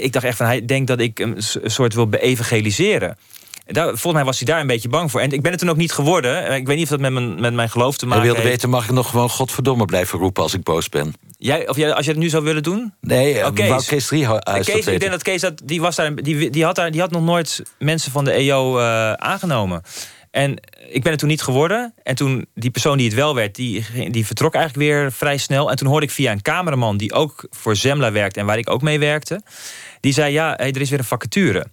ik 0.00 0.12
dacht 0.12 0.24
echt 0.24 0.36
van 0.36 0.46
hij 0.46 0.64
denkt 0.64 0.86
dat 0.86 1.00
ik 1.00 1.18
een 1.18 1.36
soort 1.64 1.94
wil 1.94 2.08
beëvangeliseren. 2.08 3.16
Daar, 3.66 3.86
volgens 3.86 4.12
mij 4.12 4.24
was 4.24 4.38
hij 4.38 4.46
daar 4.46 4.60
een 4.60 4.66
beetje 4.66 4.88
bang 4.88 5.10
voor. 5.10 5.20
En 5.20 5.30
ik 5.30 5.42
ben 5.42 5.50
het 5.50 5.60
dan 5.60 5.70
ook 5.70 5.76
niet 5.76 5.92
geworden. 5.92 6.54
Ik 6.54 6.66
weet 6.66 6.76
niet 6.76 6.84
of 6.84 6.90
dat 6.90 7.00
met 7.00 7.12
mijn, 7.12 7.40
met 7.40 7.54
mijn 7.54 7.70
geloof 7.70 7.96
te 7.96 8.06
maken 8.06 8.22
heeft. 8.22 8.34
Hij 8.34 8.42
wilde 8.42 8.56
weten, 8.56 8.70
mag 8.70 8.84
ik 8.84 8.90
nog 8.90 9.10
gewoon 9.10 9.30
godverdomme 9.30 9.84
blijven 9.84 10.18
roepen 10.18 10.42
als 10.42 10.54
ik 10.54 10.62
boos 10.62 10.88
ben? 10.88 11.14
Jij, 11.38 11.68
of 11.68 11.76
jij, 11.76 11.92
als 11.92 12.04
je 12.04 12.10
het 12.10 12.20
nu 12.20 12.28
zou 12.28 12.44
willen 12.44 12.62
doen? 12.62 12.94
Nee, 13.00 13.46
oh, 13.46 13.52
Kees. 13.52 13.86
Kees 13.86 14.08
Kees, 14.62 14.86
ik 14.86 15.00
denk 15.00 15.10
dat 15.10 15.22
Kees, 15.22 15.40
dat, 15.40 15.62
die, 15.64 15.80
was 15.80 15.96
daar, 15.96 16.14
die, 16.14 16.50
die, 16.50 16.64
had 16.64 16.74
daar, 16.74 16.90
die 16.90 17.00
had 17.00 17.10
nog 17.10 17.22
nooit 17.22 17.62
mensen 17.78 18.12
van 18.12 18.24
de 18.24 18.30
EO 18.30 18.78
uh, 18.78 19.12
aangenomen. 19.12 19.82
En 20.30 20.58
ik 20.88 21.02
ben 21.02 21.10
het 21.10 21.20
toen 21.20 21.28
niet 21.28 21.42
geworden. 21.42 21.94
En 22.02 22.14
toen 22.14 22.46
die 22.54 22.70
persoon 22.70 22.96
die 22.96 23.06
het 23.06 23.16
wel 23.16 23.34
werd, 23.34 23.54
die, 23.54 23.84
die 24.10 24.26
vertrok 24.26 24.54
eigenlijk 24.54 24.88
weer 24.88 25.12
vrij 25.12 25.36
snel. 25.36 25.70
En 25.70 25.76
toen 25.76 25.88
hoorde 25.88 26.06
ik 26.06 26.12
via 26.12 26.32
een 26.32 26.42
cameraman 26.42 26.96
die 26.96 27.12
ook 27.12 27.46
voor 27.50 27.76
Zemla 27.76 28.12
werkte 28.12 28.40
en 28.40 28.46
waar 28.46 28.58
ik 28.58 28.70
ook 28.70 28.82
mee 28.82 28.98
werkte. 28.98 29.40
Die 30.00 30.12
zei, 30.12 30.32
ja, 30.32 30.54
hey, 30.56 30.72
er 30.72 30.80
is 30.80 30.90
weer 30.90 30.98
een 30.98 31.04
vacature. 31.04 31.66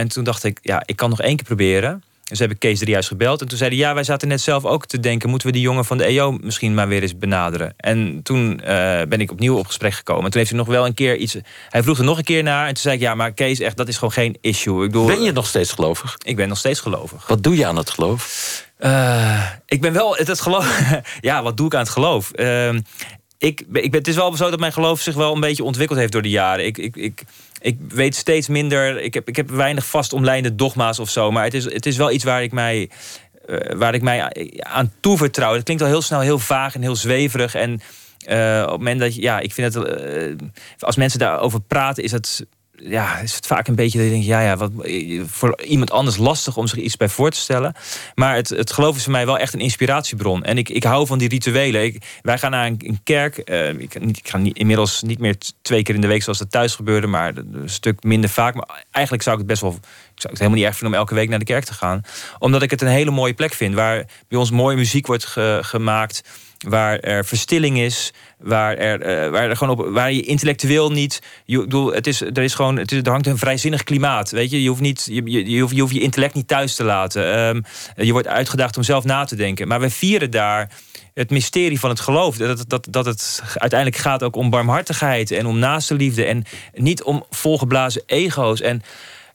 En 0.00 0.08
toen 0.08 0.24
dacht 0.24 0.44
ik, 0.44 0.58
ja, 0.62 0.82
ik 0.84 0.96
kan 0.96 1.10
nog 1.10 1.20
één 1.20 1.36
keer 1.36 1.44
proberen. 1.44 2.02
Dus 2.24 2.38
heb 2.38 2.50
ik 2.50 2.58
Kees 2.58 2.78
Driehuis 2.78 3.08
gebeld. 3.08 3.40
En 3.40 3.48
toen 3.48 3.58
zeiden 3.58 3.78
ja, 3.78 3.94
wij 3.94 4.04
zaten 4.04 4.28
net 4.28 4.40
zelf 4.40 4.64
ook 4.64 4.86
te 4.86 5.00
denken... 5.00 5.28
moeten 5.28 5.48
we 5.48 5.54
die 5.54 5.62
jongen 5.62 5.84
van 5.84 5.98
de 5.98 6.04
EO 6.04 6.32
misschien 6.32 6.74
maar 6.74 6.88
weer 6.88 7.02
eens 7.02 7.18
benaderen. 7.18 7.74
En 7.76 8.20
toen 8.22 8.60
uh, 8.60 8.66
ben 9.08 9.20
ik 9.20 9.30
opnieuw 9.30 9.56
op 9.56 9.66
gesprek 9.66 9.92
gekomen. 9.92 10.24
En 10.24 10.30
toen 10.30 10.38
heeft 10.38 10.50
hij 10.52 10.60
nog 10.60 10.68
wel 10.68 10.86
een 10.86 10.94
keer 10.94 11.16
iets... 11.16 11.36
Hij 11.68 11.82
vroeg 11.82 11.98
er 11.98 12.04
nog 12.04 12.18
een 12.18 12.24
keer 12.24 12.42
naar. 12.42 12.66
En 12.66 12.74
toen 12.74 12.82
zei 12.82 12.94
ik, 12.94 13.00
ja, 13.00 13.14
maar 13.14 13.32
Kees, 13.32 13.60
echt, 13.60 13.76
dat 13.76 13.88
is 13.88 13.94
gewoon 13.94 14.12
geen 14.12 14.36
issue. 14.40 14.84
Ik 14.84 14.90
bedoel, 14.90 15.06
ben 15.06 15.22
je 15.22 15.32
nog 15.32 15.46
steeds 15.46 15.72
gelovig? 15.72 16.16
Ik 16.22 16.36
ben 16.36 16.48
nog 16.48 16.58
steeds 16.58 16.80
gelovig. 16.80 17.26
Wat 17.26 17.42
doe 17.42 17.56
je 17.56 17.66
aan 17.66 17.76
het 17.76 17.90
geloof? 17.90 18.68
Uh, 18.80 19.46
ik 19.66 19.80
ben 19.80 19.92
wel... 19.92 20.16
Het, 20.16 20.26
het 20.26 20.40
geloof 20.40 20.80
ja, 21.20 21.42
wat 21.42 21.56
doe 21.56 21.66
ik 21.66 21.74
aan 21.74 21.80
het 21.80 21.88
geloof? 21.88 22.30
Uh, 22.34 22.74
ik, 23.40 23.60
ik 23.60 23.90
ben, 23.90 23.92
het 23.92 24.08
is 24.08 24.16
wel 24.16 24.36
zo 24.36 24.50
dat 24.50 24.60
mijn 24.60 24.72
geloof 24.72 25.00
zich 25.00 25.14
wel 25.14 25.34
een 25.34 25.40
beetje 25.40 25.64
ontwikkeld 25.64 25.98
heeft 25.98 26.12
door 26.12 26.22
de 26.22 26.30
jaren. 26.30 26.66
Ik, 26.66 26.78
ik, 26.78 26.96
ik, 26.96 27.22
ik 27.60 27.78
weet 27.88 28.14
steeds 28.14 28.48
minder. 28.48 29.00
Ik 29.00 29.14
heb, 29.14 29.28
ik 29.28 29.36
heb 29.36 29.50
weinig 29.50 29.86
vast 29.86 30.12
omlijnde 30.12 30.54
dogma's 30.54 30.98
of 30.98 31.10
zo. 31.10 31.30
Maar 31.30 31.44
het 31.44 31.54
is, 31.54 31.64
het 31.64 31.86
is 31.86 31.96
wel 31.96 32.10
iets 32.10 32.24
waar 32.24 32.42
ik 32.42 32.52
mij, 32.52 32.90
uh, 33.46 33.58
waar 33.76 33.94
ik 33.94 34.02
mij 34.02 34.32
aan 34.58 34.92
toevertrouw. 35.00 35.54
Het 35.54 35.62
klinkt 35.62 35.82
al 35.82 35.88
heel 35.88 36.02
snel 36.02 36.20
heel 36.20 36.38
vaag 36.38 36.74
en 36.74 36.82
heel 36.82 36.96
zweverig. 36.96 37.54
En 37.54 37.70
uh, 37.70 38.62
op 38.62 38.70
het 38.70 38.78
moment 38.78 39.00
dat 39.00 39.14
je, 39.14 39.20
ja, 39.20 39.38
ik 39.38 39.52
vind 39.52 39.74
het. 39.74 40.00
Uh, 40.00 40.48
als 40.78 40.96
mensen 40.96 41.18
daarover 41.18 41.60
praten, 41.60 42.02
is 42.02 42.12
het 42.12 42.46
ja, 42.82 43.18
is 43.18 43.34
het 43.34 43.46
vaak 43.46 43.68
een 43.68 43.74
beetje 43.74 43.98
dat 43.98 44.06
je 44.06 44.12
denkt, 44.12 44.26
ja, 44.26 44.40
ja, 44.40 44.56
wat, 44.56 44.70
voor 45.26 45.62
iemand 45.62 45.90
anders 45.90 46.16
lastig 46.16 46.56
om 46.56 46.66
zich 46.66 46.78
iets 46.78 46.96
bij 46.96 47.08
voor 47.08 47.30
te 47.30 47.38
stellen. 47.38 47.74
Maar 48.14 48.34
het, 48.34 48.48
het 48.48 48.72
geloof 48.72 48.96
is 48.96 49.02
voor 49.02 49.12
mij 49.12 49.26
wel 49.26 49.38
echt 49.38 49.54
een 49.54 49.60
inspiratiebron. 49.60 50.44
En 50.44 50.58
ik, 50.58 50.68
ik 50.68 50.84
hou 50.84 51.06
van 51.06 51.18
die 51.18 51.28
rituelen. 51.28 51.84
Ik, 51.84 52.02
wij 52.22 52.38
gaan 52.38 52.50
naar 52.50 52.66
een, 52.66 53.00
kerk. 53.04 53.50
Uh, 53.50 53.68
ik, 53.68 53.94
ik, 53.94 54.28
ga 54.28 54.38
niet, 54.38 54.56
inmiddels 54.56 55.02
niet 55.02 55.18
meer 55.18 55.36
twee 55.62 55.82
keer 55.82 55.94
in 55.94 56.00
de 56.00 56.06
week 56.06 56.22
zoals 56.22 56.38
dat 56.38 56.50
thuis 56.50 56.74
gebeurde, 56.74 57.06
maar 57.06 57.36
een 57.36 57.70
stuk 57.70 58.02
minder 58.02 58.30
vaak. 58.30 58.54
Maar 58.54 58.84
eigenlijk 58.90 59.24
zou 59.24 59.34
ik 59.36 59.42
het 59.42 59.50
best 59.50 59.62
wel. 59.62 59.72
Ik 60.14 60.26
zou 60.26 60.32
het 60.32 60.38
helemaal 60.38 60.58
niet 60.58 60.66
erg 60.66 60.76
vinden 60.76 60.94
om 60.94 61.04
elke 61.04 61.14
week 61.14 61.28
naar 61.28 61.38
de 61.38 61.44
kerk 61.44 61.64
te 61.64 61.74
gaan. 61.74 62.02
Omdat 62.38 62.62
ik 62.62 62.70
het 62.70 62.82
een 62.82 62.88
hele 62.88 63.10
mooie 63.10 63.34
plek 63.34 63.52
vind. 63.52 63.74
Waar 63.74 64.06
bij 64.28 64.38
ons 64.38 64.50
mooie 64.50 64.76
muziek 64.76 65.06
wordt 65.06 65.26
gemaakt 65.60 66.22
waar 66.68 66.98
er 66.98 67.24
verstilling 67.24 67.78
is, 67.78 68.12
waar, 68.38 68.76
er, 68.76 69.24
uh, 69.24 69.30
waar, 69.30 69.50
er 69.50 69.56
gewoon 69.56 69.78
op, 69.78 69.88
waar 69.88 70.12
je 70.12 70.22
intellectueel 70.22 70.90
niet. 70.90 71.22
Je, 71.44 71.60
bedoel, 71.60 71.92
het 71.92 72.06
is, 72.06 72.20
er, 72.20 72.38
is 72.38 72.54
gewoon, 72.54 72.76
het 72.76 72.92
is, 72.92 72.98
er 73.02 73.10
hangt 73.10 73.26
een 73.26 73.38
vrijzinnig 73.38 73.84
klimaat. 73.84 74.30
Weet 74.30 74.50
je? 74.50 74.62
Je, 74.62 74.68
hoeft 74.68 74.80
niet, 74.80 75.08
je, 75.10 75.50
je, 75.50 75.60
hoeft, 75.80 75.94
je 75.94 76.00
intellect 76.00 76.34
niet 76.34 76.48
thuis 76.48 76.74
te 76.74 76.84
laten. 76.84 77.38
Um, 77.38 77.64
je 77.96 78.12
wordt 78.12 78.26
uitgedaagd 78.26 78.76
om 78.76 78.82
zelf 78.82 79.04
na 79.04 79.24
te 79.24 79.36
denken. 79.36 79.68
Maar 79.68 79.80
we 79.80 79.90
vieren 79.90 80.30
daar 80.30 80.70
het 81.14 81.30
mysterie 81.30 81.80
van 81.80 81.90
het 81.90 82.00
geloof. 82.00 82.36
Dat, 82.36 82.64
dat, 82.68 82.86
dat 82.90 83.04
het 83.04 83.42
uiteindelijk 83.54 84.00
gaat 84.00 84.22
ook 84.22 84.36
om 84.36 84.50
barmhartigheid 84.50 85.30
en 85.30 85.46
om 85.46 85.58
naaste 85.58 85.94
liefde. 85.94 86.24
En 86.24 86.44
niet 86.74 87.02
om 87.02 87.24
volgeblazen 87.30 88.02
ego's. 88.06 88.60
En, 88.60 88.82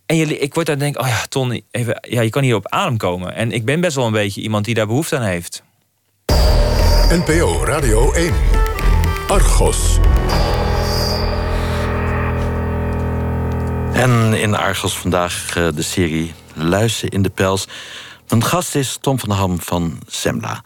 en 0.06 0.16
je, 0.16 0.40
ik 0.40 0.54
word 0.54 0.66
daar 0.66 0.80
denk, 0.80 1.00
oh 1.00 1.08
ja, 1.08 1.26
Ton, 1.30 1.62
even, 1.72 1.98
ja, 2.10 2.22
je 2.22 2.30
kan 2.30 2.44
hier 2.44 2.56
op 2.56 2.68
adem 2.68 2.98
komen. 2.98 3.36
En 3.36 3.52
ik 3.52 3.66
ben 3.66 3.82
best 3.82 3.96
wel 3.96 4.06
een 4.06 4.12
beetje 4.12 4.42
iemand 4.42 4.66
die 4.66 4.74
daar 4.74 4.88
behoefte 4.88 5.16
aan 5.18 5.24
heeft. 5.24 5.64
NPO 7.10 7.66
Radio 7.66 8.14
1. 8.14 8.34
Argos. 9.28 10.00
En 13.94 14.34
in 14.34 14.56
Argos 14.56 14.98
vandaag 14.98 15.56
uh, 15.58 15.68
de 15.74 15.82
serie 15.82 16.34
Luizen 16.54 17.10
in 17.10 17.22
de 17.22 17.30
Pels. 17.30 17.68
Mijn 18.30 18.44
gast 18.44 18.76
is 18.76 18.98
Tom 19.02 19.20
van 19.20 19.30
der 19.30 19.38
Ham 19.38 19.62
van 19.62 20.00
Semla. 20.08 20.64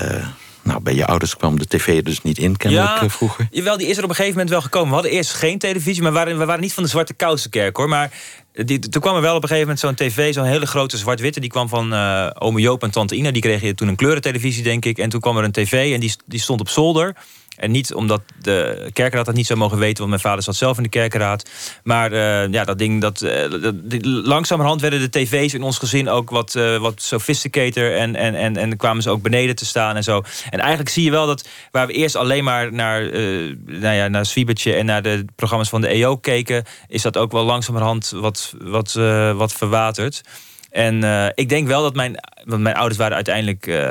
Uh, 0.00 0.26
nou, 0.64 0.80
bij 0.80 0.94
je 0.94 1.06
ouders 1.06 1.36
kwam 1.36 1.58
de 1.58 1.66
tv 1.66 2.02
dus 2.02 2.22
niet 2.22 2.38
in, 2.38 2.56
kennelijk 2.56 3.00
ja, 3.00 3.08
vroeger. 3.08 3.48
Jawel, 3.50 3.76
die 3.76 3.86
is 3.86 3.96
er 3.96 4.02
op 4.02 4.08
een 4.08 4.14
gegeven 4.14 4.36
moment 4.36 4.50
wel 4.52 4.62
gekomen. 4.62 4.88
We 4.88 4.94
hadden 4.94 5.12
eerst 5.12 5.32
geen 5.32 5.58
televisie, 5.58 6.02
maar 6.02 6.12
we 6.12 6.18
waren, 6.18 6.38
we 6.38 6.44
waren 6.44 6.60
niet 6.60 6.72
van 6.72 6.82
de 6.82 6.88
Zwarte 6.88 7.14
Kousenkerk 7.14 7.76
hoor. 7.76 7.88
Maar 7.88 8.10
die, 8.52 8.78
toen 8.78 9.00
kwam 9.00 9.14
er 9.14 9.20
wel 9.20 9.36
op 9.36 9.42
een 9.42 9.48
gegeven 9.48 9.74
moment 9.74 9.98
zo'n 9.98 10.08
tv, 10.08 10.34
zo'n 10.34 10.44
hele 10.44 10.66
grote 10.66 10.96
zwart-witte. 10.96 11.40
Die 11.40 11.50
kwam 11.50 11.68
van 11.68 11.92
uh, 11.92 12.30
ome 12.34 12.60
Joop 12.60 12.82
en 12.82 12.90
tante 12.90 13.16
Ina. 13.16 13.30
Die 13.30 13.42
kregen 13.42 13.76
toen 13.76 13.88
een 13.88 13.96
kleurentelevisie, 13.96 14.62
denk 14.62 14.84
ik. 14.84 14.98
En 14.98 15.08
toen 15.08 15.20
kwam 15.20 15.36
er 15.36 15.44
een 15.44 15.52
tv 15.52 15.92
en 15.94 16.00
die, 16.00 16.14
die 16.26 16.40
stond 16.40 16.60
op 16.60 16.68
zolder. 16.68 17.16
En 17.56 17.70
niet 17.70 17.94
omdat 17.94 18.22
de 18.40 18.88
kerkenraad 18.92 19.26
dat 19.26 19.34
niet 19.34 19.46
zou 19.46 19.58
mogen 19.58 19.78
weten, 19.78 19.96
want 19.96 20.08
mijn 20.08 20.20
vader 20.20 20.42
zat 20.42 20.56
zelf 20.56 20.76
in 20.76 20.82
de 20.82 20.88
kerkenraad. 20.88 21.50
Maar 21.82 22.12
uh, 22.12 22.52
ja, 22.52 22.64
dat 22.64 22.78
ding, 22.78 23.00
dat, 23.00 23.22
uh, 23.22 23.50
dat, 23.50 23.74
langzamerhand 24.04 24.80
werden 24.80 25.00
de 25.00 25.10
tv's 25.10 25.54
in 25.54 25.62
ons 25.62 25.78
gezin 25.78 26.08
ook 26.08 26.30
wat, 26.30 26.54
uh, 26.54 26.76
wat 26.76 27.02
sophisticater. 27.02 27.96
En, 27.96 28.16
en, 28.16 28.34
en, 28.34 28.56
en 28.56 28.76
kwamen 28.76 29.02
ze 29.02 29.10
ook 29.10 29.22
beneden 29.22 29.56
te 29.56 29.66
staan 29.66 29.96
en 29.96 30.02
zo. 30.02 30.22
En 30.50 30.58
eigenlijk 30.58 30.90
zie 30.90 31.04
je 31.04 31.10
wel 31.10 31.26
dat 31.26 31.48
waar 31.70 31.86
we 31.86 31.92
eerst 31.92 32.16
alleen 32.16 32.44
maar 32.44 32.72
naar, 32.72 33.10
nou 33.66 33.94
ja, 33.94 34.08
naar 34.08 34.26
Swiebertje 34.26 34.74
en 34.74 34.86
naar 34.86 35.02
de 35.02 35.24
programma's 35.36 35.68
van 35.68 35.80
de 35.80 35.88
EO 35.88 36.16
keken, 36.16 36.64
is 36.88 37.02
dat 37.02 37.16
ook 37.16 37.32
wel 37.32 37.44
langzamerhand 37.44 38.10
wat, 38.10 38.54
wat, 38.58 38.92
wat 39.34 39.52
verwaterd. 39.52 40.22
En 40.74 41.04
uh, 41.04 41.26
ik 41.34 41.48
denk 41.48 41.66
wel 41.66 41.82
dat 41.82 41.94
mijn, 41.94 42.16
want 42.44 42.62
mijn 42.62 42.74
ouders 42.74 42.98
waren 42.98 43.14
uiteindelijk, 43.14 43.66
uh, 43.66 43.90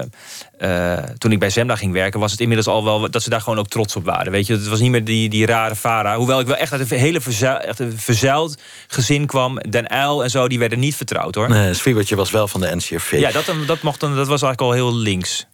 uh, 0.59 0.97
toen 1.17 1.31
ik 1.31 1.39
bij 1.39 1.49
Zembla 1.49 1.75
ging 1.75 1.93
werken, 1.93 2.19
was 2.19 2.31
het 2.31 2.39
inmiddels 2.39 2.67
al 2.67 2.83
wel 2.83 3.09
dat 3.09 3.23
ze 3.23 3.29
daar 3.29 3.41
gewoon 3.41 3.59
ook 3.59 3.67
trots 3.67 3.95
op 3.95 4.05
waren. 4.05 4.31
Weet 4.31 4.47
je, 4.47 4.53
het 4.53 4.67
was 4.67 4.79
niet 4.79 4.91
meer 4.91 5.03
die, 5.03 5.29
die 5.29 5.45
rare 5.45 5.75
Vara. 5.75 6.15
Hoewel 6.15 6.39
ik 6.39 6.47
wel 6.47 6.55
echt 6.55 6.71
uit 6.71 6.91
een 6.91 6.97
hele 6.97 7.21
verzuil, 7.21 7.57
echt 7.57 7.79
een 7.79 7.97
verzuild 7.97 8.57
gezin 8.87 9.25
kwam. 9.25 9.59
Den 9.69 9.89
Uil 9.89 10.23
en 10.23 10.29
zo, 10.29 10.47
die 10.47 10.59
werden 10.59 10.79
niet 10.79 10.95
vertrouwd 10.95 11.35
hoor. 11.35 11.49
Nee, 11.49 11.73
Swiebertje 11.73 12.15
was 12.15 12.31
wel 12.31 12.47
van 12.47 12.61
de 12.61 12.75
NCRV. 12.75 13.11
Ja, 13.19 13.31
dat, 13.31 13.53
dat, 13.65 13.81
mocht 13.81 13.99
dan, 13.99 14.15
dat 14.15 14.27
was 14.27 14.41
eigenlijk 14.41 14.61
al 14.61 14.71
heel 14.71 14.95
links. 14.95 15.45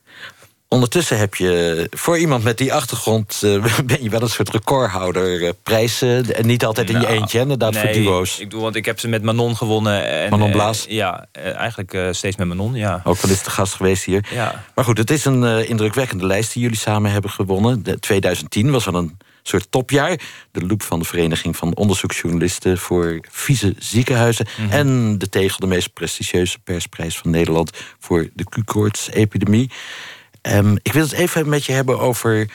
Ondertussen 0.70 1.18
heb 1.18 1.36
je 1.36 1.88
voor 1.92 2.18
iemand 2.18 2.44
met 2.44 2.58
die 2.58 2.74
achtergrond 2.74 3.42
uh, 3.44 3.66
ben 3.86 4.04
je 4.04 4.10
wel 4.10 4.22
een 4.22 4.30
soort 4.30 4.50
recordhouder 4.50 5.42
uh, 5.42 5.50
prijzen. 5.64 6.36
En 6.36 6.46
niet 6.46 6.66
altijd 6.66 6.90
in 6.90 7.00
je 7.00 7.08
nou, 7.08 7.20
eentje, 7.20 7.40
inderdaad, 7.40 7.74
nee, 7.74 7.84
voor 7.84 8.04
duo's. 8.04 8.40
Ik 8.40 8.50
doe, 8.52 8.62
want 8.62 8.76
ik 8.76 8.86
heb 8.86 9.00
ze 9.00 9.08
met 9.08 9.24
Manon 9.24 9.58
gewonnen. 9.58 10.08
En, 10.08 10.30
Manon 10.30 10.52
Blaas? 10.52 10.88
Uh, 10.88 10.94
ja, 10.94 11.26
eigenlijk 11.32 12.08
steeds 12.12 12.36
met 12.36 12.48
Manon, 12.48 12.74
ja. 12.74 13.02
Ook 13.04 13.22
wel 13.22 13.32
eens 13.32 13.44
de 13.44 13.50
gast 13.50 13.74
geweest 13.74 14.04
hier. 14.04 14.28
Ja. 14.32 14.64
Maar 14.76 14.86
goed, 14.86 14.98
het 14.98 15.12
is 15.12 15.26
een 15.26 15.68
indrukwekkende 15.68 16.26
lijst 16.26 16.54
die 16.54 16.62
jullie 16.62 16.78
samen 16.78 17.12
hebben 17.12 17.32
gewonnen. 17.32 17.84
De 17.84 18.00
2010 18.00 18.72
was 18.72 18.86
wel 18.86 18.96
een 18.96 19.18
soort 19.44 19.72
topjaar. 19.72 20.20
De 20.52 20.66
loop 20.66 20.84
van 20.84 21.00
de 21.00 21.06
Vereniging 21.06 21.58
van 21.58 21.76
Onderzoeksjournalisten 21.76 22.78
voor 22.78 23.20
vieze 23.30 23.76
ziekenhuizen. 23.78 24.48
Mm 24.58 24.64
-hmm. 24.64 24.74
En 24.74 25.18
de 25.18 25.30
Tegel, 25.30 25.60
de 25.60 25.68
meest 25.68 25.94
prestigieuze 25.94 26.60
persprijs 26.60 27.18
van 27.18 27.32
Nederland 27.32 27.72
voor 28.00 28.30
de 28.34 28.44
Q-koorts-epidemie. 28.44 29.72
Um, 30.42 30.78
ik 30.82 30.94
wil 30.94 31.04
het 31.04 31.12
even 31.12 31.50
met 31.50 31.66
je 31.66 31.72
hebben 31.72 32.00
over 32.00 32.50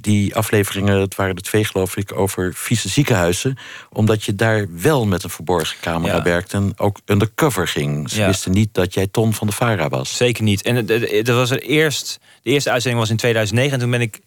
die 0.00 0.36
afleveringen, 0.36 1.00
het 1.00 1.14
waren 1.14 1.34
er 1.34 1.42
twee 1.42 1.64
geloof 1.64 1.96
ik, 1.96 2.12
over 2.14 2.54
vieze 2.54 2.88
ziekenhuizen. 2.88 3.58
Omdat 3.92 4.24
je 4.24 4.34
daar 4.34 4.66
wel 4.70 5.06
met 5.06 5.22
een 5.22 5.30
verborgen 5.30 5.76
camera 5.80 6.16
ja. 6.16 6.22
werkte 6.22 6.56
en 6.56 6.72
ook 6.76 6.98
undercover 7.06 7.68
ging. 7.68 8.10
Ze 8.10 8.20
ja. 8.20 8.26
wisten 8.26 8.52
niet 8.52 8.74
dat 8.74 8.94
jij 8.94 9.06
Ton 9.06 9.34
van 9.34 9.46
de 9.46 9.52
Vara 9.52 9.88
was. 9.88 10.16
Zeker 10.16 10.42
niet. 10.42 10.62
En 10.62 10.86
dat 11.22 11.36
was 11.36 11.50
er 11.50 11.62
eerst, 11.62 12.18
de 12.42 12.50
eerste 12.50 12.70
uitzending 12.70 13.02
was 13.02 13.10
in 13.10 13.16
2009 13.16 13.72
en 13.72 13.80
toen 13.80 13.90
ben 13.90 14.00
ik 14.00 14.20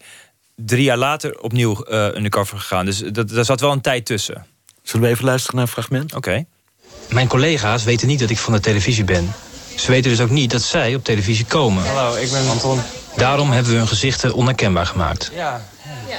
drie 0.56 0.84
jaar 0.84 0.96
later 0.96 1.40
opnieuw 1.40 1.86
uh, 1.88 2.06
undercover 2.14 2.58
gegaan. 2.58 2.84
Dus 2.84 2.98
dat, 2.98 3.28
daar 3.28 3.44
zat 3.44 3.60
wel 3.60 3.72
een 3.72 3.80
tijd 3.80 4.06
tussen. 4.06 4.46
Zullen 4.82 5.06
we 5.06 5.12
even 5.12 5.24
luisteren 5.24 5.56
naar 5.56 5.64
een 5.64 5.72
fragment? 5.72 6.14
Oké. 6.14 6.28
Okay. 6.28 6.46
Mijn 7.08 7.28
collega's 7.28 7.84
weten 7.84 8.08
niet 8.08 8.18
dat 8.18 8.30
ik 8.30 8.38
van 8.38 8.52
de 8.52 8.60
televisie 8.60 9.04
ben. 9.04 9.32
Ze 9.76 9.90
weten 9.90 10.10
dus 10.10 10.20
ook 10.20 10.30
niet 10.30 10.50
dat 10.50 10.62
zij 10.62 10.94
op 10.94 11.04
televisie 11.04 11.44
komen. 11.44 11.86
Hallo, 11.86 12.14
ik 12.14 12.30
ben 12.30 12.48
Anton. 12.50 12.80
Daarom 13.16 13.50
hebben 13.50 13.72
we 13.72 13.78
hun 13.78 13.88
gezichten 13.88 14.34
onherkenbaar 14.34 14.86
gemaakt. 14.86 15.30
Ja. 15.34 15.64
ja. 16.08 16.16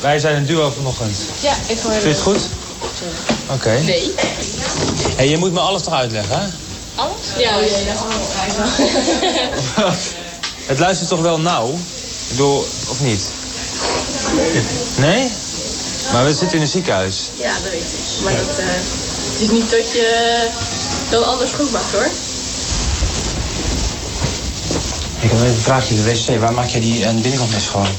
Wij 0.00 0.18
zijn 0.18 0.36
een 0.36 0.46
duo 0.46 0.70
vanochtend. 0.70 1.16
Ja, 1.40 1.54
ik 1.66 1.78
hoor 1.82 1.92
Vind 1.92 2.02
je 2.02 2.08
het 2.08 2.20
goed? 2.20 2.40
Oké. 3.46 3.52
Okay. 3.52 3.82
Nee. 3.82 4.14
hey, 5.16 5.28
je 5.28 5.36
moet 5.36 5.52
me 5.52 5.60
alles 5.60 5.82
toch 5.82 5.94
uitleggen, 5.94 6.38
hè? 6.40 6.46
Alles? 6.94 7.16
Ja, 7.38 7.56
ja, 7.56 7.78
ja. 7.78 7.94
Het 10.64 10.78
luistert 10.78 11.08
toch 11.08 11.20
wel 11.20 11.40
nauw? 11.40 11.68
Ik 11.68 12.28
bedoel, 12.28 12.66
of 12.88 13.00
niet? 13.00 13.22
Nee? 14.96 15.30
Maar 16.12 16.24
we 16.24 16.34
zitten 16.34 16.56
in 16.56 16.62
een 16.62 16.68
ziekenhuis. 16.68 17.30
Ja, 17.36 17.52
dat 17.52 17.70
weet 17.70 17.80
ik. 17.80 18.22
Maar 18.24 18.32
dat, 18.32 18.58
uh, 18.58 18.66
het 19.32 19.40
is 19.40 19.50
niet 19.50 19.70
dat 19.70 19.92
je 19.92 20.48
dan 21.10 21.24
anders 21.24 21.50
goed 21.52 21.70
maakt, 21.70 21.92
hoor. 21.92 22.08
Ik 25.24 25.30
heb 25.30 25.38
even 25.38 25.54
een 25.54 25.62
vraagje. 25.62 25.94
De 25.94 26.02
wc, 26.02 26.40
waar 26.40 26.52
maak 26.52 26.68
jij 26.68 26.80
die 26.80 27.06
aan 27.06 27.16
de 27.16 27.20
binnenkant 27.20 27.50
mee 27.50 27.60
schoon? 27.60 27.86
Uh, 27.86 27.90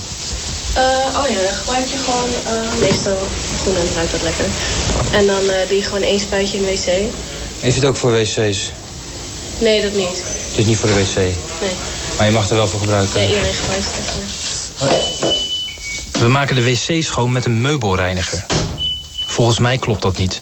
oh 1.19 1.29
ja, 1.29 1.41
dan 1.41 1.53
gebruik 1.53 1.87
je 1.87 1.97
gewoon 1.97 2.29
uh, 2.29 2.79
meestal 2.79 3.17
groen 3.61 3.75
en 3.75 3.87
ruikt 3.95 4.11
dat 4.11 4.21
lekker. 4.21 4.45
En 5.11 5.25
dan 5.25 5.43
uh, 5.43 5.67
doe 5.67 5.77
je 5.77 5.83
gewoon 5.83 6.01
één 6.01 6.19
spuitje 6.19 6.57
in 6.57 6.63
de 6.63 6.71
wc. 6.71 6.87
Is 7.59 7.75
het 7.75 7.85
ook 7.85 7.95
voor 7.95 8.11
wc's? 8.11 8.71
Nee, 9.59 9.81
dat 9.81 9.93
niet. 9.93 10.23
Het 10.49 10.57
is 10.57 10.65
niet 10.65 10.77
voor 10.77 10.89
de 10.89 10.95
wc? 10.95 11.15
Nee. 11.15 11.35
Maar 12.17 12.25
je 12.25 12.31
mag 12.31 12.49
er 12.49 12.55
wel 12.55 12.67
voor 12.67 12.79
gebruiken? 12.79 13.21
Ja, 13.21 13.27
iedereen 13.27 13.53
gebruikt 13.53 13.85
het. 13.85 14.13
We 16.19 16.27
maken 16.27 16.55
de 16.55 16.63
wc 16.63 17.03
schoon 17.03 17.31
met 17.31 17.45
een 17.45 17.61
meubelreiniger. 17.61 18.45
Volgens 19.25 19.59
mij 19.59 19.77
klopt 19.77 20.01
dat 20.01 20.17
niet. 20.17 20.41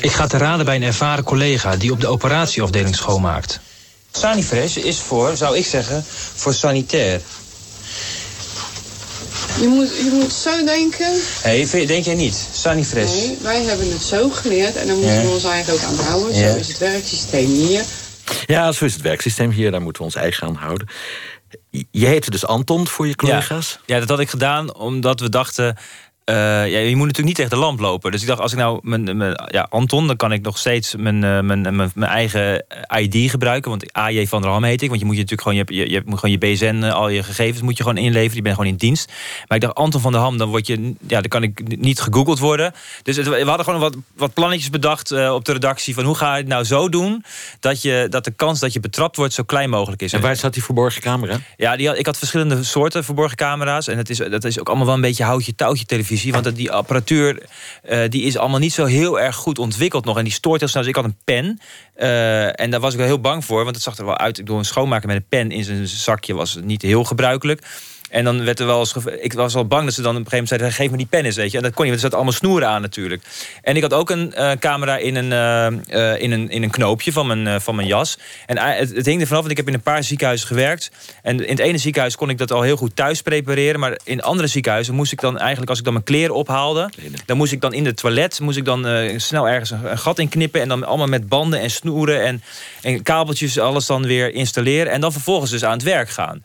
Ik 0.00 0.12
ga 0.12 0.26
te 0.26 0.36
raden 0.36 0.64
bij 0.64 0.76
een 0.76 0.82
ervaren 0.82 1.24
collega 1.24 1.76
die 1.76 1.92
op 1.92 2.00
de 2.00 2.06
operatieafdeling 2.06 2.94
schoonmaakt. 2.94 3.60
Sanifresh 4.18 4.76
is 4.76 4.98
voor, 4.98 5.36
zou 5.36 5.56
ik 5.56 5.66
zeggen, 5.66 6.04
voor 6.34 6.54
sanitair. 6.54 7.20
Je 9.60 9.68
moet, 9.68 9.88
je 9.88 10.10
moet 10.12 10.32
zo 10.32 10.64
denken. 10.64 11.20
Hé, 11.42 11.64
hey, 11.64 11.86
denk 11.86 12.04
jij 12.04 12.14
niet? 12.14 12.48
Sanifresh. 12.52 13.10
Nee, 13.10 13.38
wij 13.42 13.62
hebben 13.62 13.90
het 13.90 14.02
zo 14.02 14.28
geleerd 14.28 14.76
en 14.76 14.86
dan 14.86 14.96
moeten 14.96 15.14
ja. 15.14 15.22
we 15.22 15.28
ons 15.28 15.44
eigenlijk 15.44 15.82
ook 15.82 15.90
aan 15.90 16.04
houden. 16.04 16.34
Ja. 16.34 16.50
Zo 16.50 16.56
is 16.56 16.68
het 16.68 16.78
werksysteem 16.78 17.46
hier. 17.46 17.84
Ja, 18.46 18.72
zo 18.72 18.84
is 18.84 18.92
het 18.92 19.02
werksysteem 19.02 19.50
hier. 19.50 19.70
Daar 19.70 19.82
moeten 19.82 20.02
we 20.02 20.08
ons 20.08 20.16
eigen 20.16 20.46
aan 20.46 20.54
houden. 20.54 20.88
Je 21.90 22.06
heette 22.06 22.30
dus 22.30 22.46
Anton 22.46 22.86
voor 22.86 23.06
je 23.06 23.16
collega's? 23.16 23.78
Ja, 23.86 23.94
ja 23.94 24.00
dat 24.00 24.08
had 24.08 24.20
ik 24.20 24.30
gedaan 24.30 24.74
omdat 24.74 25.20
we 25.20 25.28
dachten 25.28 25.76
Uh, 26.28 26.34
ja, 26.34 26.78
je 26.78 26.96
moet 26.96 27.06
natuurlijk 27.06 27.26
niet 27.26 27.34
tegen 27.34 27.50
de 27.50 27.56
lamp 27.56 27.80
lopen. 27.80 28.10
Dus 28.10 28.20
ik 28.20 28.26
dacht, 28.26 28.40
als 28.40 28.52
ik 28.52 28.58
nou 28.58 28.80
mijn, 28.82 29.16
mijn 29.16 29.40
ja, 29.46 29.66
Anton, 29.70 30.06
dan 30.06 30.16
kan 30.16 30.32
ik 30.32 30.42
nog 30.42 30.58
steeds 30.58 30.96
mijn, 30.96 31.18
mijn, 31.18 31.46
mijn, 31.46 31.76
mijn 31.76 32.10
eigen 32.10 32.64
ID 32.96 33.30
gebruiken. 33.30 33.70
Want 33.70 33.92
AJ 33.92 34.26
van 34.26 34.42
der 34.42 34.50
Ham 34.50 34.64
heet 34.64 34.82
ik. 34.82 34.88
Want 34.88 35.00
je 35.00 35.06
moet 35.06 35.16
je 35.16 35.22
natuurlijk 35.22 35.48
gewoon, 35.48 35.64
je, 35.66 35.84
je, 35.84 35.90
je 35.90 36.02
moet 36.04 36.18
gewoon 36.18 36.38
je 36.40 36.54
BSN, 36.54 36.82
al 36.82 37.08
je 37.08 37.22
gegevens 37.22 37.62
moet 37.62 37.76
je 37.76 37.82
gewoon 37.82 37.98
inleveren. 37.98 38.36
Je 38.36 38.42
bent 38.42 38.54
gewoon 38.54 38.70
in 38.70 38.76
dienst. 38.76 39.12
Maar 39.46 39.58
ik 39.58 39.64
dacht, 39.64 39.74
Anton 39.74 40.00
van 40.00 40.12
der 40.12 40.20
Ham, 40.20 40.38
dan 40.38 40.48
word 40.48 40.66
je, 40.66 40.94
ja, 41.06 41.20
dan 41.20 41.28
kan 41.28 41.42
ik 41.42 41.78
niet 41.78 42.00
gegoogeld 42.00 42.38
worden. 42.38 42.72
Dus 43.02 43.16
het, 43.16 43.28
we 43.28 43.44
hadden 43.44 43.64
gewoon 43.64 43.80
wat, 43.80 43.96
wat 44.16 44.34
plannetjes 44.34 44.70
bedacht 44.70 45.12
uh, 45.12 45.34
op 45.34 45.44
de 45.44 45.52
redactie 45.52 45.94
van 45.94 46.04
hoe 46.04 46.14
ga 46.14 46.32
je 46.32 46.40
het 46.40 46.48
nou 46.48 46.64
zo 46.64 46.88
doen 46.88 47.24
dat, 47.60 47.82
je, 47.82 48.06
dat 48.10 48.24
de 48.24 48.30
kans 48.30 48.60
dat 48.60 48.72
je 48.72 48.80
betrapt 48.80 49.16
wordt 49.16 49.34
zo 49.34 49.42
klein 49.42 49.70
mogelijk 49.70 50.02
is. 50.02 50.12
En 50.12 50.20
waar 50.20 50.36
zat 50.36 50.54
die 50.54 50.64
verborgen 50.64 51.02
camera? 51.02 51.38
Ja, 51.56 51.76
die 51.76 51.86
had, 51.86 51.98
ik 51.98 52.06
had 52.06 52.18
verschillende 52.18 52.64
soorten 52.64 53.04
verborgen 53.04 53.36
camera's. 53.36 53.88
En 53.88 53.96
het 53.96 54.10
is, 54.10 54.16
dat 54.16 54.44
is 54.44 54.60
ook 54.60 54.68
allemaal 54.68 54.86
wel 54.86 54.94
een 54.94 55.00
beetje 55.00 55.24
houtje 55.24 55.54
touwtje 55.54 55.86
Want 56.24 56.56
die 56.56 56.70
apparatuur 56.70 57.42
uh, 57.88 58.08
die 58.08 58.22
is 58.22 58.36
allemaal 58.36 58.58
niet 58.58 58.72
zo 58.72 58.84
heel 58.84 59.20
erg 59.20 59.36
goed 59.36 59.58
ontwikkeld 59.58 60.04
nog. 60.04 60.18
En 60.18 60.24
die 60.24 60.32
stoort 60.32 60.60
heel 60.60 60.68
snel. 60.68 60.82
Dus 60.82 60.90
ik 60.90 60.96
had 60.96 61.04
een 61.04 61.18
pen. 61.24 61.60
Uh, 61.96 62.60
en 62.60 62.70
daar 62.70 62.80
was 62.80 62.92
ik 62.92 62.98
wel 62.98 63.06
heel 63.06 63.20
bang 63.20 63.44
voor. 63.44 63.62
Want 63.64 63.74
het 63.74 63.84
zag 63.84 63.96
er 63.96 64.04
wel 64.04 64.18
uit. 64.18 64.38
Ik 64.38 64.46
doe 64.46 64.58
een 64.58 64.64
schoonmaker 64.64 65.08
met 65.08 65.16
een 65.16 65.26
pen 65.28 65.50
in 65.50 65.64
zijn 65.64 65.88
zakje 65.88 66.34
was 66.34 66.58
niet 66.62 66.82
heel 66.82 67.04
gebruikelijk. 67.04 67.62
En 68.08 68.24
dan 68.24 68.44
werd 68.44 68.60
er 68.60 68.66
wel 68.66 68.78
eens. 68.78 68.94
Ik 69.20 69.32
was 69.32 69.54
al 69.54 69.66
bang 69.66 69.84
dat 69.84 69.94
ze 69.94 70.02
dan 70.02 70.16
op 70.16 70.24
een 70.24 70.30
gegeven 70.30 70.44
moment 70.44 70.48
zeiden: 70.48 70.72
geef 70.72 70.90
me 70.90 70.96
die 70.96 71.06
pen 71.06 71.24
eens, 71.24 71.36
weet 71.36 71.50
je. 71.50 71.56
En 71.56 71.62
dat 71.62 71.74
kon 71.74 71.84
je, 71.84 71.90
want 71.90 72.02
er 72.02 72.10
zaten 72.10 72.16
allemaal 72.16 72.40
snoeren 72.40 72.68
aan 72.68 72.80
natuurlijk. 72.80 73.22
En 73.62 73.76
ik 73.76 73.82
had 73.82 73.92
ook 73.92 74.10
een 74.10 74.34
uh, 74.36 74.50
camera 74.52 74.96
in 74.96 75.14
een, 75.14 75.30
uh, 75.30 75.78
uh, 75.90 76.20
in, 76.20 76.32
een, 76.32 76.50
in 76.50 76.62
een 76.62 76.70
knoopje 76.70 77.12
van 77.12 77.26
mijn, 77.26 77.60
van 77.60 77.74
mijn 77.74 77.88
jas. 77.88 78.18
En 78.46 78.58
het, 78.58 78.94
het 78.94 79.06
hing 79.06 79.20
er 79.20 79.26
vanaf, 79.26 79.40
want 79.40 79.50
ik 79.50 79.56
heb 79.56 79.68
in 79.68 79.74
een 79.74 79.80
paar 79.80 80.04
ziekenhuizen 80.04 80.46
gewerkt. 80.46 80.90
En 81.22 81.44
in 81.44 81.50
het 81.50 81.58
ene 81.58 81.78
ziekenhuis 81.78 82.16
kon 82.16 82.30
ik 82.30 82.38
dat 82.38 82.52
al 82.52 82.62
heel 82.62 82.76
goed 82.76 82.96
thuis 82.96 83.22
prepareren. 83.22 83.80
Maar 83.80 83.98
in 84.04 84.22
andere 84.22 84.48
ziekenhuizen 84.48 84.94
moest 84.94 85.12
ik 85.12 85.20
dan 85.20 85.38
eigenlijk, 85.38 85.70
als 85.70 85.78
ik 85.78 85.84
dan 85.84 85.92
mijn 85.92 86.04
kleren 86.04 86.34
ophaalde, 86.34 86.90
dan 87.26 87.36
moest 87.36 87.52
ik 87.52 87.60
dan 87.60 87.72
in 87.72 87.84
de 87.84 87.94
toilet 87.94 88.40
moest 88.40 88.56
ik 88.56 88.64
dan 88.64 88.86
snel 89.16 89.48
ergens 89.48 89.70
een, 89.70 89.90
een, 89.90 89.98
gat 89.98 90.18
in 90.18 90.28
knippen. 90.28 90.60
En 90.60 90.68
dan 90.68 90.84
allemaal 90.84 91.06
met 91.06 91.28
banden 91.28 91.60
en 91.60 91.70
snoeren 91.70 92.24
en, 92.24 92.42
en 92.82 93.02
kabeltjes, 93.02 93.58
alles 93.58 93.86
dan 93.86 94.06
weer 94.06 94.34
installeren. 94.34 94.92
En 94.92 95.00
dan 95.00 95.12
vervolgens 95.12 95.50
dus 95.50 95.64
aan 95.64 95.72
het 95.72 95.82
werk 95.82 96.10
gaan. 96.10 96.42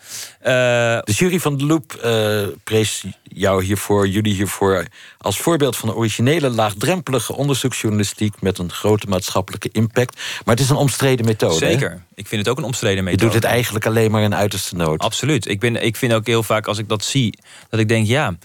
de 1.04 1.14
jury 1.14 1.40
van 1.40 1.53
de 1.58 1.66
Loop 1.66 2.02
uh, 2.06 2.48
prees 2.64 3.04
jou 3.24 3.64
hiervoor, 3.64 4.08
jullie 4.08 4.34
hiervoor... 4.34 4.86
als 5.18 5.40
voorbeeld 5.40 5.78
van 5.78 5.94
originele, 5.94 6.50
laagdrempelige 6.50 7.36
onderzoeksjournalistiek... 7.36 8.42
met 8.42 8.58
een 8.58 8.72
grote 8.72 9.08
maatschappelijke 9.08 9.70
impact. 9.72 10.16
Maar 10.16 10.56
het 10.56 10.64
is 10.64 10.70
een 10.70 10.76
omstreden 10.76 11.26
methode. 11.26 11.56
Zeker. 11.56 11.90
Hè? 11.90 11.96
Ik 12.16 12.28
vind 12.28 12.42
het 12.42 12.50
ook 12.50 12.58
een 12.58 12.64
omstreden 12.64 13.04
methode. 13.04 13.24
Je 13.24 13.32
doet 13.32 13.42
het 13.42 13.52
eigenlijk 13.52 13.86
alleen 13.86 14.12
maar 14.12 14.22
in 14.22 14.36
uiterste 14.36 14.76
nood. 14.76 15.00
Absoluut. 15.00 15.48
Ik, 15.48 15.60
ben, 15.60 15.84
ik 15.84 15.96
vind 15.96 16.14
ook 16.14 16.26
heel 16.26 16.44
vaak, 16.44 16.68
als 16.68 16.78
ik 16.78 16.90
dat 16.90 17.04
zie... 17.04 17.38
dat 17.70 17.80
ik 17.80 17.88
denk, 17.88 18.08
ja 18.08 18.36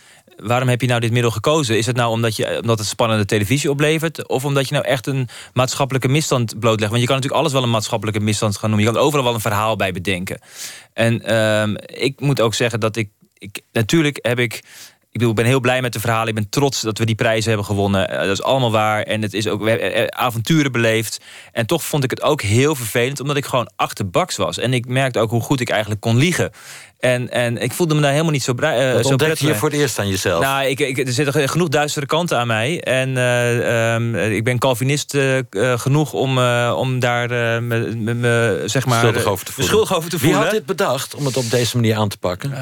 waarom 0.43 0.69
heb 0.69 0.81
je 0.81 0.87
nou 0.87 1.01
dit 1.01 1.13
middel 1.13 1.31
gekozen? 1.31 1.79
Is 1.79 1.87
het 1.87 1.97
nou 1.97 2.11
omdat, 2.11 2.37
je, 2.37 2.59
omdat 2.61 2.79
het 2.79 2.89
spannende 2.89 3.25
televisie 3.25 3.71
oplevert? 3.71 4.29
Of 4.29 4.45
omdat 4.45 4.69
je 4.69 4.75
nou 4.75 4.87
echt 4.87 5.07
een 5.07 5.29
maatschappelijke 5.53 6.09
misstand 6.09 6.59
blootlegt? 6.59 6.91
Want 6.91 7.03
je 7.03 7.09
kan 7.09 7.17
natuurlijk 7.17 7.41
alles 7.43 7.53
wel 7.53 7.63
een 7.63 7.71
maatschappelijke 7.71 8.21
misstand 8.21 8.57
gaan 8.57 8.71
noemen. 8.71 8.89
Je 8.89 8.95
kan 8.95 9.03
overal 9.03 9.25
wel 9.25 9.35
een 9.35 9.41
verhaal 9.41 9.77
bij 9.77 9.93
bedenken. 9.93 10.41
En 10.93 11.23
uh, 11.31 12.03
ik 12.03 12.21
moet 12.21 12.41
ook 12.41 12.55
zeggen 12.55 12.81
dat 12.81 12.97
ik, 12.97 13.11
ik... 13.39 13.61
Natuurlijk 13.73 14.19
heb 14.23 14.39
ik 14.39 14.63
ik 15.11 15.19
bedoel, 15.25 15.31
ik 15.31 15.37
ben 15.37 15.45
heel 15.45 15.61
blij 15.61 15.83
met 15.83 15.93
de 15.93 16.01
verhalen. 16.01 16.29
Ik 16.29 16.35
ben 16.35 16.49
trots 16.49 16.81
dat 16.81 16.99
we 16.99 17.07
die 17.07 17.15
prijzen 17.15 17.49
hebben 17.49 17.67
gewonnen. 17.67 18.09
Eh, 18.09 18.19
dat 18.19 18.31
is 18.31 18.43
allemaal 18.43 18.71
waar. 18.71 19.03
En 19.03 19.23
het 19.23 19.35
is 19.35 19.49
ook 19.49 19.63
we 19.63 19.71
hebben 19.71 20.17
avonturen 20.17 20.73
beleefd. 20.73 21.21
En 21.53 21.67
toch 21.67 21.85
vond 21.85 22.05
ik 22.05 22.11
het 22.11 22.23
ook 22.23 22.43
heel 22.43 22.75
vervelend, 22.75 23.21
omdat 23.21 23.37
ik 23.37 23.45
gewoon 23.45 23.71
achterbaks 23.77 24.37
was. 24.37 24.59
En 24.59 24.73
ik 24.73 24.89
merkte 24.89 25.19
ook 25.19 25.31
hoe 25.31 25.41
goed 25.41 25.61
ik 25.61 25.69
eigenlijk 25.69 26.01
kon 26.01 26.17
liegen. 26.17 26.51
En, 26.99 27.31
en 27.31 27.57
ik 27.57 27.73
voelde 27.73 27.95
me 27.95 28.01
daar 28.01 28.11
helemaal 28.11 28.33
niet 28.33 28.43
zo 28.43 28.55
blij. 28.55 28.97
Uh, 28.97 29.05
zo 29.05 29.17
je 29.35 29.55
voor 29.55 29.71
het 29.71 29.79
eerst 29.79 29.99
aan 29.99 30.09
jezelf? 30.09 30.43
Nou, 30.43 30.67
ik, 30.67 30.81
ik, 30.81 30.99
er 30.99 31.13
zitten 31.13 31.49
genoeg 31.49 31.69
duistere 31.69 32.07
kanten 32.07 32.39
aan 32.39 32.47
mij. 32.47 32.81
En 32.81 33.09
uh, 33.09 33.95
um, 33.95 34.15
ik 34.15 34.45
ben 34.45 34.59
Calvinist 34.59 35.15
uh, 35.15 35.39
genoeg 35.51 36.13
om, 36.13 36.39
om 36.69 36.99
daar 36.99 37.29
me, 37.63 37.95
me, 37.97 38.15
me, 38.15 38.63
zeg 38.67 38.87
maar, 38.87 38.99
schuldig 38.99 39.25
over 39.25 39.45
te 39.45 39.53
voelen. 39.53 39.73
Schuldig 39.73 39.97
over 39.97 40.11
te 40.11 40.19
voelen. 40.19 40.39
Wie 40.39 40.49
had 40.49 40.57
dit 40.57 40.67
bedacht 40.67 41.15
om 41.15 41.27
het 41.27 41.37
op 41.37 41.51
deze 41.51 41.77
manier 41.77 41.97
aan 41.97 42.09
te 42.09 42.19
pakken? 42.19 42.53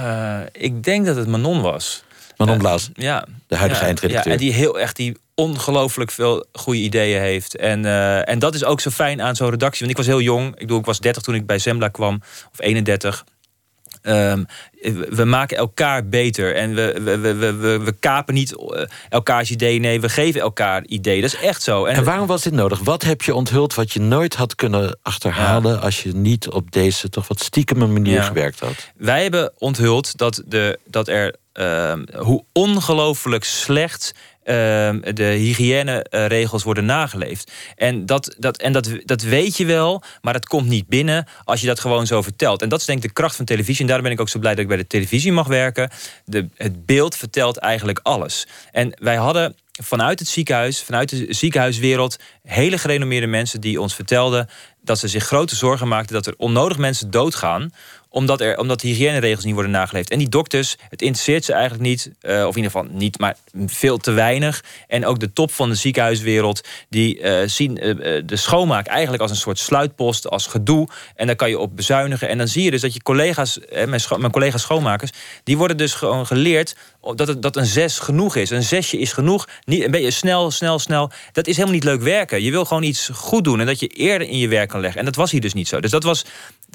ik 0.53 0.85
denk 0.85 1.07
dat 1.07 1.17
het 1.17 1.29
Manon 1.29 1.61
was. 1.61 2.05
Manon 2.37 2.59
Blaas, 2.59 2.91
ja. 2.95 3.27
de 3.47 3.57
huidige 3.57 3.81
ja, 3.81 3.87
eindredacteur. 3.87 4.33
Ja, 4.33 4.39
en 4.39 4.45
die 4.45 4.53
heel 4.53 4.79
echt 4.79 4.97
die 4.97 5.17
ongelooflijk 5.35 6.11
veel 6.11 6.47
goede 6.53 6.81
ideeën 6.81 7.21
heeft. 7.21 7.57
En, 7.57 7.85
uh, 7.85 8.29
en 8.29 8.39
dat 8.39 8.55
is 8.55 8.65
ook 8.65 8.81
zo 8.81 8.91
fijn 8.91 9.23
aan 9.23 9.37
zo'n 9.37 9.51
redactie. 9.51 9.87
Want 9.87 9.91
ik 9.91 9.97
was 9.97 10.07
heel 10.07 10.21
jong. 10.21 10.53
Ik, 10.53 10.59
bedoel, 10.59 10.79
ik 10.79 10.85
was 10.85 11.01
30 11.01 11.23
toen 11.23 11.35
ik 11.35 11.47
bij 11.47 11.59
Zembla 11.59 11.89
kwam. 11.89 12.23
Of 12.53 12.61
31. 12.61 13.25
Um, 14.03 14.47
we 15.09 15.25
maken 15.25 15.57
elkaar 15.57 16.09
beter. 16.09 16.55
En 16.55 16.75
we, 16.75 17.01
we, 17.03 17.19
we, 17.19 17.55
we, 17.55 17.79
we 17.79 17.93
kapen 17.93 18.35
niet 18.35 18.55
elkaars 19.09 19.51
ideeën. 19.51 19.81
Nee, 19.81 20.01
we 20.01 20.09
geven 20.09 20.41
elkaar 20.41 20.85
ideeën. 20.85 21.21
Dat 21.21 21.33
is 21.33 21.41
echt 21.41 21.63
zo. 21.63 21.85
En, 21.85 21.95
en 21.95 22.05
waarom 22.05 22.27
was 22.27 22.43
dit 22.43 22.53
nodig? 22.53 22.81
Wat 22.81 23.03
heb 23.03 23.23
je 23.23 23.35
onthuld 23.35 23.75
wat 23.75 23.93
je 23.93 24.01
nooit 24.01 24.35
had 24.35 24.55
kunnen 24.55 24.99
achterhalen... 25.03 25.73
Ja. 25.73 25.79
als 25.79 26.03
je 26.03 26.13
niet 26.13 26.49
op 26.49 26.73
deze 26.73 27.09
toch 27.09 27.29
wat 27.29 27.41
stiekeme 27.41 27.87
manier 27.87 28.15
ja. 28.15 28.23
gewerkt 28.23 28.61
had? 28.61 28.93
Wij 28.97 29.23
hebben 29.23 29.53
onthuld 29.59 30.19
dat, 30.19 30.43
de, 30.47 30.79
dat 30.87 31.09
er... 31.09 31.35
Uh, 31.59 31.93
hoe 32.17 32.45
ongelooflijk 32.53 33.45
slecht 33.45 34.15
uh, 34.47 34.55
de 35.15 35.25
hygiëneregels 35.25 36.63
worden 36.63 36.85
nageleefd. 36.85 37.53
En, 37.77 38.07
dat, 38.07 38.35
dat, 38.39 38.57
en 38.57 38.73
dat, 38.73 38.91
dat 39.05 39.23
weet 39.23 39.57
je 39.57 39.67
wel, 39.67 40.03
maar 40.21 40.33
dat 40.33 40.47
komt 40.47 40.69
niet 40.69 40.89
binnen 40.89 41.27
als 41.45 41.61
je 41.61 41.67
dat 41.67 41.81
gewoon 41.81 42.07
zo 42.07 42.23
vertelt. 42.23 42.63
En 42.63 42.69
dat 42.69 42.81
is 42.81 42.87
denk 42.87 42.99
ik 42.99 43.09
de 43.09 43.13
kracht 43.13 43.37
van 43.37 43.45
televisie. 43.45 43.81
En 43.81 43.87
daarom 43.87 44.05
ben 44.05 44.15
ik 44.15 44.21
ook 44.21 44.29
zo 44.29 44.39
blij 44.39 44.53
dat 44.53 44.63
ik 44.63 44.69
bij 44.69 44.77
de 44.77 44.87
televisie 44.87 45.33
mag 45.33 45.47
werken. 45.47 45.91
De, 46.25 46.49
het 46.57 46.87
beeld 46.87 47.17
vertelt 47.17 47.57
eigenlijk 47.57 48.01
alles. 48.03 48.47
En 48.73 48.97
wij 49.01 49.17
hadden 49.17 49.57
vanuit 49.83 50.19
het 50.19 50.29
ziekenhuis, 50.29 50.83
vanuit 50.83 51.09
de 51.09 51.27
ziekenhuiswereld, 51.29 52.17
hele 52.43 52.79
gerenommeerde 52.79 53.27
mensen 53.27 53.61
die 53.61 53.81
ons 53.81 53.95
vertelden 53.95 54.49
dat 54.83 54.99
ze 54.99 55.09
zich 55.09 55.25
grote 55.25 55.57
zorgen 55.57 55.89
maakten 55.89 56.15
dat 56.15 56.27
er 56.27 56.35
onnodig 56.37 56.79
mensen 56.79 57.11
doodgaan 57.11 57.71
omdat, 58.09 58.41
er, 58.41 58.59
omdat 58.59 58.81
de 58.81 58.89
hygiëneregels 58.89 59.45
niet 59.45 59.55
worden 59.55 59.73
nageleefd. 59.73 60.11
En 60.11 60.19
die 60.19 60.29
dokters, 60.29 60.77
het 60.89 61.03
interesseert 61.03 61.45
ze 61.45 61.53
eigenlijk 61.53 61.83
niet, 61.83 62.11
uh, 62.23 62.47
of 62.47 62.57
in 62.57 62.63
ieder 62.63 62.71
geval 62.71 62.89
niet, 62.91 63.19
maar 63.19 63.37
veel 63.67 63.97
te 63.97 64.11
weinig. 64.11 64.65
En 64.87 65.07
ook 65.07 65.21
de 65.21 65.33
top 65.33 65.53
van 65.53 65.69
de 65.69 65.75
ziekenhuiswereld, 65.75 66.61
die 66.89 67.21
uh, 67.21 67.39
zien 67.47 67.87
uh, 67.87 68.23
de 68.27 68.37
schoonmaak 68.37 68.87
eigenlijk 68.87 69.23
als 69.23 69.31
een 69.31 69.37
soort 69.37 69.59
sluitpost, 69.59 70.29
als 70.29 70.47
gedoe. 70.47 70.89
En 71.15 71.27
daar 71.27 71.37
kan 71.37 71.49
je 71.49 71.59
op 71.59 71.77
bezuinigen. 71.77 72.29
En 72.29 72.39
dan 72.39 72.49
zie 72.49 72.63
je 72.63 72.71
dus 72.71 72.81
dat 72.81 72.95
je 72.95 73.03
collega's, 73.03 73.59
mijn, 73.71 74.01
mijn 74.19 74.33
collega's 74.33 74.63
schoonmakers, 74.63 75.11
die 75.45 75.57
worden 75.57 75.77
dus 75.77 75.95
gewoon 75.95 76.27
geleerd 76.27 76.75
dat, 77.15 77.29
het, 77.29 77.43
dat 77.43 77.57
een 77.57 77.67
zes 77.67 77.99
genoeg 77.99 78.37
is. 78.37 78.51
Een 78.51 78.63
zesje 78.63 78.99
is 78.99 79.13
genoeg. 79.13 79.49
Niet, 79.65 79.83
een 79.83 79.91
beetje 79.91 80.11
snel, 80.11 80.51
snel, 80.51 80.79
snel. 80.79 81.11
Dat 81.33 81.47
is 81.47 81.55
helemaal 81.55 81.75
niet 81.75 81.85
leuk 81.85 82.03
werken. 82.03 82.43
Je 82.43 82.51
wil 82.51 82.65
gewoon 82.65 82.83
iets 82.83 83.11
goed 83.13 83.45
doen 83.45 83.61
en 83.61 83.67
dat 83.67 83.81
je 83.81 83.87
eerder 83.87 84.29
in 84.29 84.39
je 84.39 84.49
werk 84.49 84.69
kan 84.69 84.81
leggen. 84.81 85.01
En 85.01 85.07
dat 85.07 85.17
was 85.17 85.31
hier 85.31 85.41
dus 85.41 85.55
niet 85.55 85.69
zo. 85.69 85.81
Dus 85.81 85.91
dat 85.91 86.03
was 86.03 86.25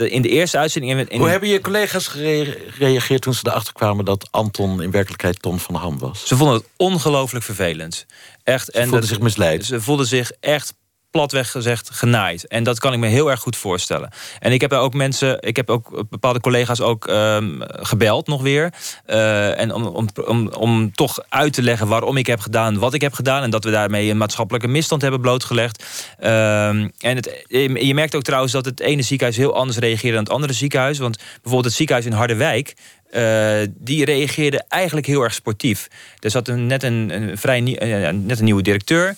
de, 0.02 0.10
in 0.10 0.22
de 0.22 0.30
eerste 0.30 0.58
uitzending. 0.58 1.00
In, 1.00 1.08
in 1.08 1.20
Hoe 1.20 1.30
hebben 1.30 1.50
je 1.50 1.62
collega's 1.62 2.08
gereageerd 2.08 3.22
toen 3.22 3.34
ze 3.34 3.42
erachter 3.44 3.74
kwamen 3.74 4.06
dat 4.06 4.28
Anton 4.32 4.82
in 4.82 4.92
werkelijkheid 4.92 5.42
Ton 5.42 5.60
van 5.60 5.76
Ham 5.76 6.00
was? 6.00 6.28
Ze 6.28 6.36
vonden 6.36 6.56
het 6.56 6.66
ongelooflijk 6.78 7.46
vervelend. 7.46 8.06
Echt. 8.44 8.66
Ze 8.66 8.72
en 8.72 8.88
voelden 8.88 9.08
zich 9.08 9.20
misleid. 9.20 9.66
Ze 9.66 9.82
voelden 9.82 10.08
zich 10.08 10.32
echt 10.40 10.74
platweg 11.12 11.52
gezegd 11.52 11.90
genaaid. 11.90 12.48
En 12.48 12.64
dat 12.64 12.80
kan 12.80 12.94
ik 12.94 13.00
me 13.00 13.08
heel 13.08 13.32
erg 13.32 13.40
goed 13.40 13.56
voorstellen. 13.56 14.10
En 14.40 14.52
ik 14.52 14.62
heb 14.62 14.74
ook 14.74 14.94
mensen, 14.94 15.42
ik 15.42 15.56
heb 15.56 15.70
ook 15.70 16.06
bepaalde 16.10 16.40
collega's 16.40 16.82
ook 16.82 17.08
um, 17.08 17.58
gebeld 17.62 18.28
nog 18.28 18.42
weer. 18.42 18.74
Uh, 19.08 19.60
en 19.60 19.74
om, 19.74 20.10
om, 20.26 20.48
om, 20.48 20.92
toch 20.92 21.20
uit 21.30 21.54
te 21.54 21.62
leggen 21.62 21.88
waarom 21.88 22.18
ik 22.18 22.28
heb 22.28 22.40
gedaan 22.40 22.80
wat 22.80 22.94
ik 22.94 23.02
heb 23.02 23.14
gedaan. 23.14 23.44
En 23.44 23.50
dat 23.50 23.64
we 23.64 23.72
daarmee 23.72 24.10
een 24.10 24.18
maatschappelijke 24.18 24.68
misstand 24.68 25.02
hebben 25.02 25.22
blootgelegd. 25.22 25.84
Um, 26.20 26.92
en 27.00 27.16
het, 27.16 27.46
je 27.74 27.94
merkt 27.94 28.16
ook 28.16 28.24
trouwens 28.24 28.54
dat 28.54 28.66
het 28.66 28.80
ene 28.80 29.02
ziekenhuis 29.02 29.38
heel 29.38 29.56
anders 29.56 29.78
reageerde 29.78 30.16
dan 30.16 30.24
het 30.24 30.34
andere 30.34 30.54
ziekenhuis. 30.54 30.98
Want 30.98 31.18
bijvoorbeeld 31.18 31.66
het 31.66 31.74
ziekenhuis 31.74 32.06
in 32.06 32.14
Harderwijk. 32.14 32.74
Uh, 33.12 33.68
die 33.74 34.06
reageerde 34.06 34.64
eigenlijk 34.68 35.08
heel 35.08 35.22
erg 35.22 35.34
sportief. 35.34 35.88
Er 36.20 36.32
zat 36.32 36.48
een, 36.48 36.68
net, 36.68 36.84
een, 36.84 37.32
vrij 37.38 37.62
uh, 37.62 38.10
net 38.10 38.40
een 38.40 38.46
nieuwe 38.46 38.62
directeur. 38.62 39.16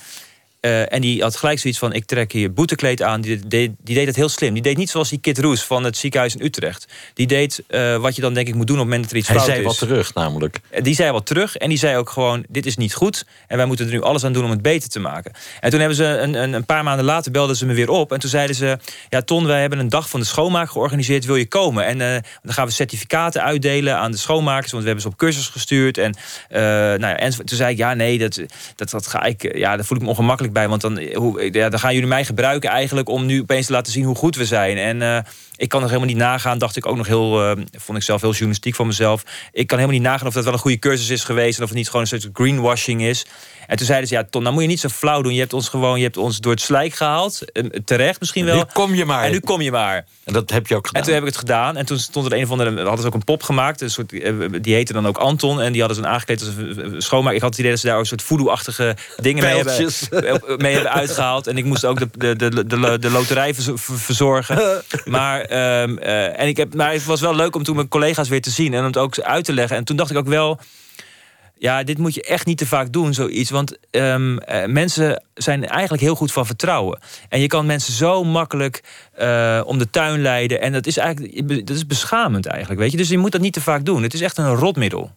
Uh, 0.65 0.93
en 0.93 1.01
die 1.01 1.21
had 1.21 1.35
gelijk 1.35 1.59
zoiets 1.59 1.79
van: 1.79 1.93
ik 1.93 2.05
trek 2.05 2.31
hier 2.31 2.53
boetekleed 2.53 3.01
aan. 3.01 3.21
Die 3.21 3.47
deed, 3.47 3.71
die 3.83 3.95
deed 3.95 4.07
het 4.07 4.15
heel 4.15 4.29
slim. 4.29 4.53
Die 4.53 4.63
deed 4.63 4.77
niet 4.77 4.89
zoals 4.89 5.09
die 5.09 5.19
Kit 5.19 5.39
Roes 5.39 5.63
van 5.63 5.83
het 5.83 5.97
ziekenhuis 5.97 6.35
in 6.35 6.45
Utrecht. 6.45 6.87
Die 7.13 7.27
deed 7.27 7.63
uh, 7.69 7.97
wat 7.97 8.15
je 8.15 8.21
dan 8.21 8.33
denk 8.33 8.47
ik 8.47 8.55
moet 8.55 8.67
doen 8.67 8.79
op 8.79 8.81
het 8.81 8.91
moment 8.91 9.03
dat 9.03 9.11
er 9.11 9.17
iets 9.17 9.27
Hij 9.27 9.37
fout 9.37 9.49
is. 9.49 9.53
Hij 9.55 9.63
zei 9.63 9.77
wat 9.77 9.87
terug, 9.87 10.13
namelijk. 10.13 10.59
Die 10.81 10.95
zei 10.95 11.11
wat 11.11 11.25
terug 11.25 11.55
en 11.55 11.69
die 11.69 11.77
zei 11.77 11.97
ook 11.97 12.09
gewoon: 12.09 12.45
dit 12.49 12.65
is 12.65 12.77
niet 12.77 12.93
goed. 12.93 13.25
En 13.47 13.57
wij 13.57 13.65
moeten 13.65 13.85
er 13.85 13.91
nu 13.91 14.01
alles 14.01 14.23
aan 14.23 14.33
doen 14.33 14.43
om 14.43 14.49
het 14.49 14.61
beter 14.61 14.89
te 14.89 14.99
maken. 14.99 15.31
En 15.59 15.69
toen 15.69 15.79
hebben 15.79 15.97
ze 15.97 16.05
een, 16.05 16.33
een, 16.33 16.53
een 16.53 16.65
paar 16.65 16.83
maanden 16.83 17.05
later 17.05 17.31
belden 17.31 17.55
ze 17.55 17.65
me 17.65 17.73
weer 17.73 17.89
op. 17.89 18.11
En 18.11 18.19
toen 18.19 18.29
zeiden 18.29 18.55
ze: 18.55 18.77
Ja, 19.09 19.21
Ton, 19.21 19.45
wij 19.45 19.61
hebben 19.61 19.79
een 19.79 19.89
dag 19.89 20.09
van 20.09 20.19
de 20.19 20.25
schoonmaak 20.25 20.69
georganiseerd. 20.69 21.25
Wil 21.25 21.35
je 21.35 21.47
komen? 21.47 21.85
En 21.85 21.99
uh, 21.99 22.07
dan 22.41 22.53
gaan 22.53 22.65
we 22.65 22.71
certificaten 22.71 23.43
uitdelen 23.43 23.97
aan 23.97 24.11
de 24.11 24.17
schoonmakers. 24.17 24.71
Want 24.71 24.83
we 24.83 24.89
hebben 24.89 25.07
ze 25.07 25.11
op 25.11 25.17
cursus 25.17 25.47
gestuurd. 25.47 25.97
En, 25.97 26.15
nou 26.49 26.99
ja, 26.99 27.17
en 27.17 27.45
toen 27.45 27.57
zei 27.57 27.71
ik: 27.71 27.77
Ja, 27.77 27.93
nee, 27.93 28.17
dat, 28.17 28.41
dat, 28.75 28.89
dat 28.89 29.07
ga 29.07 29.23
ik. 29.23 29.57
Ja, 29.57 29.75
daar 29.75 29.85
voel 29.85 29.97
ik 29.97 30.03
me 30.03 30.09
ongemakkelijk 30.09 30.51
bij. 30.53 30.67
Want 30.67 30.81
dan, 30.81 31.03
hoe, 31.13 31.49
ja, 31.51 31.69
dan 31.69 31.79
gaan 31.79 31.93
jullie 31.93 32.07
mij 32.09 32.25
gebruiken 32.25 32.69
eigenlijk 32.69 33.09
om 33.09 33.25
nu 33.25 33.41
opeens 33.41 33.65
te 33.65 33.71
laten 33.71 33.91
zien 33.91 34.03
hoe 34.03 34.15
goed 34.15 34.35
we 34.35 34.45
zijn. 34.45 34.77
En 34.77 35.01
uh, 35.01 35.17
ik 35.55 35.69
kan 35.69 35.79
nog 35.79 35.89
helemaal 35.89 36.13
niet 36.13 36.23
nagaan, 36.23 36.57
dacht 36.57 36.75
ik 36.75 36.85
ook 36.85 36.97
nog 36.97 37.07
heel, 37.07 37.57
uh, 37.57 37.63
vond 37.71 37.97
ik 37.97 38.03
zelf 38.03 38.21
heel 38.21 38.31
journalistiek 38.31 38.75
van 38.75 38.87
mezelf. 38.87 39.23
Ik 39.51 39.67
kan 39.67 39.77
helemaal 39.77 39.99
niet 39.99 40.07
nagaan 40.07 40.27
of 40.27 40.33
dat 40.33 40.43
wel 40.43 40.53
een 40.53 40.59
goede 40.59 40.79
cursus 40.79 41.09
is 41.09 41.23
geweest. 41.23 41.57
En 41.57 41.63
of 41.63 41.69
het 41.69 41.77
niet 41.77 41.87
gewoon 41.87 42.01
een 42.01 42.07
soort 42.07 42.29
greenwashing 42.33 43.01
is. 43.01 43.25
En 43.67 43.77
toen 43.77 43.85
zeiden 43.85 44.07
ze, 44.07 44.15
ja, 44.15 44.23
Ton, 44.29 44.43
dan 44.43 44.53
moet 44.53 44.61
je 44.61 44.67
niet 44.67 44.79
zo 44.79 44.89
flauw 44.89 45.21
doen. 45.21 45.33
Je 45.33 45.39
hebt 45.39 45.53
ons 45.53 45.69
gewoon, 45.69 45.97
je 45.97 46.03
hebt 46.03 46.17
ons 46.17 46.39
door 46.39 46.51
het 46.51 46.61
slijk 46.61 46.93
gehaald. 46.93 47.51
Eh, 47.51 47.63
terecht 47.85 48.19
misschien 48.19 48.45
wel. 48.45 48.53
En 48.53 48.59
nu 48.59 48.73
kom 48.73 48.95
je 48.95 49.05
maar. 49.05 49.23
En 49.23 49.31
nu 49.31 49.39
kom 49.39 49.61
je 49.61 49.71
maar. 49.71 50.05
En 50.23 50.33
dat 50.33 50.49
heb 50.49 50.67
je 50.67 50.75
ook 50.75 50.87
gedaan. 50.87 51.01
En 51.01 51.07
toen 51.07 51.13
heb 51.13 51.23
ik 51.23 51.29
het 51.29 51.39
gedaan. 51.39 51.77
En 51.77 51.85
toen 51.85 51.99
stond 51.99 52.25
er 52.25 52.33
een 52.33 52.47
van 52.47 52.57
de, 52.57 52.63
hadden 52.63 52.99
ze 52.99 53.07
ook 53.07 53.13
een 53.13 53.23
pop 53.23 53.43
gemaakt. 53.43 53.81
Een 53.81 53.89
soort, 53.89 54.09
die 54.63 54.73
heette 54.73 54.93
dan 54.93 55.07
ook 55.07 55.17
Anton. 55.17 55.61
En 55.61 55.71
die 55.71 55.81
hadden 55.81 55.97
ze 55.99 56.03
een 56.03 56.13
aangekleed 56.13 56.39
als 56.39 56.49
een 56.55 57.01
schoonmaak. 57.01 57.33
Ik 57.33 57.41
had 57.41 57.49
het 57.49 57.59
idee 57.59 57.71
dat 57.71 57.79
ze 57.79 57.87
daar 57.87 57.99
een 57.99 58.05
soort 58.05 58.21
voodoo-achtige 58.21 58.95
dingen 59.17 59.43
mee 59.43 59.55
hebben, 59.55 59.91
mee 60.63 60.73
hebben 60.73 60.91
uitgehaald. 60.91 61.47
En 61.47 61.57
ik 61.57 61.65
moest 61.65 61.85
ook 61.85 61.99
de, 61.99 62.35
de, 62.35 62.49
de, 62.49 62.65
de, 62.67 62.99
de 62.99 63.09
loterij 63.09 63.53
verzorgen. 63.83 64.61
Maar, 65.05 65.41
um, 65.81 65.97
uh, 65.99 66.39
en 66.39 66.47
ik 66.47 66.57
heb, 66.57 66.75
maar 66.75 66.91
het 66.91 67.05
was 67.05 67.21
wel 67.21 67.35
leuk 67.35 67.55
om 67.55 67.63
toen 67.63 67.75
mijn 67.75 67.87
collega's 67.87 68.29
weer 68.29 68.41
te 68.41 68.49
zien. 68.49 68.73
En 68.73 68.79
om 68.79 68.85
het 68.85 68.97
ook 68.97 69.19
uit 69.19 69.45
te 69.45 69.53
leggen. 69.53 69.77
En 69.77 69.83
toen 69.83 69.95
dacht 69.95 70.11
ik 70.11 70.17
ook 70.17 70.27
wel 70.27 70.59
ja, 71.63 71.83
dit 71.83 71.97
moet 71.97 72.13
je 72.13 72.23
echt 72.23 72.45
niet 72.45 72.57
te 72.57 72.65
vaak 72.65 72.91
doen, 72.91 73.13
zoiets. 73.13 73.49
Want 73.49 73.77
um, 73.91 74.31
uh, 74.31 74.65
mensen 74.65 75.23
zijn 75.33 75.67
eigenlijk 75.67 76.03
heel 76.03 76.15
goed 76.15 76.31
van 76.31 76.45
vertrouwen. 76.45 76.99
En 77.29 77.39
je 77.39 77.47
kan 77.47 77.65
mensen 77.65 77.93
zo 77.93 78.23
makkelijk 78.23 78.83
uh, 79.19 79.61
om 79.65 79.77
de 79.77 79.89
tuin 79.89 80.21
leiden. 80.21 80.61
En 80.61 80.71
dat 80.71 80.87
is 80.87 80.97
eigenlijk 80.97 81.67
dat 81.67 81.75
is 81.75 81.85
beschamend 81.85 82.45
eigenlijk, 82.45 82.79
weet 82.79 82.91
je. 82.91 82.97
Dus 82.97 83.09
je 83.09 83.17
moet 83.17 83.31
dat 83.31 83.41
niet 83.41 83.53
te 83.53 83.61
vaak 83.61 83.85
doen. 83.85 84.03
Het 84.03 84.13
is 84.13 84.21
echt 84.21 84.37
een 84.37 84.55
rotmiddel. 84.55 85.11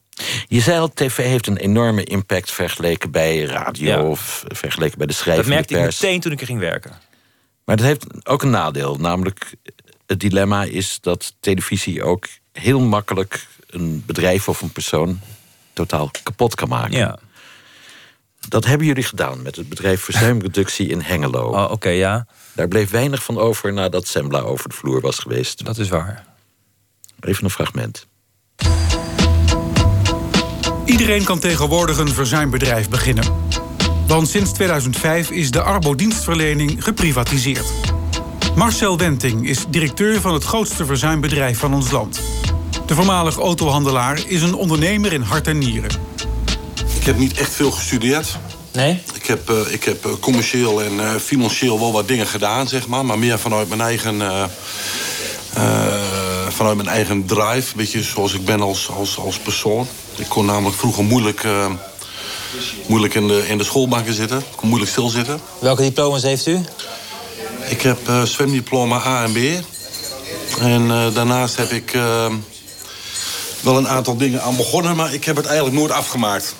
Je 0.49 0.61
zei 0.61 0.79
al, 0.79 0.93
tv 0.93 1.17
heeft 1.17 1.47
een 1.47 1.57
enorme 1.57 2.05
impact 2.05 2.51
vergeleken 2.51 3.11
bij 3.11 3.43
radio... 3.43 3.87
Ja. 3.87 4.03
of 4.03 4.45
vergeleken 4.47 4.99
bij 4.99 5.07
de 5.07 5.13
schrijvende 5.13 5.49
Dat 5.49 5.57
merkte 5.57 5.75
ik 5.75 6.01
meteen 6.01 6.21
toen 6.21 6.33
ik 6.33 6.41
er 6.41 6.47
ging 6.47 6.61
werken. 6.61 6.93
Maar 7.65 7.77
dat 7.77 7.87
heeft 7.87 8.27
ook 8.27 8.43
een 8.43 8.51
nadeel. 8.51 8.97
Namelijk, 8.97 9.55
het 10.07 10.21
dilemma 10.21 10.65
is 10.65 10.99
dat 11.01 11.35
televisie 11.41 12.03
ook 12.03 12.27
heel 12.53 12.81
makkelijk... 12.81 13.47
een 13.67 14.03
bedrijf 14.07 14.49
of 14.49 14.61
een 14.61 14.73
persoon 14.73 15.21
totaal 15.77 16.11
kapot 16.23 16.55
kan 16.55 16.69
maken. 16.69 16.97
Ja. 16.97 17.19
Dat 18.49 18.65
hebben 18.65 18.87
jullie 18.87 19.05
gedaan 19.05 19.43
met 19.43 19.57
het 19.57 19.69
bedrijf 19.69 20.01
Verzuimreductie 20.01 20.89
in 20.89 21.01
Hengelo. 21.01 21.49
Oh, 21.49 21.71
oké, 21.71 21.89
ja. 21.89 22.27
Daar 22.53 22.69
bleef 22.69 22.91
weinig 22.91 23.25
van 23.25 23.39
over 23.39 23.73
nadat 23.73 24.07
Sembla 24.07 24.39
over 24.39 24.69
de 24.69 24.75
vloer 24.75 25.01
was 25.01 25.19
geweest. 25.19 25.65
Dat 25.65 25.79
is 25.79 25.89
waar. 25.89 26.25
Even 27.21 27.45
een 27.45 27.51
fragment. 27.51 28.07
Iedereen 30.85 31.25
kan 31.25 31.39
tegenwoordig 31.39 31.99
een 31.99 32.09
verzuimbedrijf 32.09 32.89
beginnen. 32.89 33.25
Want 34.07 34.29
sinds 34.29 34.53
2005 34.53 35.31
is 35.31 35.51
de 35.51 35.63
arbodienstverlening 35.63 36.85
geprivatiseerd. 36.85 37.71
Marcel 38.55 38.99
Wenting 38.99 39.49
is 39.49 39.65
directeur 39.69 40.21
van 40.21 40.35
het 40.35 40.45
grootste 40.45 40.85
verzuimbedrijf 40.85 41.59
van 41.59 41.75
ons 41.75 41.91
land. 41.91 42.21
De 42.87 42.95
voormalig 42.95 43.37
autohandelaar 43.39 44.21
is 44.27 44.43
een 44.43 44.55
ondernemer 44.55 45.13
in 45.13 45.23
hart 45.23 45.47
en 45.47 45.59
nieren. 45.59 45.91
Ik 46.99 47.05
heb 47.05 47.19
niet 47.19 47.39
echt 47.39 47.53
veel 47.53 47.71
gestudeerd. 47.71 48.39
Nee? 48.73 49.03
Ik 49.15 49.27
heb, 49.27 49.51
uh, 49.51 49.73
ik 49.73 49.85
heb 49.85 50.07
uh, 50.07 50.13
commercieel 50.21 50.83
en 50.83 50.93
uh, 50.93 51.15
financieel 51.15 51.79
wel 51.79 51.93
wat 51.93 52.09
dingen 52.09 52.27
gedaan, 52.27 52.69
zeg 52.69 52.87
maar. 52.87 53.05
Maar 53.05 53.19
meer 53.19 53.39
vanuit 53.39 53.69
mijn 53.69 53.81
eigen, 53.81 54.23
vanuit 56.49 56.77
mijn 56.77 56.89
eigen 56.89 57.27
drive. 57.27 57.71
Een 57.71 57.77
beetje 57.77 58.03
zoals 58.03 58.35
ik 58.35 58.45
ben 58.45 58.61
als, 58.61 58.91
als, 58.91 59.19
als 59.19 59.39
persoon. 59.39 59.87
Ik 60.17 60.29
kon 60.29 60.47
namelijk 60.47 60.77
vroeger 60.77 61.05
moeilijk, 61.05 61.47
moeilijk 62.87 63.15
in, 63.15 63.29
de, 63.29 63.49
in 63.49 63.59
de 63.59 63.65
schoolbanken 63.65 64.15
zitten. 64.15 64.39
Ik 64.39 64.57
kon 64.57 64.69
moeilijk 64.69 64.91
stilzitten. 64.91 65.41
Welke 65.59 65.83
diploma's 65.83 66.23
heeft 66.23 66.47
u? 66.47 66.61
Ik 67.69 67.83
heb 67.83 67.99
zwemdiploma 68.25 69.07
A 69.07 69.25
en 69.25 69.33
B. 69.33 69.39
En 70.61 70.89
daarnaast 71.15 71.57
heb 71.57 71.71
ik 71.71 71.99
wel 73.67 73.77
een 73.77 73.89
aantal 73.89 74.17
dingen 74.17 74.43
aan 74.43 74.57
begonnen, 74.57 74.97
maar 74.97 75.15
ik 75.15 75.25
heb 75.25 75.37
het 75.37 75.47
eigenlijk 75.47 75.77
nooit 75.77 75.91
afgemaakt. 75.91 76.55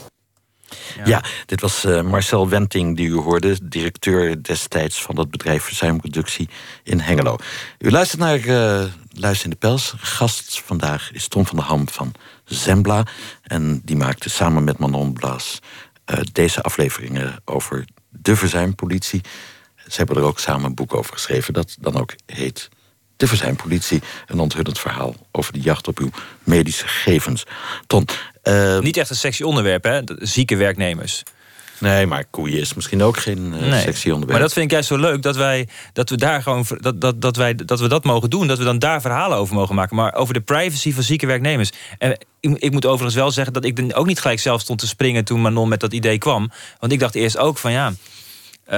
Ja, 1.05 1.25
dit 1.47 1.61
was 1.61 1.85
uh, 1.85 2.03
Marcel 2.03 2.49
Wenting 2.49 2.97
die 2.97 3.09
u 3.09 3.15
hoorde, 3.15 3.59
directeur 3.63 4.43
destijds 4.43 5.03
van 5.03 5.15
dat 5.15 5.31
bedrijf 5.31 5.63
Verzuimproductie 5.63 6.49
in 6.83 7.01
Hengelo. 7.01 7.37
U 7.79 7.91
luistert 7.91 8.21
naar 8.21 8.39
uh, 8.39 8.85
Luister 9.13 9.45
in 9.45 9.51
de 9.51 9.57
Pels. 9.57 9.95
Gast 9.97 10.61
vandaag 10.65 11.13
is 11.13 11.29
Tom 11.29 11.47
van 11.47 11.57
der 11.57 11.67
Ham 11.67 11.89
van 11.89 12.13
Zembla. 12.45 13.07
En 13.43 13.81
die 13.85 13.97
maakte 13.97 14.31
samen 14.31 14.65
met 14.65 14.79
Manon 14.79 15.13
Blas 15.13 15.59
uh, 16.07 16.21
deze 16.33 16.63
afleveringen 16.63 17.41
over 17.45 17.85
de 18.09 18.37
verzuimpolitie. 18.37 19.21
Ze 19.77 19.97
hebben 19.97 20.17
er 20.17 20.23
ook 20.23 20.39
samen 20.39 20.65
een 20.65 20.75
boek 20.75 20.95
over 20.95 21.13
geschreven, 21.13 21.55
dat 21.55 21.77
dan 21.81 22.01
ook 22.01 22.15
heet 22.27 22.69
de 23.17 23.27
verzuimpolitie. 23.27 24.03
Een 24.27 24.39
onthullend 24.39 24.79
verhaal 24.79 25.15
over 25.33 25.53
de 25.53 25.61
jacht 25.61 25.89
op 25.89 25.99
uw 25.99 26.11
medische 26.45 26.89
gegevens. 26.89 27.45
Ton, 27.87 28.09
uh, 28.45 28.79
Niet 28.79 28.97
echt 28.97 29.11
een 29.11 29.17
sexy 29.17 29.43
onderwerp, 29.43 29.85
hè? 29.85 30.01
Zieke 30.19 30.57
werknemers. 30.57 31.23
Nee, 31.79 32.07
maar 32.07 32.25
koeien 32.31 32.61
is 32.61 32.75
misschien 32.75 33.03
ook 33.03 33.17
geen 33.17 33.53
uh, 33.55 33.61
nee. 33.61 33.81
sexy 33.81 34.07
onderwerp. 34.07 34.31
Maar 34.31 34.41
dat 34.41 34.53
vind 34.53 34.65
ik 34.65 34.71
juist 34.71 34.89
zo 34.89 34.97
leuk 34.97 35.23
dat 35.23 35.37
wij 35.37 35.69
dat 35.93 36.11
we 36.11 36.17
daar 36.17 36.43
gewoon 36.43 36.67
dat, 36.81 37.01
dat, 37.01 37.21
dat, 37.21 37.37
wij, 37.37 37.55
dat 37.55 37.81
we 37.81 37.89
dat 37.89 38.05
mogen 38.05 38.31
doen. 38.31 38.47
Dat 38.47 38.59
we 38.59 38.65
dan 38.65 38.79
daar 38.79 39.01
verhalen 39.01 39.39
over 39.39 39.55
mogen 39.55 39.75
maken. 39.75 39.97
Maar 39.97 40.15
over 40.15 40.35
de 40.35 40.41
privacy 40.41 40.93
van 40.93 41.03
zieke 41.03 41.27
werknemers. 41.27 41.73
En 41.99 42.19
ik, 42.41 42.59
ik 42.59 42.73
moet 42.73 42.87
overigens 42.87 43.15
wel 43.15 43.31
zeggen 43.31 43.53
dat 43.53 43.65
ik 43.65 43.93
ook 43.95 44.07
niet 44.07 44.21
gelijk 44.21 44.41
zelf 44.41 44.61
stond 44.61 44.79
te 44.79 44.87
springen 44.87 45.25
toen 45.25 45.41
Manon 45.41 45.69
met 45.69 45.81
dat 45.81 45.93
idee 45.93 46.19
kwam. 46.19 46.51
Want 46.79 46.93
ik 46.93 47.01
dacht 47.01 47.15
eerst 47.15 47.39
ook 47.39 47.59
van 47.59 47.73
ja. 47.73 47.93
Uh, 48.73 48.77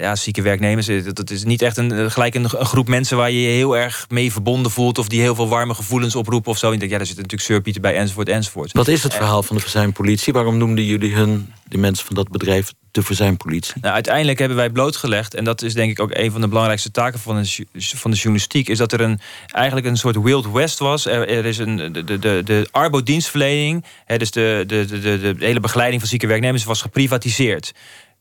ja, 0.00 0.16
zieke 0.16 0.42
werknemers, 0.42 0.86
dat, 0.86 1.16
dat, 1.16 1.30
is 1.30 1.44
niet 1.44 1.62
echt 1.62 1.76
een, 1.76 2.10
gelijk 2.10 2.34
een, 2.34 2.44
een, 2.44 2.66
groep 2.66 2.88
mensen 2.88 3.16
waar 3.16 3.30
je 3.30 3.42
je 3.42 3.48
heel 3.48 3.76
erg 3.76 4.06
mee 4.08 4.32
verbonden 4.32 4.72
voelt. 4.72 4.98
of 4.98 5.08
die 5.08 5.20
heel 5.20 5.34
veel 5.34 5.48
warme 5.48 5.74
gevoelens 5.74 6.16
oproepen 6.16 6.50
of 6.50 6.58
zo. 6.58 6.70
En 6.72 6.78
denk, 6.78 6.90
ja, 6.90 6.96
daar 6.96 7.06
zitten 7.06 7.24
natuurlijk 7.24 7.50
surpieten 7.50 7.82
bij, 7.82 7.96
enzovoort, 7.96 8.28
enzovoort. 8.28 8.72
Wat 8.72 8.88
is 8.88 9.02
het 9.02 9.14
verhaal 9.14 9.42
van 9.42 9.56
de 9.56 9.62
verzuimpolitie? 9.62 10.32
Waarom 10.32 10.56
noemden 10.56 10.84
jullie 10.84 11.14
hun, 11.14 11.52
die 11.68 11.78
mensen 11.78 12.06
van 12.06 12.14
dat 12.14 12.30
bedrijf, 12.30 12.72
de 12.90 13.02
verzuimpolitie? 13.02 13.74
Nou, 13.80 13.94
uiteindelijk 13.94 14.38
hebben 14.38 14.56
wij 14.56 14.70
blootgelegd, 14.70 15.34
en 15.34 15.44
dat 15.44 15.62
is 15.62 15.74
denk 15.74 15.90
ik 15.90 16.00
ook 16.00 16.10
een 16.14 16.32
van 16.32 16.40
de 16.40 16.48
belangrijkste 16.48 16.90
taken 16.90 17.18
van 17.18 17.42
de, 17.42 17.66
van 17.72 18.10
de 18.10 18.16
journalistiek, 18.16 18.68
is 18.68 18.78
dat 18.78 18.92
er 18.92 19.00
een, 19.00 19.20
eigenlijk 19.46 19.86
een 19.86 19.96
soort 19.96 20.22
Wild 20.22 20.50
West 20.52 20.78
was. 20.78 21.06
Er, 21.06 21.28
er 21.28 21.46
is 21.46 21.58
een, 21.58 21.76
de, 21.76 22.04
de, 22.04 22.18
de, 22.18 22.42
de 22.44 22.68
arbodienstverlening, 22.70 23.84
hè, 24.04 24.18
dus 24.18 24.30
de, 24.30 24.64
de, 24.66 24.84
de, 24.84 25.00
de, 25.00 25.18
de 25.18 25.34
hele 25.38 25.60
begeleiding 25.60 26.00
van 26.00 26.10
zieke 26.10 26.26
werknemers, 26.26 26.64
was 26.64 26.82
geprivatiseerd. 26.82 27.72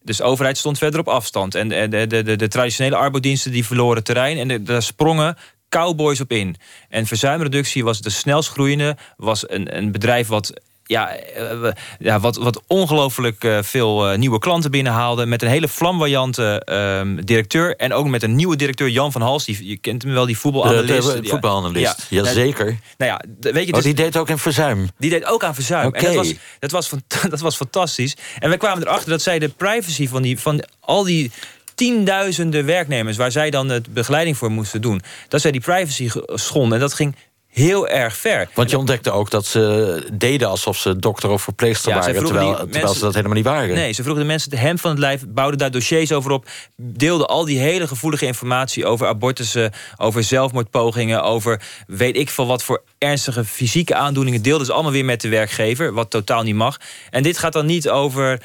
Dus 0.04 0.18
de 0.18 0.24
overheid 0.24 0.58
stond 0.58 0.78
verder 0.78 1.00
op 1.00 1.08
afstand. 1.08 1.56
En 1.56 1.68
de, 1.68 1.88
de, 2.08 2.24
de, 2.24 2.36
de 2.36 2.47
traditionele 2.47 2.95
arbodiensten 2.95 3.52
die 3.52 3.66
verloren 3.66 4.04
terrein. 4.04 4.50
En 4.50 4.64
daar 4.64 4.82
sprongen 4.82 5.38
cowboys 5.70 6.22
op 6.22 6.32
in. 6.32 6.56
En 6.89 7.06
verzuimreductie 7.06 7.84
was 7.84 8.02
de 8.02 8.10
snelst 8.10 8.50
groeiende. 8.50 8.97
Was 9.18 9.50
een, 9.50 9.78
een 9.78 9.91
bedrijf 9.91 10.28
wat 10.28 10.54
ja, 10.90 11.18
uh, 11.38 11.72
ja, 12.00 12.20
wat, 12.20 12.36
wat 12.36 12.62
ongelooflijk 12.68 13.44
uh, 13.44 13.58
veel 13.62 14.12
uh, 14.12 14.18
nieuwe 14.18 14.40
klanten 14.40 14.72
binnenhaalde. 14.72 15.26
Met 15.26 15.42
een 15.42 15.48
hele 15.48 15.68
flamboyante 15.68 16.66
uh, 16.72 17.24
directeur. 17.24 17.76
En 17.76 17.94
ook 17.94 18.08
met 18.08 18.24
een 18.24 18.36
nieuwe 18.36 18.56
directeur, 18.56 18.90
Jan 18.90 19.12
van 19.12 19.22
Hals. 19.22 19.46
Die, 19.46 19.68
je 19.68 19.78
kent 19.78 20.04
hem 20.04 20.14
wel, 20.14 20.26
die 20.26 20.38
voetbalanalist. 20.38 21.24
De, 21.24 21.30
voetbalanalist, 21.30 22.06
ja, 22.10 22.24
Jazeker. 22.24 22.80
Nou 22.98 23.12
ja, 23.12 23.22
weet 23.52 23.66
je, 23.66 23.72
dus, 23.72 23.78
oh, 23.78 23.84
die 23.84 23.94
deed 23.94 24.18
ook 24.18 24.30
aan 24.30 24.40
verzuim? 24.40 24.90
Die 24.98 25.10
deed 25.10 25.26
ook 25.26 25.44
aan 25.44 25.56
verzuim. 25.56 25.88
Okay. 25.88 26.02
En 26.02 26.06
dat 26.06 26.16
was, 26.16 26.34
dat, 26.60 26.72
was, 26.72 26.90
dat 27.30 27.40
was 27.40 27.56
fantastisch. 27.56 28.16
En 28.40 28.50
wij 28.50 28.58
kwamen 28.58 28.84
erachter 28.84 29.10
dat 29.10 29.22
zij 29.22 29.40
de 29.40 29.50
privacy 29.50 30.08
van, 30.08 30.22
die, 30.22 30.40
van 30.40 30.64
al 30.80 31.04
die 31.04 31.32
tienduizenden 31.76 32.66
werknemers... 32.66 33.18
waar 33.18 33.32
zij 33.32 33.50
dan 33.50 33.68
de 33.68 33.82
begeleiding 33.90 34.38
voor 34.38 34.52
moesten 34.52 34.82
doen... 34.82 35.02
dat 35.28 35.42
zij 35.42 35.52
die 35.52 35.62
privacy 35.62 36.10
schonden. 36.34 36.74
En 36.74 36.80
dat 36.80 36.94
ging 36.94 37.16
heel 37.50 37.88
erg 37.88 38.18
ver. 38.18 38.50
Want 38.54 38.70
je 38.70 38.78
ontdekte 38.78 39.12
ook 39.12 39.30
dat 39.30 39.45
ze 39.45 40.04
deden 40.14 40.50
alsof 40.50 40.78
ze 40.78 41.00
dokter 41.00 41.30
of 41.30 41.41
verpleegster 41.41 41.91
ja, 41.91 42.00
waren... 42.00 42.14
terwijl, 42.14 42.56
terwijl 42.56 42.68
mensen, 42.72 42.95
ze 42.95 43.04
dat 43.04 43.14
helemaal 43.14 43.36
niet 43.36 43.45
waren. 43.45 43.76
Nee, 43.76 43.91
ze 43.91 44.02
vroegen 44.04 44.24
de 44.24 44.30
mensen 44.30 44.58
hem 44.58 44.78
van 44.80 44.91
het 44.91 45.00
lijf... 45.00 45.24
bouwden 45.28 45.60
daar 45.60 45.72
dossiers 45.72 46.12
over 46.12 46.32
op... 46.32 46.45
deelden 46.76 47.28
al 47.28 47.45
die 47.45 47.60
hele 47.60 47.88
gevoelige 47.88 48.26
informatie 48.26 48.86
over 48.86 49.08
abortussen... 49.08 49.72
over 49.97 50.24
zelfmoordpogingen, 50.24 51.24
over 51.24 51.62
weet 51.88 52.18
ik 52.18 52.30
veel 52.30 52.47
wat 52.47 52.64
voor 52.64 52.84
ernstige 52.97 53.45
fysieke 53.45 53.95
aandoeningen... 53.95 54.41
deelden 54.41 54.66
ze 54.66 54.74
allemaal 54.74 54.91
weer 54.91 55.06
met 55.06 55.22
de 55.22 55.30
werkgever, 55.30 55.93
wat 55.93 56.10
totaal 56.10 56.43
niet 56.43 56.56
mag. 56.56 56.78
En 57.10 57.24
dit 57.24 57.38
gaat 57.38 57.54
dan 57.54 57.66
niet 57.66 57.89
over 57.89 58.39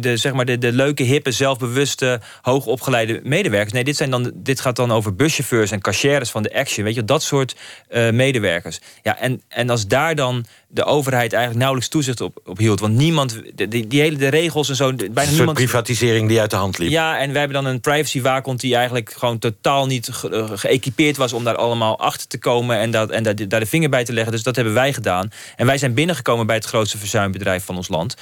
de, 0.00 0.16
zeg 0.16 0.32
maar 0.32 0.44
de, 0.44 0.58
de 0.58 0.72
leuke, 0.72 1.02
hippe, 1.02 1.32
zelfbewuste, 1.32 2.20
hoogopgeleide 2.42 3.20
medewerkers. 3.22 3.72
Nee, 3.72 3.84
dit, 3.84 3.96
zijn 3.96 4.10
dan, 4.10 4.32
dit 4.34 4.60
gaat 4.60 4.76
dan 4.76 4.92
over 4.92 5.14
buschauffeurs 5.14 5.70
en 5.70 5.80
cashiers 5.80 6.30
van 6.30 6.42
de 6.42 6.54
Action. 6.54 6.84
Weet 6.84 6.94
je, 6.94 7.04
dat 7.04 7.22
soort 7.22 7.56
uh, 7.90 8.10
medewerkers. 8.10 8.80
Ja, 9.02 9.18
en, 9.18 9.42
en 9.48 9.70
als 9.70 9.86
daar 9.86 10.14
dan 10.14 10.44
de 10.72 10.84
overheid 10.84 11.30
eigenlijk 11.32 11.56
nauwelijks 11.62 11.88
toezicht 11.90 12.20
op, 12.20 12.40
op 12.44 12.58
hield. 12.58 12.80
Want 12.80 12.94
niemand, 12.96 13.40
die, 13.54 13.86
die 13.86 14.00
hele 14.00 14.16
de 14.16 14.28
regels 14.28 14.68
en 14.68 14.76
zo, 14.76 14.92
bijna 14.94 15.22
een 15.22 15.28
niemand. 15.36 15.56
privatisering 15.56 16.28
die 16.28 16.40
uit 16.40 16.50
de 16.50 16.56
hand 16.56 16.78
liep. 16.78 16.90
Ja, 16.90 17.18
en 17.18 17.30
wij 17.30 17.38
hebben 17.40 17.62
dan 17.62 17.72
een 17.72 17.80
privacy-waakhond 17.80 18.60
die 18.60 18.74
eigenlijk 18.74 19.14
gewoon 19.18 19.38
totaal 19.38 19.86
niet 19.86 20.08
ge- 20.12 20.48
geëquipeerd 20.54 21.16
was 21.16 21.32
om 21.32 21.44
daar 21.44 21.56
allemaal 21.56 21.98
achter 21.98 22.26
te 22.28 22.38
komen 22.38 22.78
en, 22.78 22.90
dat, 22.90 23.10
en 23.10 23.22
daar, 23.22 23.48
daar 23.48 23.60
de 23.60 23.66
vinger 23.66 23.88
bij 23.90 24.04
te 24.04 24.12
leggen. 24.12 24.32
Dus 24.32 24.42
dat 24.42 24.56
hebben 24.56 24.74
wij 24.74 24.92
gedaan. 24.92 25.30
En 25.56 25.66
wij 25.66 25.78
zijn 25.78 25.94
binnengekomen 25.94 26.46
bij 26.46 26.56
het 26.56 26.64
grootste 26.64 26.98
verzuimbedrijf 26.98 27.64
van 27.64 27.76
ons 27.76 27.88
land. 27.88 28.16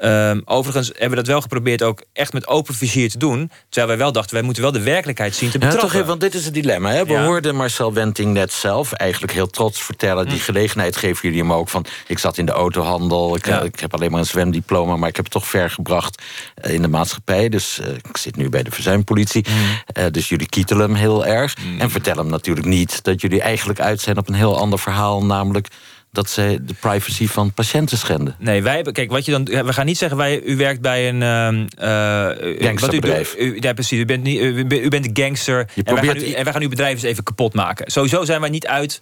Ehm, 0.00 0.40
overigens 0.44 0.88
hebben 0.88 1.08
we 1.10 1.16
dat 1.16 1.26
wel 1.26 1.40
geprobeerd 1.40 1.82
ook 1.82 2.02
echt 2.12 2.32
met 2.32 2.46
open 2.46 2.74
vizier 2.74 3.10
te 3.10 3.18
doen. 3.18 3.50
Terwijl 3.68 3.86
wij 3.86 3.96
wel 3.98 4.12
dachten, 4.12 4.34
wij 4.34 4.42
moeten 4.42 4.62
wel 4.62 4.72
de 4.72 4.82
werkelijkheid 4.82 5.34
zien 5.34 5.50
te 5.50 5.58
Ja, 5.58 5.64
betrappen. 5.64 5.88
toch 5.88 5.94
even, 5.96 6.08
want 6.08 6.20
dit 6.20 6.34
is 6.34 6.44
het 6.44 6.54
dilemma. 6.54 6.90
Hè? 6.90 7.04
We 7.04 7.12
Ja. 7.12 7.24
hoorden 7.24 7.54
Marcel 7.54 7.92
Wenting 7.92 8.32
net 8.32 8.52
zelf 8.52 8.92
eigenlijk 8.92 9.32
heel 9.32 9.46
trots 9.46 9.82
vertellen. 9.82 10.24
Hm. 10.24 10.30
Die 10.30 10.40
gelegenheid 10.40 10.96
geven 10.96 11.20
jullie 11.28 11.38
hem 11.44 11.52
ook 11.52 11.68
van... 11.68 11.84
ik 12.06 12.18
zat 12.18 12.38
in 12.38 12.46
de 12.46 12.52
autohandel, 12.52 13.36
ik, 13.36 13.46
Ja. 13.46 13.60
ik 13.60 13.80
heb 13.80 13.94
alleen 13.94 14.10
maar 14.10 14.20
een 14.20 14.26
zwemdiploma... 14.26 14.96
maar 14.96 15.08
ik 15.08 15.16
heb 15.16 15.24
het 15.24 15.34
toch 15.34 15.46
ver 15.46 15.70
gebracht 15.70 16.22
eh, 16.54 16.72
in 16.74 16.82
de 16.82 16.88
maatschappij. 16.88 17.48
Dus 17.48 17.80
eh, 17.80 17.88
ik 18.08 18.16
zit 18.16 18.36
nu 18.36 18.48
bij 18.48 18.62
de 18.62 18.70
verzuimpolitie. 18.70 19.44
Hm. 19.48 19.52
Eh, 19.92 20.04
dus 20.10 20.28
jullie 20.28 20.48
kietelen 20.48 20.82
hem 20.86 20.94
heel 20.94 21.26
erg. 21.26 21.54
En 21.78 21.90
vertel 21.90 22.16
hem 22.16 22.26
natuurlijk 22.28 22.66
niet 22.66 23.02
dat 23.04 23.20
jullie 23.20 23.40
eigenlijk 23.40 23.80
uit 23.80 24.00
zijn... 24.00 24.18
op 24.18 24.28
een 24.28 24.34
heel 24.34 24.58
ander 24.58 24.78
verhaal, 24.78 25.24
namelijk 25.24 25.68
dat 26.12 26.30
zij 26.30 26.58
de 26.62 26.74
privacy 26.80 27.26
van 27.28 27.52
patiënten 27.52 27.98
schenden. 27.98 28.36
Nee, 28.38 28.62
wij 28.62 28.74
hebben, 28.74 28.92
kijk, 28.92 29.10
wat 29.10 29.24
je 29.24 29.30
dan, 29.30 29.44
we 29.44 29.72
gaan 29.72 29.86
niet 29.86 29.98
zeggen, 29.98 30.18
wij, 30.18 30.42
u 30.42 30.56
werkt 30.56 30.80
bij 30.80 31.08
een 31.08 31.22
eh, 31.22 32.66
Gangsterbedrijf. 32.66 33.30
wat 33.30 33.40
U, 33.40 33.44
u, 33.44 33.56
ja, 33.60 33.72
precies. 33.72 33.98
U 33.98 34.04
bent, 34.04 34.22
niet, 34.22 34.40
u, 34.40 34.66
bent- 34.66 34.84
u 34.84 34.88
bent 34.88 35.14
de 35.14 35.22
gangster. 35.22 35.68
En 35.84 35.94
wij, 35.94 36.04
gaan 36.04 36.16
u, 36.16 36.32
en 36.32 36.44
wij 36.44 36.52
gaan 36.52 36.62
uw 36.62 36.68
bedrijf 36.68 36.92
eens 36.92 37.02
even 37.02 37.24
kapot 37.24 37.54
maken. 37.54 37.90
Sowieso 37.90 38.24
zijn 38.24 38.40
wij 38.40 38.50
niet 38.50 38.66
uit, 38.66 39.00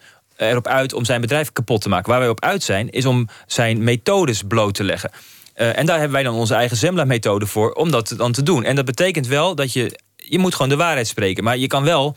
erop 0.49 0.67
uit 0.67 0.93
om 0.93 1.05
zijn 1.05 1.21
bedrijf 1.21 1.53
kapot 1.53 1.81
te 1.81 1.89
maken. 1.89 2.11
Waar 2.11 2.21
wij 2.21 2.29
op 2.29 2.45
uit 2.45 2.63
zijn, 2.63 2.91
is 2.91 3.07
om 3.07 3.29
zijn 3.47 3.85
methodes 3.85 4.43
bloot 4.49 4.75
te 4.75 4.85
leggen. 4.85 5.11
Eh, 5.55 5.79
en 5.79 5.87
daar 5.87 5.97
hebben 5.97 6.15
wij 6.15 6.23
dan 6.23 6.35
onze 6.35 6.55
eigen 6.55 6.77
Zembla-methode 6.77 7.47
voor 7.47 7.73
om 7.73 7.91
dat 7.91 8.15
dan 8.17 8.33
te 8.33 8.43
doen. 8.43 8.65
En 8.65 8.77
dat 8.77 8.85
betekent 8.85 9.27
wel 9.27 9.55
dat 9.55 9.73
je, 9.73 9.99
je 10.17 10.39
moet 10.39 10.55
gewoon 10.55 10.69
de 10.69 10.77
waarheid 10.77 11.07
spreken. 11.07 11.45
Maar 11.45 11.59
je 11.59 11.67
kan 11.67 11.85
wel 11.85 12.17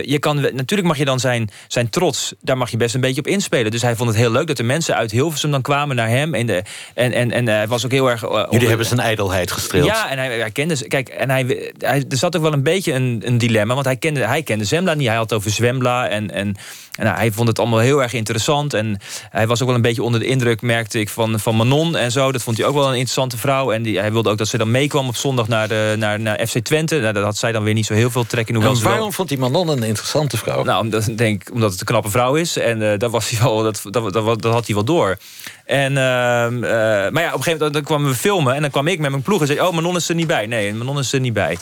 je 0.00 0.18
kan, 0.18 0.40
natuurlijk 0.40 0.84
mag 0.84 0.98
je 0.98 1.04
dan 1.04 1.20
zijn, 1.20 1.50
zijn 1.68 1.90
trots, 1.90 2.34
daar 2.40 2.56
mag 2.56 2.70
je 2.70 2.76
best 2.76 2.94
een 2.94 3.00
beetje 3.00 3.20
op 3.20 3.26
inspelen. 3.26 3.70
Dus 3.70 3.82
hij 3.82 3.96
vond 3.96 4.08
het 4.08 4.18
heel 4.18 4.30
leuk 4.30 4.46
dat 4.46 4.56
de 4.56 4.62
mensen 4.62 4.94
uit 4.96 5.10
Hilversum 5.10 5.50
dan 5.50 5.62
kwamen 5.62 5.96
naar 5.96 6.08
hem. 6.08 6.34
En, 6.34 6.46
de, 6.46 6.62
en, 6.94 7.12
en, 7.12 7.30
en 7.32 7.46
hij 7.48 7.68
was 7.68 7.84
ook 7.84 7.90
heel 7.90 8.10
erg... 8.10 8.24
eh, 8.24 8.44
Jullie 8.50 8.68
hebben 8.68 8.86
zijn 8.86 9.00
ijdelheid 9.00 9.50
gestreeld. 9.52 9.86
Ja, 9.86 10.10
en 10.10 10.18
hij, 10.18 10.38
hij 10.38 10.50
kende... 10.50 10.76
ze- 10.76 10.86
Kijk, 10.88 11.08
en 11.08 11.30
hij, 11.30 11.72
hij, 11.78 12.04
er 12.08 12.16
zat 12.16 12.36
ook 12.36 12.42
wel 12.42 12.52
een 12.52 12.62
beetje 12.62 12.92
een, 12.92 13.22
een 13.24 13.38
dilemma. 13.38 13.74
Want 13.74 13.86
hij 13.86 13.96
kende, 13.96 14.20
hij 14.26 14.42
kende 14.42 14.64
Zembla 14.64 14.94
niet. 14.94 15.06
Hij 15.06 15.16
had 15.16 15.30
het 15.30 15.38
over 15.38 15.50
Zwembla. 15.50 16.08
En, 16.08 16.30
en, 16.30 16.56
en 16.98 17.14
hij 17.14 17.32
vond 17.32 17.48
het 17.48 17.58
allemaal 17.58 17.78
heel 17.78 18.02
erg 18.02 18.12
interessant. 18.12 18.74
En 18.74 18.98
hij 19.30 19.46
was 19.46 19.60
ook 19.60 19.66
wel 19.66 19.76
een 19.76 19.82
beetje 19.82 20.02
onder 20.02 20.20
de 20.20 20.26
indruk, 20.26 20.62
merkte 20.62 21.00
ik, 21.00 21.08
van, 21.08 21.40
van 21.40 21.56
Manon 21.56 21.96
en 21.96 22.12
zo. 22.12 22.32
Dat 22.32 22.42
vond 22.42 22.56
hij 22.56 22.66
ook 22.66 22.74
wel 22.74 22.84
een 22.84 22.90
interessante 22.92 23.36
vrouw. 23.38 23.72
En 23.72 23.82
die, 23.82 23.98
hij 23.98 24.12
wilde 24.12 24.30
ook 24.30 24.38
dat 24.38 24.48
ze 24.48 24.58
dan 24.58 24.70
meekwam 24.70 25.08
op 25.08 25.16
zondag 25.16 25.48
naar, 25.48 25.68
de, 25.68 25.94
naar, 25.98 26.20
naar 26.20 26.46
FC 26.46 26.58
Twente. 26.58 26.98
Nou, 26.98 27.12
dat 27.12 27.24
had 27.24 27.36
zij 27.36 27.52
dan 27.52 27.62
weer 27.64 27.74
niet 27.74 27.86
zo 27.86 27.94
heel 27.94 28.10
veel 28.10 28.26
trek 28.26 28.48
in. 28.48 28.54
Hoewel 28.54 28.72
En 28.74 28.82
waarom 28.82 29.12
vond 29.12 29.28
die 29.28 29.38
Manon 29.38 29.68
een 29.68 29.81
interessante 29.88 30.36
vrouw? 30.36 30.62
nou, 30.64 30.84
omdat, 30.84 31.08
denk, 31.14 31.42
omdat 31.52 31.70
het 31.70 31.80
een 31.80 31.86
knappe 31.86 32.10
vrouw 32.10 32.34
is. 32.34 32.56
En 32.56 32.92
eh 32.92 32.98
dat, 32.98 33.10
was 33.10 33.30
hij 33.30 33.40
wel, 33.40 33.62
dat, 33.62 33.80
dat, 33.90 34.12
dat, 34.12 34.42
dat 34.42 34.52
had 34.52 34.66
hij 34.66 34.74
wel 34.74 34.84
door. 34.84 35.16
En, 35.64 35.96
ehm, 35.96 36.64
eh, 36.64 36.70
maar 37.10 37.22
ja, 37.22 37.28
op 37.28 37.38
een 37.38 37.42
gegeven 37.42 37.52
moment 37.52 37.72
dan 37.72 37.82
kwamen 37.82 38.08
we 38.08 38.14
filmen. 38.14 38.54
En 38.54 38.60
dan 38.60 38.70
kwam 38.70 38.86
ik 38.86 38.98
met 38.98 39.10
mijn 39.10 39.22
ploeg 39.22 39.40
en 39.40 39.46
zei... 39.46 39.60
oh, 39.60 39.72
Manon 39.72 39.96
is 39.96 40.08
er 40.08 40.14
niet 40.14 40.26
bij. 40.26 40.46
Nee, 40.46 40.74
Manon 40.74 40.98
is 40.98 41.12
er 41.12 41.20
niet 41.20 41.32
bij. 41.32 41.58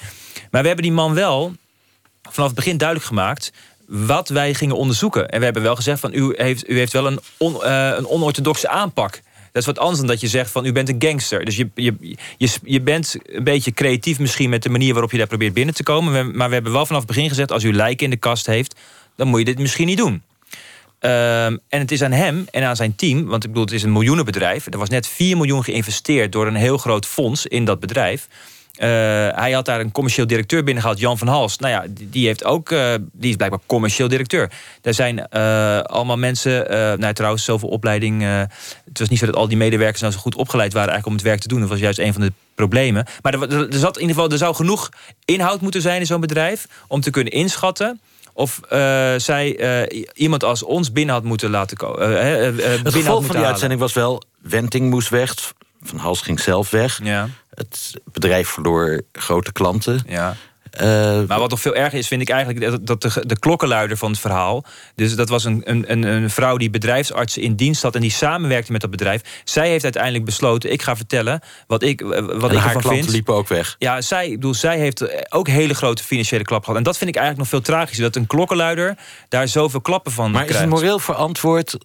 Maar 0.50 0.60
we 0.60 0.66
hebben 0.66 0.84
die 0.84 0.94
man 0.94 1.14
wel 1.14 1.52
vanaf 2.30 2.48
het 2.48 2.56
begin 2.56 2.76
duidelijk 2.76 3.08
gemaakt 3.08 3.52
wat 3.86 4.28
wij 4.28 4.54
gingen 4.54 4.76
onderzoeken. 4.76 5.28
En 5.28 5.38
we 5.38 5.44
hebben 5.44 5.62
wel 5.62 5.76
gezegd 5.76 6.00
van 6.00 6.14
u 6.14 6.34
heeft, 6.36 6.68
u 6.68 6.78
heeft 6.78 6.92
wel 6.92 7.06
een, 7.06 7.20
on, 7.36 7.64
eh, 7.64 7.92
een 7.96 8.06
onorthodoxe 8.06 8.68
aanpak. 8.68 9.20
Dat 9.52 9.62
is 9.62 9.66
wat 9.66 9.78
anders 9.78 9.98
dan 9.98 10.06
dat 10.06 10.20
je 10.20 10.28
zegt 10.28 10.50
van 10.50 10.66
u 10.66 10.72
bent 10.72 10.88
een 10.88 11.02
gangster. 11.02 11.44
Dus 11.44 11.56
je, 11.56 11.68
je, 11.74 12.16
je, 12.36 12.48
je 12.62 12.80
bent 12.80 13.16
een 13.22 13.44
beetje 13.44 13.72
creatief 13.72 14.18
misschien 14.18 14.50
met 14.50 14.62
de 14.62 14.68
manier 14.68 14.92
waarop 14.92 15.10
je 15.10 15.18
daar 15.18 15.26
probeert 15.26 15.54
binnen 15.54 15.74
te 15.74 15.82
komen. 15.82 16.36
Maar 16.36 16.48
we 16.48 16.54
hebben 16.54 16.72
wel 16.72 16.86
vanaf 16.86 17.02
het 17.02 17.10
begin 17.10 17.28
gezegd 17.28 17.52
als 17.52 17.64
u 17.64 17.72
lijken 17.72 18.04
in 18.04 18.10
de 18.10 18.16
kast 18.16 18.46
heeft, 18.46 18.74
dan 19.16 19.28
moet 19.28 19.38
je 19.38 19.44
dit 19.44 19.58
misschien 19.58 19.86
niet 19.86 19.98
doen. 19.98 20.22
Ehm, 20.98 21.56
en 21.68 21.80
het 21.80 21.90
is 21.90 22.02
aan 22.02 22.12
hem 22.12 22.46
en 22.50 22.62
aan 22.62 22.76
zijn 22.76 22.96
team, 22.96 23.24
want 23.26 23.44
ik 23.44 23.50
bedoel, 23.50 23.64
het 23.64 23.74
is 23.74 23.82
een 23.82 23.92
miljoenenbedrijf. 23.92 24.66
Er 24.66 24.78
was 24.78 24.88
net 24.88 25.06
4 25.06 25.36
miljoen 25.36 25.64
geïnvesteerd 25.64 26.32
door 26.32 26.46
een 26.46 26.54
heel 26.54 26.78
groot 26.78 27.06
fonds 27.06 27.46
in 27.46 27.64
dat 27.64 27.80
bedrijf. 27.80 28.28
Eh, 28.80 28.88
hij 29.34 29.52
had 29.52 29.64
daar 29.64 29.80
een 29.80 29.92
commercieel 29.92 30.26
directeur 30.26 30.64
binnengehaald, 30.64 31.00
Jan 31.00 31.18
van 31.18 31.28
Hals. 31.28 31.58
Nou 31.58 31.72
ja, 31.72 31.84
die, 31.88 32.10
die 32.10 32.26
heeft 32.26 32.44
ook, 32.44 32.70
eh, 32.70 32.94
die 33.12 33.30
is 33.30 33.36
blijkbaar 33.36 33.60
commercieel 33.66 34.08
directeur. 34.08 34.52
Er 34.82 34.94
zijn 34.94 35.26
eh, 35.28 35.80
allemaal 35.80 36.16
mensen, 36.16 36.66
nou 37.00 37.14
trouwens, 37.14 37.44
zoveel 37.44 37.68
opleiding. 37.68 38.22
het 38.22 38.98
was 38.98 39.08
niet 39.08 39.18
zo 39.18 39.26
dat 39.26 39.36
al 39.36 39.48
die 39.48 39.56
medewerkers 39.56 40.00
nou 40.00 40.12
zo 40.12 40.18
goed 40.18 40.34
opgeleid 40.34 40.72
waren 40.72 40.90
eigenlijk 40.90 41.06
om 41.06 41.24
het 41.24 41.32
werk 41.32 41.40
te 41.40 41.48
doen. 41.48 41.60
Dat 41.60 41.68
was 41.68 41.78
juist 41.78 41.98
een 41.98 42.12
van 42.12 42.22
de 42.22 42.32
problemen. 42.54 43.06
Maar 43.22 43.32
er, 43.32 43.66
zat 43.70 43.96
in 43.96 44.00
ieder 44.00 44.16
geval, 44.16 44.30
er 44.30 44.38
zou 44.38 44.54
genoeg 44.54 44.88
inhoud 45.24 45.60
moeten 45.60 45.82
zijn 45.82 46.00
in 46.00 46.06
zo'n 46.06 46.20
bedrijf 46.20 46.66
om 46.88 47.00
te 47.00 47.10
kunnen 47.10 47.32
inschatten. 47.32 48.00
Of 48.32 48.60
zij 49.16 49.58
iemand 50.14 50.44
als 50.44 50.62
ons 50.62 50.92
binnen 50.92 51.14
had 51.14 51.24
moeten 51.24 51.50
laten 51.50 51.76
komen. 51.76 52.24
Het 52.84 52.92
gevolg 52.92 53.24
van 53.24 53.36
die 53.36 53.44
uitzending 53.44 53.80
was 53.80 53.92
wel... 53.92 54.22
Wenting 54.42 54.90
moest 54.90 55.08
weg, 55.08 55.34
Van 55.82 55.98
Hals 55.98 56.20
ging 56.20 56.40
zelf 56.40 56.70
weg. 56.70 57.00
Ja. 57.02 57.28
Het 57.54 57.94
bedrijf 58.12 58.48
verloor 58.48 59.00
grote 59.12 59.52
klanten. 59.52 60.02
Ja. 60.08 60.36
Eh, 60.70 60.86
Maar 61.26 61.38
wat 61.38 61.50
nog 61.50 61.60
veel 61.60 61.74
erger 61.74 61.98
is, 61.98 62.06
vind 62.08 62.20
ik 62.22 62.28
eigenlijk 62.28 62.86
dat- 62.86 63.00
de, 63.02 63.22
de 63.26 63.38
klokkenluider 63.38 63.96
van 63.96 64.10
het 64.10 64.20
verhaal. 64.20 64.64
Dus 64.94 65.14
dat 65.14 65.28
was 65.28 65.44
een, 65.44 65.62
een, 65.64 66.06
een, 66.06 66.30
vrouw 66.30 66.56
die 66.56 66.70
bedrijfsartsen 66.70 67.42
in 67.42 67.54
dienst 67.54 67.82
had 67.82 67.94
en 67.94 68.00
die 68.00 68.10
samenwerkte 68.10 68.72
met 68.72 68.80
dat 68.80 68.90
bedrijf. 68.90 69.20
Zij 69.44 69.68
heeft 69.68 69.84
uiteindelijk 69.84 70.24
besloten: 70.24 70.72
ik 70.72 70.82
ga 70.82 70.96
vertellen 70.96 71.40
wat 71.66 71.82
ik, 71.82 72.00
wat 72.00 72.12
en 72.18 72.24
ik 72.26 72.40
haar 72.40 72.50
ervan 72.52 72.70
klanten 72.70 72.92
vind. 72.92 73.08
liepen 73.10 73.34
ook 73.34 73.48
weg. 73.48 73.76
Ja, 73.78 74.00
zij, 74.00 74.24
ik 74.26 74.30
bedoel, 74.34 74.54
zij 74.54 74.78
heeft 74.78 75.32
ook 75.32 75.48
hele 75.48 75.74
grote 75.74 76.02
financiële 76.04 76.44
klap 76.44 76.60
gehad. 76.62 76.78
En 76.78 76.82
dat 76.84 76.98
vind 76.98 77.10
ik 77.10 77.16
eigenlijk 77.16 77.50
nog 77.50 77.60
veel 77.62 77.74
tragischer. 77.74 78.02
Dat 78.04 78.16
een 78.16 78.26
klokkenluider 78.26 78.96
daar 79.28 79.48
zoveel 79.48 79.80
klappen 79.80 80.12
van 80.12 80.30
Maar 80.30 80.40
is 80.42 80.46
krijgt. 80.48 80.64
het 80.64 80.74
moreel 80.74 80.98
verantwoord? 80.98 81.76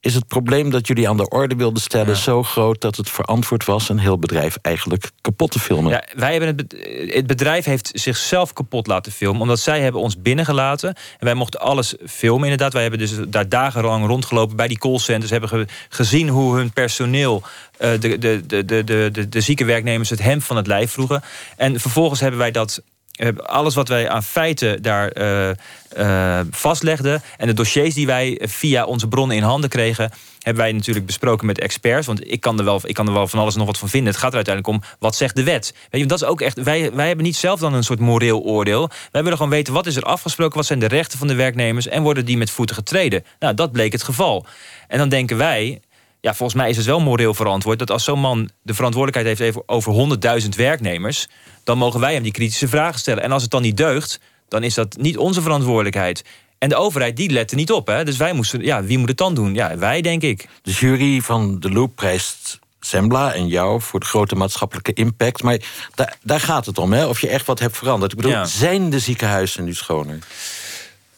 Is 0.00 0.14
het 0.14 0.26
probleem 0.26 0.70
dat 0.70 0.86
jullie 0.86 1.08
aan 1.08 1.16
de 1.16 1.28
orde 1.28 1.54
wilden 1.54 1.82
stellen 1.82 2.16
zo 2.16 2.42
groot 2.42 2.80
dat 2.80 2.96
het 2.96 3.10
verantwoord 3.10 3.64
was 3.64 3.88
een 3.88 3.98
heel 3.98 4.18
bedrijf 4.18 4.56
eigenlijk 4.62 5.10
kapot 5.20 5.50
te 5.50 5.58
filmen? 5.58 5.90
Ja, 5.92 6.04
wij 6.16 6.30
hebben 6.30 6.48
het, 6.48 6.56
bed- 6.68 7.14
het 7.14 7.26
bedrijf 7.26 7.64
heeft 7.64 7.90
zichzelf 7.92 8.52
kapot 8.52 8.86
laten 8.86 9.12
filmen. 9.12 9.40
Omdat 9.40 9.58
zij 9.60 9.80
hebben 9.80 10.00
ons 10.00 10.20
binnengelaten. 10.22 10.88
En 10.88 11.24
wij 11.24 11.34
mochten 11.34 11.60
alles 11.60 11.94
filmen 12.06 12.42
inderdaad. 12.42 12.72
Wij 12.72 12.82
hebben 12.82 13.00
dus 13.00 13.14
daar 13.28 13.48
dagenlang 13.48 14.06
rondgelopen 14.06 14.56
bij 14.56 14.68
die 14.68 14.78
callcenters. 14.78 15.30
Hebben 15.30 15.48
ge- 15.48 15.66
gezien 15.88 16.28
hoe 16.28 16.56
hun 16.56 16.72
personeel... 16.72 17.42
eh, 17.78 17.90
de, 18.00 18.18
de, 18.18 18.46
de, 18.46 18.64
de, 18.64 18.84
de, 18.84 19.28
de, 19.28 19.40
zieke 19.40 19.64
werknemers 19.64 20.10
het 20.10 20.22
hemd 20.22 20.44
van 20.44 20.56
het 20.56 20.66
lijf 20.66 20.90
vroegen. 20.92 21.22
En 21.56 21.80
vervolgens 21.80 22.20
hebben 22.20 22.38
wij 22.38 22.50
dat... 22.50 22.82
eh, 23.18 23.28
Alles 23.36 23.74
wat 23.74 23.88
wij 23.88 24.08
aan 24.08 24.22
feiten 24.22 24.82
daar 24.82 25.08
eh, 25.08 25.50
eh, 25.50 26.46
vastlegden... 26.50 27.22
en 27.36 27.46
de 27.46 27.52
dossiers 27.52 27.94
die 27.94 28.06
wij 28.06 28.40
via 28.42 28.84
onze 28.84 29.08
bronnen 29.08 29.36
in 29.36 29.42
handen 29.42 29.70
kregen... 29.70 30.10
hebben 30.38 30.62
wij 30.62 30.72
natuurlijk 30.72 31.06
besproken 31.06 31.46
met 31.46 31.58
experts. 31.58 32.06
Want 32.06 32.30
ik 32.32 32.40
kan, 32.40 32.58
er 32.58 32.64
wel, 32.64 32.80
ik 32.82 32.94
kan 32.94 33.06
er 33.06 33.12
wel 33.12 33.28
van 33.28 33.38
alles 33.38 33.54
nog 33.54 33.66
wat 33.66 33.78
van 33.78 33.88
vinden. 33.88 34.12
Het 34.12 34.20
gaat 34.20 34.30
er 34.30 34.36
uiteindelijk 34.36 34.76
om, 34.76 34.90
wat 34.98 35.16
zegt 35.16 35.36
de 35.36 35.42
wet? 35.42 35.74
Weet 35.90 36.00
je, 36.00 36.06
dat 36.06 36.22
is 36.22 36.28
ook 36.28 36.40
echt, 36.40 36.62
wij, 36.62 36.92
wij 36.92 37.06
hebben 37.06 37.24
niet 37.24 37.36
zelf 37.36 37.60
dan 37.60 37.74
een 37.74 37.84
soort 37.84 38.00
moreel 38.00 38.40
oordeel. 38.40 38.90
Wij 39.12 39.22
willen 39.22 39.38
gewoon 39.38 39.52
weten, 39.52 39.72
wat 39.72 39.86
is 39.86 39.96
er 39.96 40.02
afgesproken? 40.02 40.56
Wat 40.56 40.66
zijn 40.66 40.78
de 40.78 40.88
rechten 40.88 41.18
van 41.18 41.26
de 41.26 41.34
werknemers? 41.34 41.88
En 41.88 42.02
worden 42.02 42.24
die 42.24 42.36
met 42.36 42.50
voeten 42.50 42.76
getreden? 42.76 43.24
Nou, 43.38 43.54
dat 43.54 43.72
bleek 43.72 43.92
het 43.92 44.02
geval. 44.02 44.46
En 44.88 44.98
dan 44.98 45.08
denken 45.08 45.36
wij... 45.36 45.80
Ja, 46.20 46.34
volgens 46.34 46.58
mij 46.60 46.70
is 46.70 46.76
het 46.76 46.86
wel 46.86 47.00
moreel 47.00 47.34
verantwoord 47.34 47.78
dat 47.78 47.90
als 47.90 48.04
zo'n 48.04 48.20
man 48.20 48.50
de 48.62 48.74
verantwoordelijkheid 48.74 49.38
heeft 49.38 49.68
over 49.68 50.18
100.000 50.42 50.48
werknemers, 50.56 51.28
dan 51.64 51.78
mogen 51.78 52.00
wij 52.00 52.14
hem 52.14 52.22
die 52.22 52.32
kritische 52.32 52.68
vragen 52.68 52.98
stellen. 52.98 53.22
En 53.22 53.32
als 53.32 53.42
het 53.42 53.50
dan 53.50 53.62
niet 53.62 53.76
deugt, 53.76 54.20
dan 54.48 54.62
is 54.62 54.74
dat 54.74 54.96
niet 54.96 55.16
onze 55.18 55.42
verantwoordelijkheid. 55.42 56.24
En 56.58 56.68
de 56.68 56.76
overheid 56.76 57.16
die 57.16 57.30
lette 57.30 57.54
niet 57.54 57.72
op. 57.72 57.86
Hè? 57.86 58.04
Dus 58.04 58.16
wij 58.16 58.32
moesten, 58.32 58.60
ja, 58.62 58.84
wie 58.84 58.98
moet 58.98 59.08
het 59.08 59.16
dan 59.18 59.34
doen? 59.34 59.54
Ja, 59.54 59.76
wij 59.78 60.00
denk 60.00 60.22
ik. 60.22 60.48
De 60.62 60.70
jury 60.72 61.20
van 61.20 61.60
de 61.60 61.70
Loop 61.70 61.96
prijst 61.96 62.58
Sembla 62.80 63.32
en 63.34 63.46
jou 63.48 63.80
voor 63.80 64.00
de 64.00 64.06
grote 64.06 64.34
maatschappelijke 64.34 64.92
impact. 64.92 65.42
Maar 65.42 65.58
daar, 65.94 66.16
daar 66.22 66.40
gaat 66.40 66.66
het 66.66 66.78
om, 66.78 66.92
hè? 66.92 67.06
of 67.06 67.20
je 67.20 67.28
echt 67.28 67.46
wat 67.46 67.58
hebt 67.58 67.76
veranderd. 67.76 68.10
Ik 68.12 68.16
bedoel, 68.16 68.32
Ja. 68.32 68.44
zijn 68.44 68.90
de 68.90 68.98
ziekenhuizen 68.98 69.64
nu 69.64 69.74
schoner? 69.74 70.18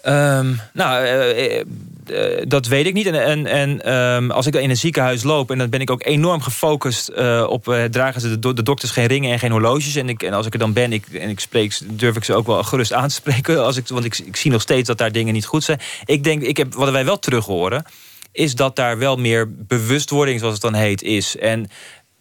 Ehm, 0.02 0.54
nou, 0.72 1.04
eh, 1.04 1.30
eh, 1.30 1.60
eh, 2.06 2.44
dat 2.48 2.66
weet 2.66 2.86
ik 2.86 2.94
niet. 2.94 3.06
En, 3.06 3.24
en, 3.24 3.46
en 3.46 3.84
ehm, 3.84 4.30
als 4.30 4.46
ik 4.46 4.54
in 4.54 4.70
een 4.70 4.76
ziekenhuis 4.76 5.22
loop... 5.22 5.50
en 5.50 5.58
dan 5.58 5.70
ben 5.70 5.80
ik 5.80 5.90
ook 5.90 6.04
enorm 6.04 6.40
gefocust 6.40 7.14
op... 7.46 7.64
dragen 7.90 8.20
ze 8.20 8.38
de 8.38 8.62
dokters 8.62 8.90
geen 8.90 9.06
ringen 9.06 9.32
en 9.32 9.38
geen 9.38 9.50
horloges. 9.50 9.96
En, 9.96 10.08
ik, 10.08 10.22
en 10.22 10.32
als 10.32 10.46
ik 10.46 10.52
er 10.52 10.58
dan 10.58 10.72
ben 10.72 10.92
ik, 10.92 11.06
en 11.06 11.28
ik 11.28 11.40
spreek, 11.40 11.78
durf 11.84 12.16
ik 12.16 12.24
ze 12.24 12.34
ook 12.34 12.46
wel 12.46 12.62
gerust 12.62 12.92
aan 12.92 13.08
te 13.08 13.14
spreken. 13.14 13.64
Als 13.64 13.76
ik, 13.76 13.88
want 13.88 14.04
ik, 14.04 14.18
ik 14.18 14.36
zie 14.36 14.50
nog 14.50 14.62
steeds 14.62 14.86
dat 14.86 14.98
daar 14.98 15.12
dingen 15.12 15.34
niet 15.34 15.46
goed 15.46 15.64
zijn. 15.64 15.80
Ik 16.04 16.24
denk, 16.24 16.42
ik 16.42 16.56
heb, 16.56 16.74
wat 16.74 16.90
wij 16.90 17.04
wel 17.04 17.18
terug 17.18 17.44
horen... 17.44 17.84
is 18.32 18.54
dat 18.54 18.76
daar 18.76 18.98
wel 18.98 19.16
meer 19.16 19.52
bewustwording, 19.54 20.38
zoals 20.38 20.54
het 20.54 20.62
dan 20.62 20.74
heet, 20.74 21.02
is. 21.02 21.36
En, 21.36 21.70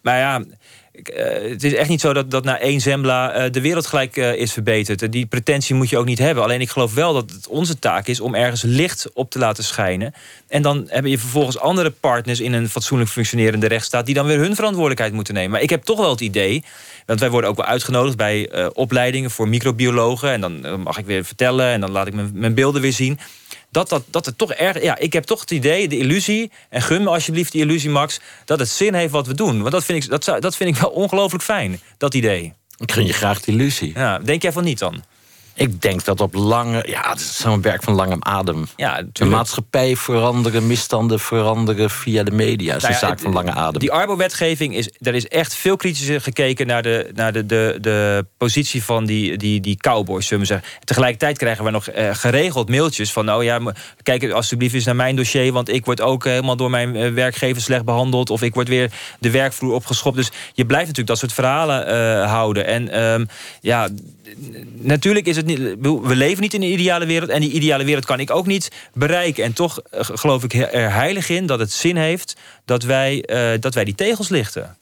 maar 0.02 0.18
ja... 0.18 0.42
uh, 0.92 1.50
het 1.50 1.64
is 1.64 1.74
echt 1.74 1.88
niet 1.88 2.00
zo 2.00 2.12
dat, 2.12 2.30
dat 2.30 2.44
na 2.44 2.58
één 2.58 2.80
Zembla 2.80 3.44
uh, 3.44 3.50
de 3.50 3.60
wereld 3.60 3.86
gelijk 3.86 4.16
uh, 4.16 4.34
is 4.34 4.52
verbeterd. 4.52 5.12
Die 5.12 5.26
pretentie 5.26 5.74
moet 5.74 5.88
je 5.88 5.98
ook 5.98 6.06
niet 6.06 6.18
hebben. 6.18 6.44
Alleen 6.44 6.60
ik 6.60 6.70
geloof 6.70 6.94
wel 6.94 7.12
dat 7.12 7.30
het 7.30 7.48
onze 7.48 7.78
taak 7.78 8.06
is 8.06 8.20
om 8.20 8.34
ergens 8.34 8.62
licht 8.62 9.10
op 9.12 9.30
te 9.30 9.38
laten 9.38 9.64
schijnen. 9.64 10.14
En 10.48 10.62
dan 10.62 10.84
hebben 10.88 11.10
je 11.10 11.18
vervolgens 11.18 11.58
andere 11.58 11.90
partners 11.90 12.40
in 12.40 12.52
een 12.52 12.68
fatsoenlijk 12.68 13.10
functionerende 13.10 13.68
rechtsstaat... 13.68 14.06
die 14.06 14.14
dan 14.14 14.26
weer 14.26 14.38
hun 14.38 14.54
verantwoordelijkheid 14.54 15.12
moeten 15.12 15.34
nemen. 15.34 15.50
Maar 15.50 15.62
ik 15.62 15.70
heb 15.70 15.82
toch 15.82 15.98
wel 15.98 16.10
het 16.10 16.20
idee 16.20 16.64
want 17.06 17.20
wij 17.20 17.30
worden 17.30 17.50
ook 17.50 17.56
wel 17.56 17.66
uitgenodigd 17.66 18.16
bij 18.16 18.68
opleidingen 18.72 19.30
voor 19.30 19.48
microbiologen. 19.48 20.30
En 20.30 20.40
dan 20.40 20.80
mag 20.80 20.98
ik 20.98 21.06
weer 21.06 21.24
vertellen 21.24 21.66
en 21.66 21.80
dan 21.80 21.90
laat 21.90 22.06
ik 22.06 22.14
mijn, 22.14 22.30
mijn 22.34 22.54
beelden 22.54 22.80
weer 22.80 22.92
zien 22.92 23.18
dat, 23.70 23.88
dat, 23.88 24.04
dat 24.10 24.26
het 24.26 24.38
toch 24.38 24.52
erg. 24.52 24.82
Ja, 24.82 24.98
ik 24.98 25.12
heb 25.12 25.24
toch 25.24 25.40
het 25.40 25.50
idee, 25.50 25.88
de 25.88 25.98
illusie. 25.98 26.50
En 26.68 26.82
gun 26.82 27.02
me 27.02 27.08
alsjeblieft 27.08 27.52
die 27.52 27.62
illusie, 27.62 27.90
Max. 27.90 28.20
Dat 28.44 28.58
het 28.58 28.68
zin 28.68 28.94
heeft 28.94 29.12
wat 29.12 29.26
we 29.26 29.34
doen. 29.34 29.60
Want 29.60 29.72
dat 29.72 29.84
vind 29.84 30.04
ik, 30.04 30.10
dat, 30.10 30.24
zou, 30.24 30.40
dat 30.40 30.56
vind 30.56 30.76
ik 30.76 30.82
wel 30.82 30.90
ongelooflijk 30.90 31.44
fijn, 31.44 31.80
dat 31.96 32.14
idee. 32.14 32.52
Ik 32.76 32.92
gun 32.92 33.06
je 33.06 33.12
graag 33.12 33.40
de 33.40 33.52
illusie. 33.52 33.92
Ja, 33.94 34.18
denk 34.18 34.42
jij 34.42 34.52
van 34.52 34.64
niet 34.64 34.78
dan? 34.78 35.04
Ik 35.54 35.82
denk 35.82 36.04
dat 36.04 36.20
op 36.20 36.34
lange... 36.34 36.84
Ja, 36.88 37.10
het 37.10 37.20
is 37.20 37.36
zo'n 37.36 37.62
werk 37.62 37.82
van 37.82 37.94
lange 37.94 38.16
adem. 38.18 38.66
Ja, 38.76 39.02
de 39.12 39.24
maatschappij 39.24 39.96
veranderen, 39.96 40.66
misstanden 40.66 41.20
veranderen 41.20 41.90
via 41.90 42.22
de 42.22 42.30
media. 42.30 42.72
Het 42.72 42.82
is 42.82 42.88
nou 42.88 42.94
een 42.94 43.08
zaak 43.08 43.20
van 43.20 43.32
lange 43.32 43.52
adem. 43.52 43.80
Die 43.80 43.92
Arbo-wetgeving, 43.92 44.76
is, 44.76 44.90
er 45.00 45.14
is 45.14 45.28
echt 45.28 45.54
veel 45.54 45.76
kritischer 45.76 46.20
gekeken... 46.20 46.66
naar 46.66 46.82
de, 46.82 47.10
naar 47.14 47.32
de, 47.32 47.46
de, 47.46 47.78
de 47.80 48.26
positie 48.36 48.84
van 48.84 49.04
die, 49.04 49.36
die, 49.36 49.60
die 49.60 49.76
cowboys, 49.76 50.26
zullen 50.26 50.42
we 50.42 50.46
zeggen. 50.46 50.68
Tegelijkertijd 50.84 51.38
krijgen 51.38 51.64
we 51.64 51.70
nog 51.70 51.88
eh, 51.88 52.08
geregeld 52.12 52.68
mailtjes 52.68 53.12
van... 53.12 53.24
nou 53.24 53.44
ja, 53.44 53.60
kijk 54.02 54.30
alsjeblieft 54.30 54.74
eens 54.74 54.84
naar 54.84 54.96
mijn 54.96 55.16
dossier... 55.16 55.52
want 55.52 55.68
ik 55.68 55.84
word 55.84 56.00
ook 56.00 56.24
helemaal 56.24 56.56
door 56.56 56.70
mijn 56.70 56.96
eh, 56.96 57.12
werkgever 57.12 57.62
slecht 57.62 57.84
behandeld... 57.84 58.30
of 58.30 58.42
ik 58.42 58.54
word 58.54 58.68
weer 58.68 58.90
de 59.18 59.30
werkvloer 59.30 59.74
opgeschopt. 59.74 60.16
Dus 60.16 60.30
je 60.52 60.66
blijft 60.66 60.86
natuurlijk 60.86 61.08
dat 61.08 61.18
soort 61.18 61.32
verhalen 61.32 62.28
houden. 62.28 62.66
En 62.66 63.02
um, 63.02 63.28
ja 63.60 63.88
natuurlijk 64.76 65.26
is 65.26 65.36
het 65.36 65.46
niet. 65.46 65.58
We 65.80 66.16
leven 66.16 66.42
niet 66.42 66.54
in 66.54 66.62
een 66.62 66.72
ideale 66.72 67.06
wereld. 67.06 67.30
En 67.30 67.40
die 67.40 67.52
ideale 67.52 67.84
wereld 67.84 68.04
kan 68.04 68.20
ik 68.20 68.30
ook 68.30 68.46
niet 68.46 68.70
bereiken. 68.94 69.44
En 69.44 69.52
toch 69.52 69.80
eh, 69.90 70.00
geloof 70.12 70.44
ik 70.44 70.54
er 70.54 70.92
heilig 70.92 71.28
in 71.28 71.46
dat 71.46 71.58
het 71.58 71.72
zin 71.72 71.96
heeft 71.96 72.36
dat 72.64 72.82
wij, 72.82 73.24
uh, 73.26 73.60
dat 73.60 73.74
wij 73.74 73.84
die 73.84 73.94
tegels 73.94 74.28
lichten. 74.28 74.76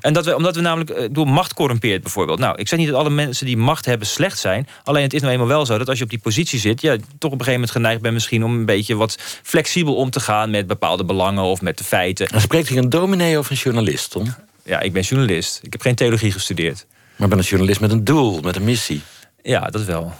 En 0.00 0.12
dat 0.12 0.24
we, 0.24 0.36
omdat 0.36 0.56
we 0.56 0.60
namelijk 0.60 0.90
uh, 0.90 1.08
door 1.10 1.28
macht 1.28 1.54
corrumpeert 1.54 2.02
bijvoorbeeld. 2.02 2.38
Nou, 2.38 2.56
ik 2.58 2.68
zeg 2.68 2.78
niet 2.78 2.88
dat 2.88 2.96
alle 2.96 3.10
mensen 3.10 3.46
die 3.46 3.56
macht 3.56 3.84
hebben 3.84 4.06
slecht 4.06 4.38
zijn. 4.38 4.68
Alleen 4.84 5.02
het 5.02 5.12
is 5.12 5.20
nou 5.20 5.32
eenmaal 5.32 5.48
wel 5.48 5.66
zo 5.66 5.78
dat 5.78 5.88
als 5.88 5.98
je 5.98 6.04
op 6.04 6.10
die 6.10 6.18
positie 6.18 6.58
zit... 6.58 6.80
je 6.80 6.88
toch 6.96 7.00
op 7.18 7.22
een 7.24 7.30
gegeven 7.30 7.52
moment 7.52 7.70
geneigd 7.70 8.00
bent 8.00 8.14
misschien 8.14 8.44
om 8.44 8.54
een 8.54 8.64
beetje 8.64 8.94
wat 8.94 9.16
flexibel 9.42 9.94
om 9.94 10.10
te 10.10 10.20
gaan... 10.20 10.50
met 10.50 10.66
bepaalde 10.66 11.04
belangen 11.04 11.42
of 11.42 11.60
met 11.60 11.78
de 11.78 11.84
feiten. 11.84 12.28
Dan 12.28 12.40
spreekt 12.40 12.68
hier 12.68 12.78
een 12.78 12.90
dominee 12.90 13.38
of 13.38 13.50
een 13.50 13.56
journalist, 13.56 14.10
Tom? 14.10 14.34
Ja, 14.64 14.80
ik 14.80 14.92
ben 14.92 15.02
journalist. 15.02 15.60
Ik 15.62 15.72
heb 15.72 15.80
geen 15.80 15.94
theologie 15.94 16.32
gestudeerd. 16.32 16.86
Maar 17.16 17.28
ben 17.28 17.38
een 17.38 17.44
journalist 17.44 17.80
met 17.80 17.90
een 17.90 18.04
doel, 18.04 18.40
met 18.40 18.56
een 18.56 18.64
missie. 18.64 19.02
Ja, 19.42 19.60
dat 19.60 19.84
wel. 19.84 20.12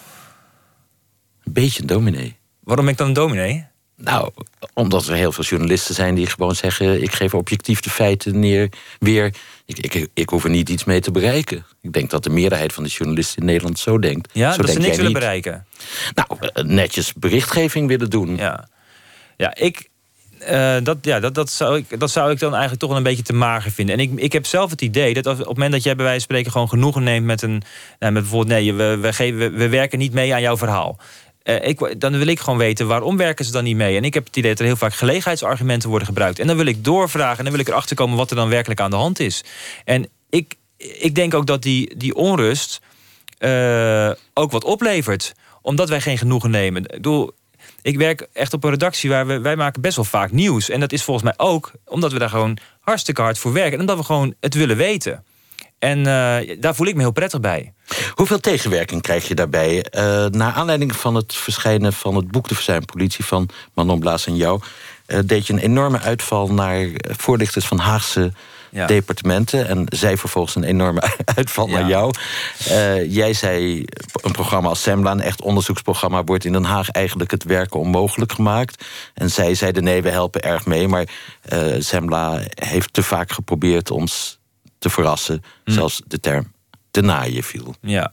Een 1.45 1.53
beetje 1.53 1.81
een 1.81 1.87
dominee. 1.87 2.37
Waarom 2.61 2.85
ben 2.85 2.93
ik 2.95 2.99
dan 2.99 3.09
een 3.09 3.15
dominee? 3.15 3.67
Nou, 3.97 4.31
omdat 4.75 5.07
er 5.07 5.15
heel 5.15 5.33
veel 5.33 5.45
journalisten 5.45 5.95
zijn 5.95 6.15
die 6.15 6.27
gewoon 6.27 6.55
zeggen... 6.55 7.03
ik 7.03 7.13
geef 7.13 7.35
objectief 7.35 7.81
de 7.81 7.91
feiten 7.91 8.39
neer, 8.39 8.69
weer. 8.99 9.35
Ik, 9.65 9.79
ik, 9.79 10.09
ik 10.15 10.29
hoef 10.29 10.45
er 10.45 10.51
niet 10.51 10.69
iets 10.69 10.85
mee 10.85 11.01
te 11.01 11.11
bereiken. 11.11 11.67
Ik 11.81 11.93
denk 11.93 12.11
dat 12.11 12.25
de 12.25 12.31
meerderheid 12.31 12.73
van 12.73 12.83
de 12.83 12.89
journalisten 12.89 13.39
in 13.39 13.45
Nederland 13.45 13.79
zo 13.79 13.99
denkt. 13.99 14.29
Ja, 14.33 14.53
zo 14.53 14.63
dat 14.63 14.71
ze 14.71 14.79
niks 14.79 14.97
willen 14.97 15.05
niet. 15.05 15.21
bereiken? 15.21 15.67
Nou, 16.15 16.51
eh, 16.53 16.65
netjes 16.65 17.13
berichtgeving 17.13 17.89
willen 17.89 18.11
doen. 18.11 18.37
Ja, 18.37 18.69
ja 19.37 19.55
ik, 19.55 19.89
uh, 20.51 20.77
dat, 20.83 20.97
ja, 21.01 21.21
dat, 21.21 21.35
dat, 21.35 21.51
zou 21.51 21.77
ik, 21.77 22.01
dat 22.01 22.11
zou 22.11 22.31
ik 22.31 22.39
dan 22.39 22.51
eigenlijk 22.51 22.81
toch 22.81 22.89
wel 22.89 22.99
een 22.99 23.05
beetje 23.05 23.23
te 23.23 23.33
mager 23.33 23.71
vinden. 23.71 23.95
En 23.95 24.01
ik, 24.01 24.13
ik 24.15 24.33
heb 24.33 24.47
zelf 24.47 24.71
het 24.71 24.83
idee 24.83 25.15
dat 25.15 25.27
op 25.27 25.39
het 25.39 25.47
moment 25.47 25.73
dat 25.73 25.83
jij 25.83 25.95
bij 25.95 26.05
wijze 26.05 26.21
van 26.21 26.29
spreken 26.29 26.53
gewoon 26.53 26.69
genoegen 26.69 27.03
neemt 27.03 27.27
met 27.27 27.43
een. 27.43 27.63
Nou, 27.99 28.13
met 28.13 28.23
bijvoorbeeld, 28.23 28.61
nee, 28.61 28.75
we, 28.75 28.97
we, 28.97 29.13
geven, 29.13 29.55
we, 29.55 29.69
werken 29.69 29.99
niet 29.99 30.13
mee 30.13 30.35
aan 30.35 30.41
jouw 30.41 30.57
verhaal. 30.57 30.99
Uh, 31.45 31.69
ik, 31.69 32.01
dan 32.01 32.19
wil 32.19 32.27
ik 32.27 32.41
gewoon 32.41 32.59
weten 32.59 32.87
waarom 32.87 33.17
werken 33.17 33.45
ze 33.45 33.53
dan 33.53 33.65
niet 33.65 33.77
mee. 33.77 33.97
En 33.97 34.05
ik 34.05 34.15
heb 34.15 34.27
het 34.27 34.37
idee 34.37 34.51
dat 34.51 34.61
er 34.61 34.67
heel 34.67 34.77
vaak 34.77 34.95
gelegenheidsargumenten 34.95 35.89
worden 35.89 36.09
gebruikt. 36.09 36.39
En 36.39 36.47
dan 36.47 36.57
wil 36.57 36.67
ik 36.67 36.85
doorvragen 36.85 37.39
en 37.39 37.45
dan 37.45 37.53
wil 37.53 37.63
ik 37.63 37.69
erachter 37.69 37.97
komen 37.97 38.17
wat 38.17 38.31
er 38.31 38.37
dan 38.37 38.49
werkelijk 38.49 38.81
aan 38.81 38.91
de 38.91 38.97
hand 38.97 39.21
is. 39.21 39.45
En 39.85 40.09
ik, 40.31 40.55
ik 40.77 41.15
denk 41.15 41.35
ook 41.35 41.47
dat 41.47 41.63
die, 41.63 41.97
die 41.97 42.15
onrust 42.15 42.81
uh, 43.39 44.11
ook 44.35 44.51
wat 44.51 44.65
oplevert 44.65 45.35
omdat 45.67 45.89
wij 45.89 46.01
geen 46.01 46.19
genoegen 46.19 46.51
nemen. 46.51 46.83
Ik 46.83 46.91
bedoel, 46.91 47.33
ik 47.87 47.97
werk 47.97 48.29
echt 48.33 48.53
op 48.53 48.65
een 48.65 48.71
redactie 48.71 49.11
waar 49.11 49.27
we, 49.27 49.41
wij 49.41 49.57
maken 49.57 49.81
best 49.83 49.97
wel 49.97 50.05
vaak 50.05 50.31
nieuws. 50.31 50.71
En 50.71 50.81
dat 50.81 50.93
is 50.93 51.03
volgens 51.03 51.25
mij 51.25 51.47
ook 51.47 51.71
omdat 51.85 52.13
we 52.13 52.19
daar 52.19 52.29
gewoon 52.29 52.59
hartstikke 52.81 53.23
hard 53.23 53.39
voor 53.39 53.53
werken. 53.53 53.73
En 53.73 53.81
omdat 53.81 53.97
we 53.97 54.05
gewoon 54.05 54.35
het 54.41 54.55
willen 54.55 54.77
weten. 54.77 55.25
En 55.79 55.99
uh, 55.99 56.05
daar 56.61 56.75
voel 56.75 56.87
ik 56.87 56.95
me 56.95 57.01
heel 57.01 57.13
prettig 57.13 57.41
bij. 57.41 57.73
Hoeveel 58.15 58.41
tegenwerking 58.41 59.03
krijg 59.03 59.29
je 59.29 59.35
daarbij? 59.35 59.77
Uh, 59.77 60.27
naar 60.27 60.53
aanleiding 60.53 60.97
van 60.97 61.15
het 61.15 61.35
verschijnen 61.35 61.93
van 61.93 62.15
het 62.17 62.31
boek 62.31 62.49
De 62.49 62.55
Verzuimpolitie 62.55 63.25
van 63.25 63.49
Manon 63.75 64.01
Blaas 64.01 64.27
en 64.27 64.37
jou... 64.37 64.61
Uh, 65.07 65.19
deed 65.25 65.47
je 65.47 65.53
een 65.53 65.59
enorme 65.59 66.01
uitval 66.01 66.53
naar 66.53 66.89
voorlichters 67.01 67.67
van 67.67 67.79
Haagse 67.79 68.33
departementen. 68.87 69.69
En 69.69 69.87
zij 69.89 70.17
vervolgens 70.17 70.55
een 70.55 70.65
enorme 70.65 71.03
uitval 71.37 71.67
naar 71.67 71.89
jou. 71.89 72.15
Uh, 72.69 73.13
jij 73.13 73.33
zei, 73.33 73.85
een 74.23 74.33
programma 74.33 74.69
als 74.69 74.83
Semla, 74.83 75.11
een 75.11 75.21
echt 75.21 75.43
onderzoeksprogramma... 75.43 76.25
wordt 76.25 76.45
in 76.45 76.53
Den 76.53 76.65
Haag 76.65 76.91
eigenlijk 76.91 77.31
het 77.31 77.45
werken 77.45 77.81
onmogelijk 77.81 78.33
gemaakt. 78.33 78.85
En 79.15 79.31
zij 79.31 79.55
zeiden, 79.55 79.85
nee, 79.85 80.03
we 80.03 80.11
helpen 80.11 80.43
erg 80.43 80.67
mee. 80.67 80.89
Maar 80.89 81.09
uh, 81.53 81.75
Semla 81.79 82.41
heeft 82.55 82.93
te 82.93 83.03
vaak 83.03 83.33
geprobeerd 83.33 83.91
ons 83.91 84.39
te 84.79 84.91
verrassen. 84.91 85.43
Hm. 85.65 85.71
Zelfs 85.71 86.03
de 86.07 86.21
term 86.21 86.53
te 86.91 87.01
naaien 87.01 87.43
viel. 87.43 87.75
Ja. 87.81 88.13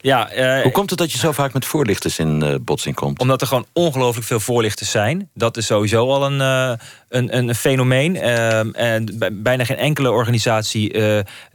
Ja, 0.00 0.36
uh, 0.36 0.62
Hoe 0.62 0.72
komt 0.72 0.90
het 0.90 0.98
dat 0.98 1.12
je 1.12 1.18
zo 1.18 1.32
vaak 1.32 1.52
met 1.52 1.64
voorlichters 1.64 2.18
in 2.18 2.42
uh, 2.44 2.54
botsing 2.60 2.94
komt? 2.94 3.18
Omdat 3.20 3.40
er 3.40 3.46
gewoon 3.46 3.66
ongelooflijk 3.72 4.26
veel 4.26 4.40
voorlichters 4.40 4.90
zijn. 4.90 5.30
Dat 5.34 5.56
is 5.56 5.66
sowieso 5.66 6.08
al 6.08 6.26
een, 6.26 6.40
uh, 6.40 6.72
een, 7.08 7.38
een 7.38 7.54
fenomeen. 7.54 8.16
en 8.16 9.18
bijna 9.32 9.64
geen 9.64 9.76
enkele 9.76 10.10
organisatie 10.10 10.92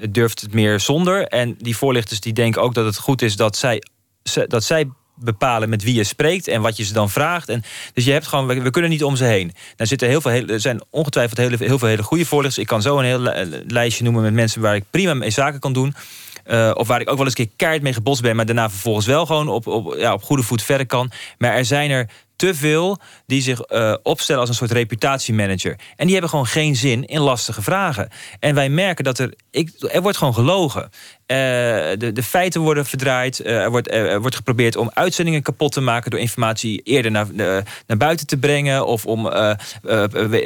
durft 0.10 0.41
het 0.41 0.54
meer 0.54 0.80
zonder. 0.80 1.28
En 1.28 1.56
die 1.58 1.78
voorlichters 1.78 2.20
die 2.20 2.34
denken 2.34 2.62
ook 2.62 2.74
dat 2.74 2.86
het 2.86 2.98
goed 2.98 3.22
is 3.22 3.36
dat 3.36 3.58
zij, 3.58 3.84
dat 4.48 4.64
zij 4.64 4.88
bepalen 5.16 5.70
met 5.70 5.84
wie 5.84 5.96
je 5.96 6.04
spreekt 6.04 6.48
en 6.48 6.62
wat 6.62 6.78
je 6.78 6.84
ze 6.84 6.94
dan 6.94 7.10
vraagt. 7.10 7.50
En, 7.50 7.64
dus 7.94 8.06
je 8.06 8.12
hebt 8.12 8.28
gewoon, 8.28 8.48
we, 8.48 8.70
kunnen 8.70 8.89
niet 8.89 9.04
om 9.04 9.16
ze 9.16 9.24
heen. 9.24 9.54
Er, 9.76 9.88
zitten 9.88 10.08
heel 10.08 10.22
veel, 10.22 10.48
er 10.48 10.60
zijn 10.60 10.82
ongetwijfeld 10.89 11.38
heel, 11.38 11.68
heel 11.68 11.80
veel 11.80 11.88
hele 11.88 12.04
goede 12.04 12.26
voorlichters. 12.26 12.64
Ik 12.64 12.70
kan 12.70 12.82
zo 12.82 12.98
een 12.98 13.06
heel 13.06 13.20
lijstje 13.68 14.04
noemen 14.04 14.22
met 14.22 14.34
mensen 14.34 14.62
waar 14.62 14.76
ik 14.76 14.84
prima 14.89 15.14
mee 15.14 15.30
zaken 15.30 15.60
kan 15.60 15.74
doen. 15.74 15.96
Uh, 16.46 16.72
of 16.74 16.88
waar 16.88 17.02
ik 17.02 17.10
ook 17.10 17.18
wel 17.18 17.26
eens 17.26 17.38
een 17.38 17.46
keer 17.46 17.56
keihard 17.56 17.84
mee 17.84 17.94
gebotst 17.94 18.22
ben... 18.22 18.36
maar 18.36 18.46
daarna 18.46 18.70
vervolgens 18.70 19.06
wel 19.06 19.26
gewoon 19.26 19.48
op, 19.48 19.68
op, 19.68 19.96
ja, 19.98 20.14
op 20.14 20.24
goede 20.24 20.44
voet 20.44 20.64
verder 20.64 20.86
kan. 20.86 21.12
Maar 21.38 21.54
er 21.54 21.66
zijn 21.66 21.89
er 21.89 22.10
te 22.36 22.56
veel 22.56 23.00
die 23.26 23.41
zich 23.41 23.72
uh, 23.72 23.96
opstellen 24.04 24.41
als 24.41 24.50
een 24.50 24.56
soort 24.56 24.72
reputatiemanager. 24.72 25.80
En 25.96 26.04
die 26.04 26.12
hebben 26.12 26.30
gewoon 26.30 26.46
geen 26.46 26.76
zin 26.76 27.06
in 27.06 27.20
lastige 27.20 27.62
vragen. 27.62 28.10
En 28.39 28.56
wij 28.56 28.70
merken 28.70 29.04
dat 29.04 29.20
er... 29.20 29.34
Ik, 29.52 29.72
er 29.91 30.02
wordt 30.02 30.18
gewoon 30.18 30.34
gelogen. 30.34 30.89
Uh, 31.28 31.38
de, 31.98 32.12
de 32.14 32.24
feiten 32.24 32.62
worden 32.62 32.86
verdraaid. 32.86 33.40
Uh, 33.40 33.62
er, 33.62 33.70
wordt, 33.72 33.92
er 33.92 34.22
wordt 34.22 34.36
geprobeerd 34.36 34.76
om 34.76 34.92
uitzendingen 34.94 35.42
kapot 35.42 35.72
te 35.72 35.82
maken... 35.82 36.12
door 36.12 36.20
informatie 36.20 36.82
eerder 36.84 37.12
naar, 37.12 37.28
naar 37.88 37.98
buiten 37.98 38.28
te 38.28 38.38
brengen. 38.38 38.86
Of 38.86 39.06
om, 39.06 39.30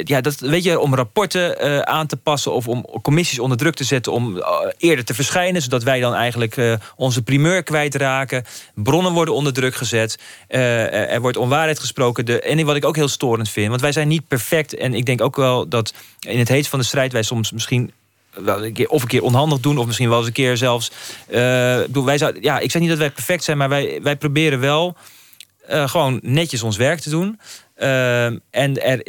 ja, 0.03 0.21
dat, 0.21 0.39
weet 0.39 0.63
je, 0.63 0.79
om 0.79 0.95
rapporten 0.95 1.87
aan 1.87 2.07
te 2.07 2.17
passen... 2.17 2.53
of 2.53 2.67
om 2.67 2.85
commissies 3.01 3.39
onder 3.39 3.57
druk 3.57 3.75
te 3.75 3.83
zetten 3.83 4.11
om 4.11 4.43
eerder 4.77 5.05
te 5.05 5.13
verschijnen... 5.13 5.61
zodat 5.61 5.83
wij 5.83 5.99
dan 5.99 6.13
eigenlijk 6.13 6.77
onze 6.95 7.21
primeur 7.21 7.63
kwijtraken. 7.63 8.43
Bronnen 8.73 9.13
worden 9.13 9.33
onder 9.33 9.53
druk 9.53 9.75
gezet. 9.75 10.19
er 10.47 11.21
wordt 11.21 11.37
onwaarheid 11.37 11.79
gesproken. 11.79 12.25
De, 12.25 12.41
en 12.41 12.65
wat 12.65 12.75
ik 12.75 12.85
ook 12.85 12.95
heel 12.95 13.07
storend 13.07 13.49
vind, 13.49 13.69
want 13.69 13.81
wij 13.81 13.91
zijn 13.91 14.07
niet 14.07 14.27
perfect. 14.27 14.75
En 14.75 14.93
ik 14.93 15.05
denk 15.05 15.21
ook 15.21 15.35
wel 15.35 15.67
dat 15.67 15.93
in 16.19 16.39
het 16.39 16.47
heet 16.47 16.67
van 16.67 16.79
de 16.79 16.85
strijd 16.85 17.11
wij 17.11 17.23
soms 17.23 17.51
misschien 17.51 17.91
wel 18.43 18.65
een 18.65 18.73
keer, 18.73 18.89
of 18.89 19.01
een 19.01 19.07
keer 19.07 19.23
onhandig 19.23 19.59
doen, 19.59 19.77
of 19.77 19.85
misschien 19.85 20.09
wel 20.09 20.17
eens 20.17 20.27
een 20.27 20.33
keer 20.33 20.57
zelfs. 20.57 20.91
Uh, 21.29 21.35
wij 22.05 22.17
zou, 22.17 22.37
ja, 22.41 22.59
ik 22.59 22.71
zeg 22.71 22.81
niet 22.81 22.89
dat 22.89 22.99
wij 22.99 23.11
perfect 23.11 23.43
zijn, 23.43 23.57
maar 23.57 23.69
wij, 23.69 23.99
wij 24.01 24.15
proberen 24.15 24.59
wel 24.59 24.95
uh, 25.71 25.89
gewoon 25.89 26.19
netjes 26.23 26.63
ons 26.63 26.77
werk 26.77 26.99
te 26.99 27.09
doen. 27.09 27.39
Uh, 27.79 28.25
en 28.25 28.83
er, 28.83 29.07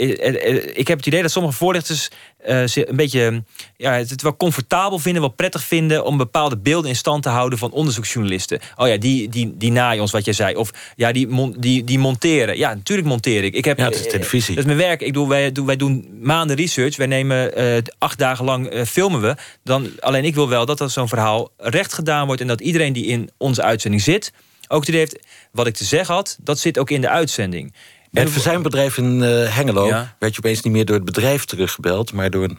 ik 0.79 0.89
heb 0.89 0.97
het 0.97 1.07
idee 1.07 1.23
dat 1.23 1.31
sommige 1.31 1.55
voorlichters 1.55 2.09
uh, 2.47 2.62
een 2.75 2.97
beetje 2.97 3.45
ja, 3.77 3.93
het 3.93 4.23
wel 4.23 4.37
comfortabel 4.37 4.99
vinden, 4.99 5.23
wel 5.23 5.31
prettig 5.31 5.62
vinden 5.62 6.05
om 6.05 6.16
bepaalde 6.16 6.57
beelden 6.57 6.91
in 6.91 6.97
stand 6.97 7.23
te 7.23 7.29
houden 7.29 7.59
van 7.59 7.71
onderzoeksjournalisten. 7.71 8.61
Oh 8.77 8.89
ja, 8.89 8.97
die, 8.97 9.29
die, 9.29 9.57
die 9.57 9.73
naaien 9.73 10.01
ons 10.01 10.11
wat 10.11 10.25
jij 10.25 10.35
zei. 10.35 10.55
Of 10.55 10.71
ja, 10.97 11.12
die, 11.12 11.29
mon, 11.29 11.55
die, 11.59 11.85
die 11.85 11.99
monteren. 11.99 12.57
Ja, 12.57 12.75
natuurlijk 12.75 13.09
monteer 13.09 13.45
ik. 13.45 13.55
ik 13.55 13.64
heb, 13.64 13.79
ja, 13.79 13.85
het 13.85 13.95
is 13.95 14.09
televisie. 14.09 14.55
Dat 14.55 14.64
is 14.64 14.75
mijn 14.75 14.87
werk. 14.87 15.01
Ik 15.01 15.12
doe, 15.12 15.29
wij, 15.29 15.53
doen, 15.53 15.66
wij 15.66 15.77
doen 15.77 16.19
maanden 16.21 16.57
research. 16.57 16.97
Wij 16.97 17.07
nemen 17.07 17.61
uh, 17.61 17.77
acht 17.99 18.19
dagen 18.19 18.45
lang 18.45 18.87
filmen 18.87 19.21
we. 19.21 19.37
Dan, 19.64 19.91
alleen 20.01 20.25
ik 20.25 20.35
wil 20.35 20.49
wel 20.49 20.66
dat 20.66 20.79
dat 20.79 20.93
zo'n 20.93 21.09
verhaal 21.09 21.51
recht 21.57 21.93
gedaan 21.93 22.27
wordt 22.27 22.41
en 22.41 22.47
dat 22.47 22.61
iedereen 22.61 22.93
die 22.93 23.07
in 23.07 23.31
onze 23.37 23.62
uitzending 23.62 24.03
zit 24.03 24.33
ook 24.69 24.81
het 24.81 24.89
idee 24.89 25.01
heeft, 25.01 25.19
wat 25.53 25.66
ik 25.66 25.75
te 25.75 25.85
zeggen 25.85 26.14
had, 26.14 26.39
dat 26.41 26.59
zit 26.59 26.79
ook 26.79 26.91
in 26.91 27.01
de 27.01 27.09
uitzending. 27.09 27.75
Het 28.12 28.30
verzuimbedrijf 28.30 28.96
in 28.96 29.22
uh, 29.22 29.56
Hengelo 29.56 29.88
werd 30.18 30.34
je 30.34 30.38
opeens 30.38 30.62
niet 30.62 30.72
meer 30.72 30.84
door 30.84 30.96
het 30.96 31.04
bedrijf 31.04 31.44
teruggebeld, 31.44 32.12
maar 32.12 32.30
door 32.30 32.44
een 32.44 32.59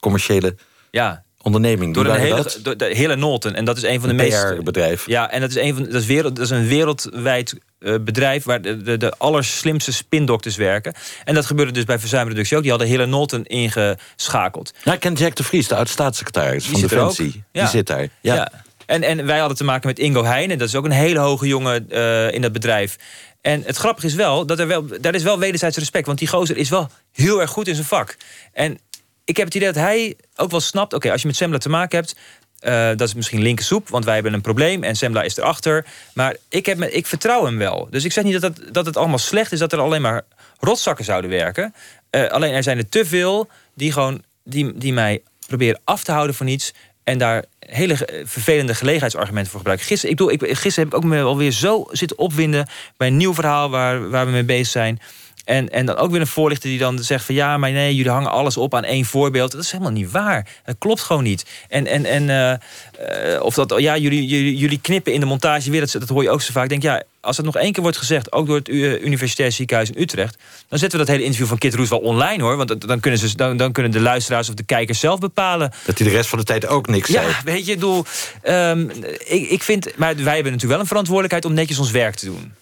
commerciële 0.00 0.56
ja, 0.90 1.22
onderneming? 1.42 1.94
Door 1.94 2.06
een 2.06 2.20
hele, 2.20 2.52
door 2.62 2.76
de 2.76 2.84
hele 2.84 3.16
Norton. 3.16 3.54
En 3.54 3.64
dat 3.64 3.76
is 3.76 3.82
een 3.82 4.00
van 4.00 4.08
de 4.08 4.24
Een 4.24 4.30
meest. 4.30 4.54
PR-bedrijf. 4.54 5.06
Ja, 5.06 5.30
en 5.30 5.40
dat 5.40 5.50
is, 5.50 5.56
een 5.56 5.74
van, 5.74 5.84
dat 5.84 5.94
is, 5.94 6.06
wereld, 6.06 6.36
dat 6.36 6.44
is 6.44 6.50
een 6.50 6.66
wereldwijd 6.66 7.58
eh, 7.78 7.94
bedrijf 8.00 8.44
waar 8.44 8.62
de, 8.62 8.82
de, 8.82 8.96
de 8.96 9.12
allerslimste 9.18 9.92
spindokters 9.92 10.56
werken. 10.56 10.94
En 11.24 11.34
dat 11.34 11.46
gebeurde 11.46 11.72
dus 11.72 11.84
bij 11.84 11.98
verzuimreductie 11.98 12.56
ook. 12.56 12.62
Die 12.62 12.70
hadden 12.70 12.88
hele 12.88 13.06
Norton 13.06 13.44
ingeschakeld. 13.44 14.72
Ja, 14.84 14.92
ik 14.92 15.00
ken 15.00 15.14
Jack 15.14 15.34
de 15.34 15.42
Vries, 15.42 15.68
de 15.68 15.74
oud-staatssecretaris 15.74 16.66
van. 16.66 16.80
Defensie. 16.80 17.44
Ja. 17.52 17.60
Die 17.60 17.70
zit 17.70 17.86
daar. 17.86 18.08
Ja. 18.20 18.34
Ja. 18.34 18.52
En, 18.86 19.02
en 19.02 19.26
wij 19.26 19.38
hadden 19.38 19.56
te 19.56 19.64
maken 19.64 19.86
met 19.86 19.98
Ingo 19.98 20.24
Heijnen. 20.24 20.58
Dat 20.58 20.68
is 20.68 20.74
ook 20.74 20.84
een 20.84 20.90
hele 20.90 21.18
hoge 21.18 21.46
jongen 21.46 21.90
eh, 21.90 22.32
in 22.32 22.40
dat 22.40 22.52
bedrijf. 22.52 22.96
En 23.40 23.62
het 23.62 23.76
grappige 23.76 24.06
is 24.06 24.14
wel, 24.14 24.46
dat 24.46 24.58
er 24.58 24.66
wel, 24.66 24.86
daar 25.00 25.14
is 25.14 25.22
wel 25.22 25.38
wederzijds 25.38 25.76
respect. 25.76 26.06
Want 26.06 26.18
die 26.18 26.28
gozer 26.28 26.56
is 26.56 26.68
wel 26.68 26.90
heel 27.12 27.40
erg 27.40 27.50
goed 27.50 27.68
in 27.68 27.74
zijn 27.74 27.86
vak. 27.86 28.16
En 28.52 28.78
ik 29.24 29.36
heb 29.36 29.46
het 29.46 29.54
idee 29.54 29.72
dat 29.72 29.82
hij 29.82 30.16
ook 30.36 30.50
wel 30.50 30.60
snapt... 30.60 30.92
oké, 30.92 31.12
als 31.12 31.20
je 31.20 31.26
met 31.26 31.36
Sembla 31.36 31.58
te 31.58 31.68
maken 31.68 31.98
hebt... 31.98 32.16
eh, 32.58 32.88
dat 32.88 33.08
is 33.08 33.14
misschien 33.14 33.42
linker 33.42 33.64
soep, 33.64 33.88
want 33.88 34.04
wij 34.04 34.14
hebben 34.14 34.32
een 34.32 34.40
probleem... 34.40 34.82
en 34.82 34.96
Sembla 34.96 35.22
is 35.22 35.36
erachter. 35.36 35.86
Maar 36.14 36.36
ik, 36.48 36.66
heb 36.66 36.78
me, 36.78 36.92
ik 36.92 37.06
vertrouw 37.06 37.44
hem 37.44 37.58
wel. 37.58 37.88
Dus 37.90 38.04
ik 38.04 38.12
zeg 38.12 38.24
niet 38.24 38.40
dat, 38.40 38.56
dat, 38.56 38.74
dat 38.74 38.86
het 38.86 38.96
allemaal 38.96 39.18
slecht 39.18 39.52
is... 39.52 39.58
dat 39.58 39.72
er 39.72 39.80
alleen 39.80 40.02
maar 40.02 40.22
rotzakken 40.58 41.04
zouden 41.04 41.30
werken. 41.30 41.74
Eh, 42.10 42.26
alleen 42.26 42.52
er 42.52 42.62
zijn 42.62 42.78
er 42.78 42.88
te 42.88 43.04
veel 43.04 43.48
die, 43.74 43.92
gewoon, 43.92 44.22
die, 44.44 44.78
die 44.78 44.92
mij 44.92 45.22
proberen 45.46 45.80
af 45.84 46.04
te 46.04 46.12
houden 46.12 46.34
van 46.34 46.46
iets... 46.46 46.72
en 47.04 47.18
daar 47.18 47.44
hele 47.58 48.24
vervelende 48.24 48.74
gelegenheidsargumenten 48.74 49.50
voor 49.50 49.60
gebruiken. 49.60 49.86
Gisteren, 49.86 50.10
ik 50.10 50.16
bedoel, 50.16 50.48
ik, 50.48 50.58
gisteren 50.58 50.88
heb 50.88 50.98
ik 50.98 51.04
ook 51.04 51.10
me 51.10 51.22
alweer 51.22 51.50
zo 51.50 51.86
zitten 51.90 52.18
opwinden... 52.18 52.68
bij 52.96 53.08
een 53.08 53.16
nieuw 53.16 53.34
verhaal 53.34 53.70
waar, 53.70 54.10
waar 54.10 54.26
we 54.26 54.32
mee 54.32 54.44
bezig 54.44 54.66
zijn... 54.66 55.00
En, 55.44 55.70
en 55.70 55.86
dan 55.86 55.96
ook 55.96 56.10
weer 56.10 56.20
een 56.20 56.26
voorlichter 56.26 56.68
die 56.68 56.78
dan 56.78 56.98
zegt 56.98 57.24
van 57.24 57.34
ja, 57.34 57.56
maar 57.56 57.70
nee, 57.70 57.94
jullie 57.94 58.10
hangen 58.10 58.30
alles 58.30 58.56
op 58.56 58.74
aan 58.74 58.84
één 58.84 59.04
voorbeeld. 59.04 59.52
Dat 59.52 59.60
is 59.60 59.70
helemaal 59.70 59.92
niet 59.92 60.10
waar. 60.10 60.46
Dat 60.64 60.76
klopt 60.78 61.00
gewoon 61.00 61.22
niet. 61.22 61.46
En, 61.68 61.86
en, 61.86 62.04
en 62.04 62.30
eh, 62.30 63.34
eh, 63.34 63.42
of 63.42 63.54
dat, 63.54 63.74
ja, 63.76 63.96
jullie, 63.96 64.26
jullie, 64.26 64.56
jullie 64.56 64.80
knippen 64.80 65.12
in 65.12 65.20
de 65.20 65.26
montage 65.26 65.70
weer, 65.70 65.80
dat, 65.80 65.92
dat 65.92 66.08
hoor 66.08 66.22
je 66.22 66.30
ook 66.30 66.42
zo 66.42 66.52
vaak. 66.52 66.62
Ik 66.62 66.70
denk 66.70 66.82
ja, 66.82 67.02
als 67.20 67.36
het 67.36 67.46
nog 67.46 67.56
één 67.56 67.72
keer 67.72 67.82
wordt 67.82 67.98
gezegd, 67.98 68.32
ook 68.32 68.46
door 68.46 68.56
het 68.56 68.68
eh, 68.68 69.02
Universitair 69.02 69.52
Ziekenhuis 69.52 69.90
in 69.90 70.02
Utrecht, 70.02 70.36
dan 70.68 70.78
zetten 70.78 70.98
we 70.98 71.04
dat 71.04 71.14
hele 71.14 71.24
interview 71.26 71.48
van 71.48 71.58
Kit 71.58 71.74
Roes 71.74 71.88
wel 71.88 71.98
online 71.98 72.42
hoor. 72.42 72.56
Want 72.56 72.68
dat- 72.68 72.80
dan 72.80 73.00
kunnen, 73.00 73.20
ze, 73.20 73.36
dan, 73.36 73.56
dan 73.56 73.72
kunnen 73.72 73.92
de 73.92 74.00
luisteraars 74.00 74.48
of 74.48 74.54
de 74.54 74.62
kijkers 74.62 75.00
zelf 75.00 75.18
bepalen. 75.20 75.72
Dat 75.84 75.98
hij 75.98 76.06
de 76.08 76.12
rest 76.14 76.28
van 76.28 76.38
de 76.38 76.44
tijd 76.44 76.66
ook 76.66 76.86
niks 76.88 77.08
Ja, 77.08 77.22
zei. 77.22 77.34
weet 77.44 77.66
je, 77.66 78.02
ehm, 78.42 78.88
ik, 79.18 79.50
ik 79.50 79.62
vind, 79.62 79.96
maar 79.96 80.14
wij 80.16 80.24
hebben 80.34 80.52
natuurlijk 80.52 80.70
wel 80.72 80.80
een 80.80 80.86
verantwoordelijkheid 80.86 81.44
om 81.44 81.52
netjes 81.54 81.78
ons 81.78 81.90
werk 81.90 82.14
te 82.14 82.24
doen. 82.26 82.52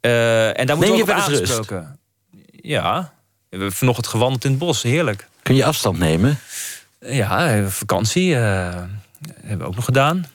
Eh, 0.00 0.58
en 0.58 0.66
daar 0.66 0.76
moeten 0.76 0.94
we 0.94 1.00
je 1.00 1.02
ook 1.02 1.08
op 1.10 1.16
eens 1.16 1.26
rust? 1.26 1.40
aangesproken. 1.40 1.98
Ja, 2.50 3.12
we 3.40 3.56
hebben 3.56 3.72
vanochtend 3.72 4.06
gewandeld 4.06 4.44
in 4.44 4.50
het 4.50 4.58
bos, 4.58 4.82
heerlijk. 4.82 5.26
Kun 5.42 5.54
je 5.54 5.64
afstand 5.64 5.98
nemen? 5.98 6.38
Ja, 7.00 7.54
eh, 7.56 7.66
vakantie 7.66 8.34
hebben 8.34 9.58
we 9.58 9.64
ook 9.64 9.74
nog 9.74 9.84
gedaan. 9.84 10.26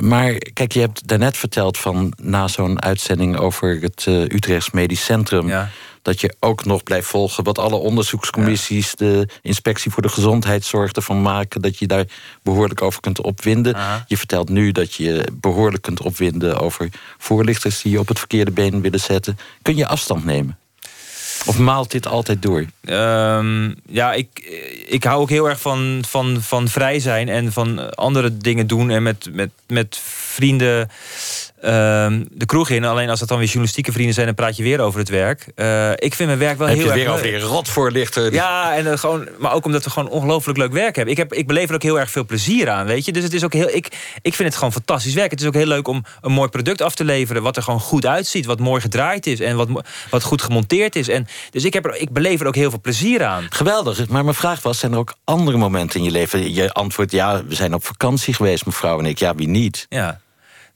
Maar 0.00 0.32
kijk, 0.52 0.72
je 0.72 0.80
hebt 0.80 1.08
daarnet 1.08 1.36
verteld 1.36 1.78
van 1.78 2.12
na 2.22 2.48
zo'n 2.48 2.82
uitzending 2.82 3.36
over 3.36 3.80
het 3.80 4.04
eh, 4.06 4.22
Utrechts 4.22 4.70
Medisch 4.70 5.04
Centrum. 5.04 5.68
Dat 6.02 6.20
je 6.20 6.34
ook 6.40 6.64
nog 6.64 6.82
blijft 6.82 7.06
volgen 7.06 7.44
wat 7.44 7.58
alle 7.58 7.74
onderzoekscommissies, 7.74 8.94
de 8.94 9.28
inspectie 9.42 9.90
voor 9.90 10.02
de 10.02 10.08
gezondheidszorg 10.08 10.92
ervan 10.92 11.22
maken. 11.22 11.62
Dat 11.62 11.78
je 11.78 11.86
daar 11.86 12.04
behoorlijk 12.42 12.82
over 12.82 13.00
kunt 13.00 13.20
opwinden. 13.20 13.76
Je 14.06 14.16
vertelt 14.16 14.48
nu 14.48 14.72
dat 14.72 14.94
je 14.94 15.26
behoorlijk 15.32 15.82
kunt 15.82 16.00
opwinden 16.02 16.60
over 16.60 16.88
voorlichters 17.18 17.82
die 17.82 17.92
je 17.92 17.98
op 17.98 18.08
het 18.08 18.18
verkeerde 18.18 18.50
been 18.50 18.80
willen 18.80 19.00
zetten. 19.00 19.38
Kun 19.62 19.76
je 19.76 19.86
afstand 19.86 20.24
nemen? 20.24 20.58
Of 21.46 21.58
maalt 21.58 21.90
dit 21.90 22.06
altijd 22.06 22.42
door? 22.42 22.64
Ehm, 22.84 23.72
ja, 23.86 24.12
ik, 24.12 24.28
ik 24.86 25.04
hou 25.04 25.20
ook 25.20 25.30
heel 25.30 25.48
erg 25.48 25.60
van, 25.60 26.02
van, 26.06 26.38
van 26.40 26.68
vrij 26.68 27.00
zijn 27.00 27.28
en 27.28 27.52
van 27.52 27.94
andere 27.94 28.36
dingen 28.36 28.66
doen. 28.66 28.90
En 28.90 29.02
met, 29.02 29.28
met, 29.32 29.50
met 29.66 30.00
vrienden 30.02 30.90
ehm, 31.60 32.24
de 32.30 32.46
kroeg 32.46 32.70
in. 32.70 32.84
Alleen 32.84 33.10
als 33.10 33.18
dat 33.18 33.28
dan 33.28 33.36
weer 33.36 33.46
journalistieke 33.46 33.92
vrienden 33.92 34.14
zijn, 34.14 34.26
dan 34.26 34.34
praat 34.34 34.56
je 34.56 34.62
weer 34.62 34.80
over 34.80 34.98
het 34.98 35.08
werk. 35.08 35.46
Eh, 35.54 35.90
ik 35.90 36.14
vind 36.14 36.28
mijn 36.28 36.38
werk 36.38 36.58
wel 36.58 36.66
Heb 36.66 36.76
heel 36.76 36.86
je 36.86 36.92
erg 36.92 37.00
weer 37.00 37.12
over 37.12 37.24
leuk. 37.26 37.40
die 37.40 37.48
rotvoorlichter? 37.48 38.32
Ja, 38.32 38.76
en, 38.76 38.92
eh, 38.92 38.98
gewoon, 38.98 39.28
maar 39.38 39.52
ook 39.52 39.64
omdat 39.64 39.84
we 39.84 39.90
gewoon 39.90 40.08
ongelooflijk 40.08 40.58
leuk 40.58 40.72
werk 40.72 40.96
hebben. 40.96 41.12
Ik, 41.14 41.18
heb, 41.20 41.34
ik 41.34 41.46
beleef 41.46 41.68
er 41.68 41.74
ook 41.74 41.82
heel 41.82 41.98
erg 42.00 42.10
veel 42.10 42.24
plezier 42.24 42.70
aan, 42.70 42.86
weet 42.86 43.04
je. 43.04 43.12
Dus 43.12 43.22
het 43.22 43.32
is 43.32 43.44
ook 43.44 43.52
heel, 43.52 43.68
ik, 43.68 43.86
ik 44.22 44.34
vind 44.34 44.48
het 44.48 44.54
gewoon 44.56 44.72
fantastisch 44.72 45.14
werk. 45.14 45.30
Het 45.30 45.40
is 45.40 45.46
ook 45.46 45.54
heel 45.54 45.66
leuk 45.66 45.88
om 45.88 46.04
een 46.20 46.32
mooi 46.32 46.48
product 46.48 46.80
af 46.80 46.94
te 46.94 47.04
leveren... 47.04 47.42
wat 47.42 47.56
er 47.56 47.62
gewoon 47.62 47.80
goed 47.80 48.06
uitziet, 48.06 48.46
wat 48.46 48.58
mooi 48.58 48.80
gedraaid 48.80 49.26
is... 49.26 49.40
en 49.40 49.56
wat, 49.56 49.68
wat 50.10 50.22
goed 50.22 50.42
gemonteerd 50.42 50.96
is. 50.96 51.08
En, 51.08 51.26
dus 51.50 51.64
ik, 51.64 51.72
heb 51.72 51.84
er, 51.84 51.96
ik 51.96 52.12
beleef 52.12 52.40
er 52.40 52.46
ook 52.46 52.54
heel 52.54 52.70
veel 52.70 52.80
plezier 52.80 53.24
aan. 53.24 53.46
Geweldig, 53.50 54.08
maar 54.08 54.24
mijn 54.24 54.36
vraag 54.36 54.62
was, 54.62 54.78
zijn 54.78 54.92
er 54.92 54.98
ook 54.98 55.14
andere 55.24 55.56
momenten 55.56 55.98
in 55.98 56.04
je 56.04 56.12
leven? 56.12 56.54
Je 56.54 56.72
antwoordt, 56.72 57.12
ja, 57.12 57.44
we 57.44 57.54
zijn 57.54 57.74
op 57.74 57.84
vakantie 57.84 58.34
geweest, 58.34 58.66
mevrouw 58.66 58.98
en 58.98 59.06
ik. 59.06 59.18
Ja, 59.18 59.34
wie 59.34 59.48
niet? 59.48 59.86
Ja. 59.88 60.20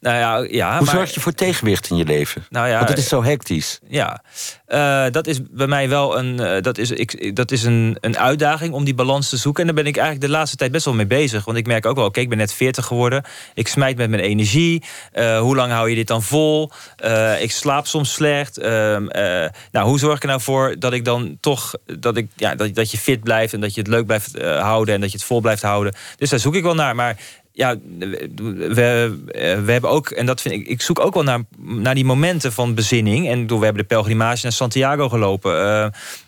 Nou 0.05 0.17
ja, 0.17 0.47
ja 0.51 0.77
Hoe 0.77 0.87
maar, 0.87 0.95
zorg 0.95 1.15
je 1.15 1.21
voor 1.21 1.33
tegenwicht 1.33 1.91
in 1.91 1.97
je 1.97 2.05
leven? 2.05 2.47
Nou 2.51 2.69
ja, 2.69 2.77
Want 2.77 2.89
het 2.89 2.99
is 2.99 3.09
zo 3.09 3.23
hectisch. 3.23 3.79
Ja, 3.89 4.23
Eh, 4.67 5.07
dat 5.11 5.27
is 5.27 5.39
bij 5.51 5.67
mij 5.67 5.89
wel 5.89 6.19
een, 6.19 6.41
eh, 6.41 6.63
dat 6.63 6.79
is, 6.79 6.91
ik, 6.91 7.37
dat 7.37 7.51
is 7.51 7.63
een, 7.63 7.97
een 8.01 8.19
uitdaging 8.19 8.73
om 8.73 8.85
die 8.85 8.95
balans 8.95 9.29
te 9.29 9.37
zoeken. 9.37 9.61
En 9.61 9.75
daar 9.75 9.83
ben 9.83 9.93
ik 9.93 9.97
eigenlijk 9.97 10.27
de 10.27 10.33
laatste 10.37 10.57
tijd 10.57 10.73
best 10.73 10.85
wel 10.85 10.95
mee 10.95 11.07
bezig. 11.07 11.45
Want 11.45 11.59
ik 11.59 11.67
merk 11.67 11.87
ook 11.87 11.97
wel, 11.97 12.05
oké, 12.05 12.21
ik 12.21 12.29
ben 12.29 12.39
net 12.39 12.53
40 12.53 12.87
geworden. 12.87 13.25
Ik 13.55 13.69
smijt 13.69 13.97
met 13.97 14.11
mijn 14.11 14.23
energie. 14.23 14.83
Eh, 15.13 15.39
hoe 15.39 15.57
lang 15.57 15.73
hou 15.73 15.89
je 15.89 15.95
dit 15.95 16.07
dan 16.07 16.23
vol? 16.23 16.71
Ik 17.41 17.51
slaap 17.51 17.87
soms 17.87 18.13
slecht. 18.13 18.59
Ehm, 18.59 19.09
eh, 19.09 19.51
nou, 19.73 19.89
hoe 19.89 19.99
zorg 19.99 20.17
ik 20.17 20.23
er 20.23 20.29
nou 20.29 20.41
voor 20.41 20.77
dat 20.79 20.93
ik 20.93 21.05
dan 21.05 21.37
toch, 21.41 21.75
dat, 21.99 22.17
ik, 22.17 22.29
ja, 22.37 22.55
dat, 22.55 22.75
dat 22.75 22.91
je 22.91 22.99
fit 22.99 23.23
blijft 23.23 23.53
en 23.53 23.61
dat 23.61 23.75
je 23.75 23.81
het 23.81 23.91
leuk 23.91 24.07
blijft 24.07 24.43
houden 24.43 24.95
en 24.95 25.01
dat 25.01 25.11
je 25.11 25.17
het 25.17 25.27
vol 25.27 25.41
blijft 25.41 25.63
houden. 25.63 25.95
Dus 26.17 26.31
daar 26.31 26.39
zoek 26.39 26.55
ik 26.55 26.63
wel 26.63 26.75
naar. 26.75 26.95
Maar 26.95 27.17
ja, 27.57 27.77
we, 27.99 29.19
eh, 29.27 29.65
we 29.65 29.73
hebben 29.73 29.91
ook, 29.91 30.11
en 30.11 30.27
dat 30.27 30.41
vind 30.41 30.55
ik, 30.55 30.67
ik 30.67 30.83
zoek 30.83 31.01
ook 31.01 31.15
wel 31.15 31.23
naar, 31.23 31.41
naar 31.59 31.95
die 31.95 32.05
momenten 32.05 32.53
van 32.53 32.75
bezinning. 32.75 33.29
En 33.29 33.47
we 33.47 33.55
hebben 33.55 33.83
de 33.83 33.85
pelgrimage 33.85 34.43
naar 34.43 34.53
Santiago 34.53 35.09
gelopen. 35.09 35.61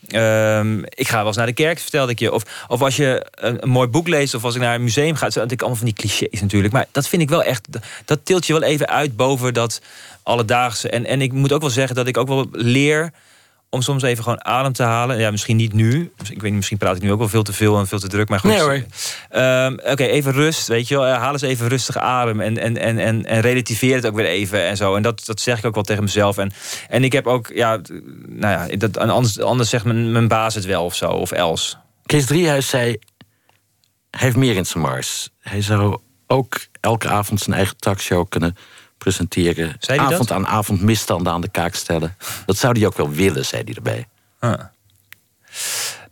Eh, 0.09 0.59
ehm, 0.59 0.79
ik 0.79 1.09
ga 1.09 1.17
wel 1.17 1.27
eens 1.27 1.37
naar 1.37 1.47
de 1.47 1.53
kerk, 1.53 1.79
vertelde 1.79 2.13
ik 2.13 2.19
je. 2.19 2.33
Of, 2.33 2.67
of 2.69 2.83
als 2.83 2.97
je 2.97 3.27
een, 3.35 3.63
een 3.63 3.69
mooi 3.69 3.89
boek 3.89 4.09
leest, 4.09 4.35
of 4.35 4.45
als 4.45 4.55
ik 4.55 4.61
naar 4.61 4.75
een 4.75 4.83
museum 4.83 5.15
ga. 5.15 5.25
Het 5.25 5.33
zijn 5.33 5.49
natuurlijk 5.49 5.63
allemaal 5.63 5.79
van 5.79 5.87
die 5.87 5.95
clichés 5.95 6.41
natuurlijk. 6.41 6.73
Maar 6.73 6.87
dat 6.93 7.09
vind 7.09 7.23
ik 7.23 7.29
wel 7.29 7.43
echt, 7.43 7.69
dat 8.05 8.21
tilt 8.25 8.47
je 8.47 8.53
wel 8.53 8.63
even 8.63 8.89
uit 8.89 9.17
boven 9.17 9.55
dat 9.55 9.81
alledaagse. 10.23 10.89
En, 10.89 11.07
en 11.07 11.21
ik 11.21 11.33
moet 11.33 11.53
ook 11.53 11.61
wel 11.61 11.71
zeggen 11.71 11.97
dat 11.97 12.07
ik 12.07 12.17
ook 12.17 12.29
wel 12.29 12.49
leer 12.53 13.13
om 13.71 13.83
soms 13.83 14.03
even 14.03 14.23
gewoon 14.23 14.45
adem 14.45 14.73
te 14.73 14.83
halen. 14.83 15.19
Ja, 15.19 15.31
misschien 15.31 15.57
niet 15.57 15.73
nu. 15.73 16.13
Ik 16.19 16.27
weet 16.29 16.43
niet, 16.43 16.53
misschien 16.55 16.79
praat 16.79 16.97
ik 16.97 17.03
nu 17.03 17.13
ook 17.13 17.19
wel 17.19 17.29
veel 17.29 17.43
te 17.43 17.53
veel 17.53 17.79
en 17.79 17.87
veel 17.87 17.99
te 17.99 18.09
druk. 18.09 18.29
Maar 18.29 18.41
goed. 18.41 18.51
Nee, 18.51 18.61
hoor. 18.61 18.85
Ehm, 19.29 19.73
Oké, 19.73 20.05
even 20.05 20.33
rust, 20.33 20.67
weet 20.67 20.89
je 20.89 20.95
wel. 20.95 21.07
Eh, 21.07 21.19
Haal 21.19 21.33
eens 21.33 21.43
even 21.43 21.69
rustig 21.69 21.97
adem 21.97 22.41
en, 22.41 22.59
en, 22.59 22.77
en, 22.77 22.99
en, 22.99 23.25
en 23.27 23.41
relativeer 23.41 23.95
het 23.95 24.07
ook 24.07 24.15
weer 24.15 24.27
even 24.27 24.63
en 24.67 24.77
zo. 24.77 24.95
En 24.95 25.03
dat, 25.03 25.23
dat 25.27 25.41
zeg 25.41 25.59
ik 25.59 25.65
ook 25.65 25.75
wel 25.75 25.83
tegen 25.83 26.03
mezelf. 26.03 26.39
En, 26.39 26.53
en 26.89 27.05
ik 27.05 27.13
heb 27.13 27.27
ook, 27.27 27.51
ja, 27.55 27.81
nou 28.27 28.71
ja, 28.71 28.77
dat, 28.77 28.97
anders, 28.97 29.41
anders 29.41 29.71
zegt 29.71 29.85
mijn, 29.85 30.13
mijn 30.13 30.29
baas 30.29 30.55
het 30.55 30.65
wel 30.65 30.85
of 30.85 30.95
zo, 30.95 31.11
of 31.11 31.33
Els. 31.33 31.77
Kees 32.07 32.27
Driehuis 32.27 32.69
zei, 32.69 32.99
hij 34.11 34.21
heeft 34.21 34.37
meer 34.37 34.57
in 34.57 34.67
zijn 34.67 34.85
mars. 34.85 35.29
Hij 35.41 35.63
zou 35.63 35.99
ook 36.27 36.67
elke 36.81 37.09
avond 37.09 37.41
zijn 37.41 37.57
eigen 37.57 37.77
talkshow 37.77 38.29
kunnen 38.29 38.57
presenteren. 38.99 39.77
Avond 39.87 40.33
aan 40.33 40.47
avond 40.47 40.81
misstanden 40.81 41.33
aan 41.33 41.41
de 41.41 41.51
kaak 41.51 41.75
stellen. 41.75 42.17
Dat 42.47 42.57
zou 42.57 42.79
hij 42.79 42.87
ook 42.87 42.97
wel 42.97 43.11
willen, 43.11 43.45
zei 43.45 43.63
hij 43.65 43.75
erbij. 43.75 44.07
Ah. 44.39 44.61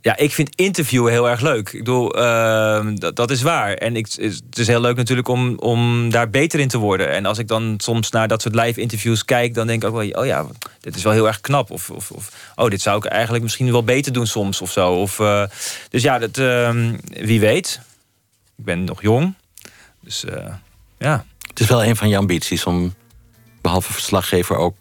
Ja, 0.04 0.16
ik 0.16 0.32
vind 0.32 0.54
interviewen 0.54 1.12
heel 1.12 1.28
erg 1.28 1.40
leuk. 1.40 1.68
Ik 1.68 1.78
bedoel, 1.78 2.14
ehm, 2.14 2.94
dat, 2.94 3.16
dat 3.16 3.30
is 3.30 3.42
waar. 3.42 3.74
En 3.74 3.96
ik, 3.96 4.06
het 4.16 4.58
is 4.58 4.66
heel 4.66 4.80
leuk 4.80 4.96
natuurlijk 4.96 5.28
om, 5.28 5.58
om 5.58 6.10
daar 6.10 6.30
beter 6.30 6.60
in 6.60 6.68
te 6.68 6.78
worden. 6.78 7.10
En 7.10 7.26
als 7.26 7.38
ik 7.38 7.48
dan 7.48 7.74
soms 7.76 8.10
naar 8.10 8.28
dat 8.28 8.42
soort 8.42 8.54
live 8.54 8.80
interviews 8.80 9.24
kijk, 9.24 9.54
dan 9.54 9.66
denk 9.66 9.82
ik 9.82 9.88
ook 9.88 9.94
wel, 9.94 10.08
oh 10.10 10.26
ja, 10.26 10.46
dit 10.80 10.96
is 10.96 11.02
wel 11.02 11.12
heel 11.12 11.26
erg 11.26 11.40
knap. 11.40 11.70
Of, 11.70 11.90
of, 11.90 12.10
of 12.10 12.52
oh, 12.56 12.68
dit 12.68 12.80
zou 12.82 12.96
ik 12.96 13.04
eigenlijk 13.04 13.42
misschien 13.42 13.72
wel 13.72 13.84
beter 13.84 14.12
doen 14.12 14.26
soms 14.26 14.60
of 14.60 14.70
zo. 14.70 14.92
Of, 14.92 15.20
eh, 15.20 15.44
dus 15.90 16.02
ja, 16.02 16.18
dat, 16.18 16.38
ehm, 16.38 16.96
wie 17.04 17.40
weet. 17.40 17.80
Ik 18.56 18.64
ben 18.64 18.84
nog 18.84 19.02
jong. 19.02 19.34
Dus 20.00 20.24
eh, 20.24 20.54
ja. 20.98 21.24
Het 21.54 21.62
is 21.62 21.68
wel 21.68 21.84
een 21.84 21.96
van 21.96 22.08
je 22.08 22.16
ambities 22.16 22.64
om, 22.64 22.94
behalve 23.62 23.92
verslaggever, 23.92 24.56
ook... 24.56 24.74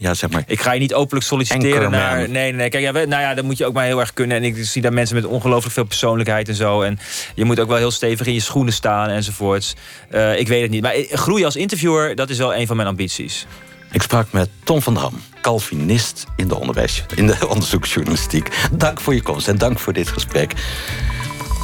Ja, 0.00 0.14
zeg 0.14 0.30
maar, 0.30 0.42
Ik 0.46 0.60
ga 0.60 0.72
je 0.72 0.80
niet 0.80 0.94
openlijk 0.94 1.26
solliciteren 1.26 1.90
naar. 1.90 2.16
Nee, 2.16 2.28
nee, 2.28 2.52
nee. 2.52 2.68
Kijk, 2.68 2.82
ja, 2.82 2.92
we- 2.92 3.06
nou 3.06 3.22
ja, 3.22 3.34
dat 3.34 3.44
moet 3.44 3.58
je 3.58 3.66
ook 3.66 3.72
maar 3.74 3.84
heel 3.84 4.00
erg 4.00 4.12
kunnen. 4.12 4.36
En 4.36 4.44
ik 4.44 4.56
zie 4.64 4.82
daar 4.82 4.92
mensen 4.92 5.16
met 5.16 5.24
ongelooflijk 5.24 5.74
veel 5.74 5.84
persoonlijkheid 5.84 6.48
en 6.48 6.54
zo. 6.54 6.82
En 6.82 6.98
je 7.34 7.44
moet 7.44 7.60
ook 7.60 7.68
wel 7.68 7.76
heel 7.76 7.90
stevig 7.90 8.26
in 8.26 8.32
je 8.34 8.40
schoenen 8.40 8.72
staan 8.72 9.08
enzovoorts. 9.08 9.74
Eh, 10.10 10.38
ik 10.38 10.48
weet 10.48 10.62
het 10.62 10.70
niet. 10.70 10.82
Maar 10.82 10.92
eh, 10.92 11.12
groeien 11.16 11.44
als 11.44 11.56
interviewer, 11.56 12.14
dat 12.14 12.30
is 12.30 12.38
wel 12.38 12.54
een 12.54 12.66
van 12.66 12.76
mijn 12.76 12.88
ambities. 12.88 13.46
Ik 13.92 14.02
sprak 14.02 14.32
met 14.32 14.48
Tom 14.64 14.82
van 14.82 14.94
Dam, 14.94 15.20
Calvinist 15.42 16.24
in 16.36 16.48
de, 16.48 16.54
onderwijs, 16.58 17.04
in 17.14 17.26
de 17.26 17.48
onderzoeksjournalistiek. 17.48 18.48
Dank 18.72 19.00
voor 19.00 19.14
je 19.14 19.22
komst 19.22 19.48
en 19.48 19.58
dank 19.58 19.78
voor 19.78 19.92
dit 19.92 20.08
gesprek. 20.08 20.52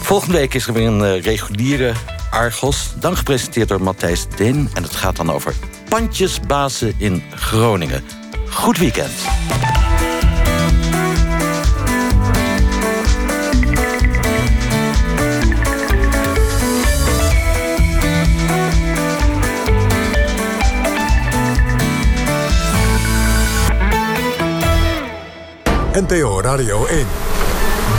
Volgende 0.05 0.39
week 0.39 0.55
is 0.55 0.67
er 0.67 0.73
weer 0.73 0.87
een 0.87 1.05
eh, 1.05 1.23
reguliere 1.23 1.93
Argos. 2.31 2.93
Dan 3.01 3.17
gepresenteerd 3.17 3.69
door 3.69 3.83
Matthijs 3.83 4.27
Den, 4.37 4.71
En 4.75 4.83
het 4.83 4.97
gaat 4.97 5.17
dan 5.17 5.33
over 5.33 5.55
pandjesbazen 5.89 6.95
in 6.99 7.23
Groningen. 7.35 8.05
Goed 8.51 8.79
weekend. 8.79 9.13
NTO 25.93 26.41
Radio 26.41 26.87
1. 26.87 27.07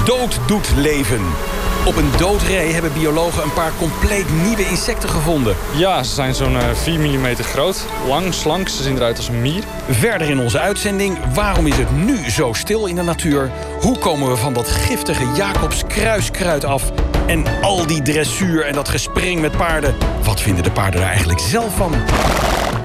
Dood 0.06 0.40
doet 0.48 0.72
leven. 0.76 1.55
Op 1.86 1.96
een 1.96 2.12
doodree 2.18 2.74
hebben 2.74 2.94
biologen 2.94 3.44
een 3.44 3.54
paar 3.54 3.72
compleet 3.80 4.26
nieuwe 4.44 4.70
insecten 4.70 5.10
gevonden. 5.10 5.56
Ja, 5.76 6.04
ze 6.04 6.14
zijn 6.14 6.36
zo'n 6.36 6.58
4 6.74 7.00
mm 7.00 7.36
groot. 7.36 7.86
Lang, 8.08 8.34
slank, 8.34 8.70
ze 8.70 8.84
zien 8.84 8.96
eruit 8.96 9.18
als 9.18 9.28
een 9.28 9.42
mier. 9.42 9.64
Verder 9.90 10.30
in 10.30 10.40
onze 10.40 10.60
uitzending, 10.60 11.18
waarom 11.34 11.68
is 11.68 11.78
het 11.78 11.92
nu 11.92 12.30
zo 12.30 12.54
stil 12.54 12.86
in 12.86 12.96
de 12.96 13.02
natuur? 13.02 13.52
Hoe 13.80 13.98
komen 13.98 14.30
we 14.30 14.36
van 14.36 14.54
dat 14.54 14.68
giftige 14.68 15.26
Jacobs 15.36 15.84
kruiskruid 15.88 16.66
af? 16.66 16.92
En 17.28 17.62
al 17.62 17.88
die 17.88 18.02
dressuur 18.02 18.66
en 18.66 18.74
dat 18.74 18.90
gespring 18.90 19.42
met 19.42 19.58
paarden. 19.58 19.96
Wat 20.24 20.42
vinden 20.42 20.64
de 20.64 20.72
paarden 20.72 21.00
daar 21.00 21.10
eigenlijk 21.10 21.40
zelf 21.40 21.76
van? 21.76 21.94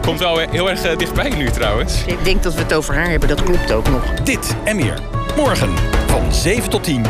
Komt 0.03 0.19
wel 0.19 0.39
heel 0.39 0.71
erg 0.71 0.97
dichtbij 0.97 1.31
nu 1.31 1.51
trouwens. 1.51 2.05
Ik 2.07 2.25
denk 2.25 2.43
dat 2.43 2.55
we 2.55 2.61
het 2.61 2.75
over 2.75 2.95
haar 2.95 3.11
hebben, 3.11 3.29
dat 3.29 3.43
klopt 3.43 3.73
ook 3.73 3.89
nog. 3.89 4.05
Dit 4.25 4.57
en 4.65 4.77
meer. 4.77 4.99
Morgen 5.37 5.71
van 6.07 6.35
7 6.35 6.71
tot 6.71 6.85
10. 6.85 7.07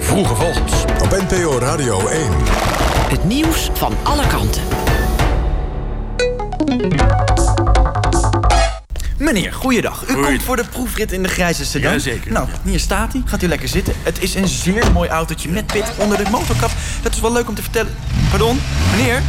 Vroege 0.00 0.34
Vogels. 0.34 0.82
Op 1.02 1.24
NPO 1.28 1.58
Radio 1.58 2.06
1. 2.06 2.30
Het 3.08 3.24
nieuws 3.24 3.70
van 3.74 3.94
alle 4.02 4.26
kanten. 4.26 4.62
Meneer, 9.18 9.52
goeiedag. 9.52 10.08
U 10.08 10.14
komt 10.14 10.42
voor 10.42 10.56
de 10.56 10.64
proefrit 10.64 11.12
in 11.12 11.22
de 11.22 11.28
grijze 11.28 11.64
sedan. 11.64 11.92
Jazeker. 11.92 12.32
Nou, 12.32 12.48
hier 12.62 12.80
staat 12.80 13.12
hij. 13.12 13.22
Gaat 13.24 13.42
u 13.42 13.48
lekker 13.48 13.68
zitten. 13.68 13.94
Het 14.02 14.22
is 14.22 14.34
een 14.34 14.48
zeer 14.48 14.92
mooi 14.92 15.08
autootje 15.08 15.48
met 15.48 15.66
pit 15.66 15.92
onder 15.96 16.24
de 16.24 16.30
motorkap. 16.30 16.70
Dat 17.02 17.14
is 17.14 17.20
wel 17.20 17.32
leuk 17.32 17.48
om 17.48 17.54
te 17.54 17.62
vertellen. 17.62 17.94
Pardon? 18.30 18.60
Meneer? 18.96 19.22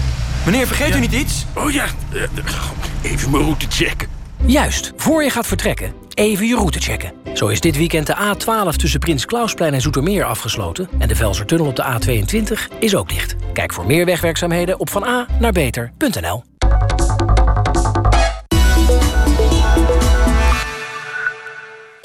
Meneer, 0.46 0.68
vergeet 0.68 0.96
u 0.96 1.00
niet 1.00 1.14
iets? 1.14 1.46
Oh 1.54 1.72
ja, 1.72 1.86
eh, 2.14 3.12
even 3.12 3.32
mijn 3.32 3.44
route 3.44 3.66
checken. 3.70 4.21
Juist, 4.46 4.94
voor 4.96 5.24
je 5.24 5.30
gaat 5.30 5.48
vertrekken, 5.48 5.94
even 6.14 6.48
je 6.48 6.56
route 6.56 6.80
checken. 6.80 7.14
Zo 7.34 7.48
is 7.48 7.60
dit 7.60 7.78
weekend 7.78 8.08
de 8.08 8.16
A12 8.16 8.76
tussen 8.76 9.00
Prins 9.00 9.26
Klausplein 9.26 9.74
en 9.74 9.82
Zoetermeer 9.82 10.26
afgesloten... 10.26 10.89
en 11.00 11.08
de 11.08 11.16
Velsertunnel 11.16 11.68
op 11.68 11.76
de 11.76 11.84
A22 11.84 12.78
is 12.80 12.96
ook 12.96 13.10
dicht. 13.10 13.36
Kijk 13.54 13.74
voor 13.74 13.86
meer 13.86 14.06
wegwerkzaamheden 14.06 14.80
op 14.80 14.89
van 14.89 15.04
A 15.04 15.28
naar 15.39 15.52
beter.nl. 15.52 16.51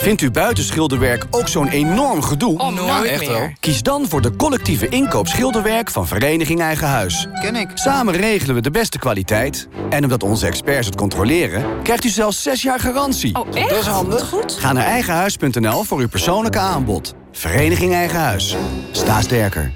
Vindt 0.07 0.23
u 0.23 0.31
buitenschilderwerk 0.31 1.27
ook 1.31 1.49
zo'n 1.49 1.69
enorm 1.69 2.23
gedoe? 2.23 2.59
Oh, 2.59 2.75
nooit 2.75 2.89
ja, 2.89 3.05
echt 3.05 3.21
meer. 3.21 3.31
wel. 3.31 3.51
Kies 3.61 3.83
dan 3.83 4.09
voor 4.09 4.21
de 4.21 4.37
collectieve 4.37 4.89
inkoop 4.89 5.29
schilderwerk 5.29 5.91
van 5.91 6.07
Vereniging 6.07 6.61
Eigen 6.61 6.87
Huis. 6.87 7.27
Ken 7.41 7.57
ik. 7.57 7.69
Samen 7.75 8.15
regelen 8.15 8.55
we 8.55 8.61
de 8.61 8.71
beste 8.71 8.99
kwaliteit. 8.99 9.69
En 9.91 10.03
omdat 10.03 10.23
onze 10.23 10.47
experts 10.47 10.87
het 10.87 10.97
controleren, 10.97 11.83
krijgt 11.83 12.05
u 12.05 12.09
zelfs 12.09 12.43
6 12.43 12.63
jaar 12.63 12.81
garantie. 12.81 13.35
Oh, 13.35 13.57
echt? 13.57 13.69
Dat 13.69 13.79
is 13.79 13.87
handig. 13.87 14.29
Goed. 14.29 14.53
Ga 14.53 14.73
naar 14.73 14.85
eigenhuis.nl 14.87 15.83
voor 15.83 15.99
uw 15.99 16.09
persoonlijke 16.09 16.59
aanbod. 16.59 17.15
Vereniging 17.33 17.93
Eigen 17.93 18.19
Huis. 18.19 18.57
Sta 18.91 19.21
sterker. 19.21 19.73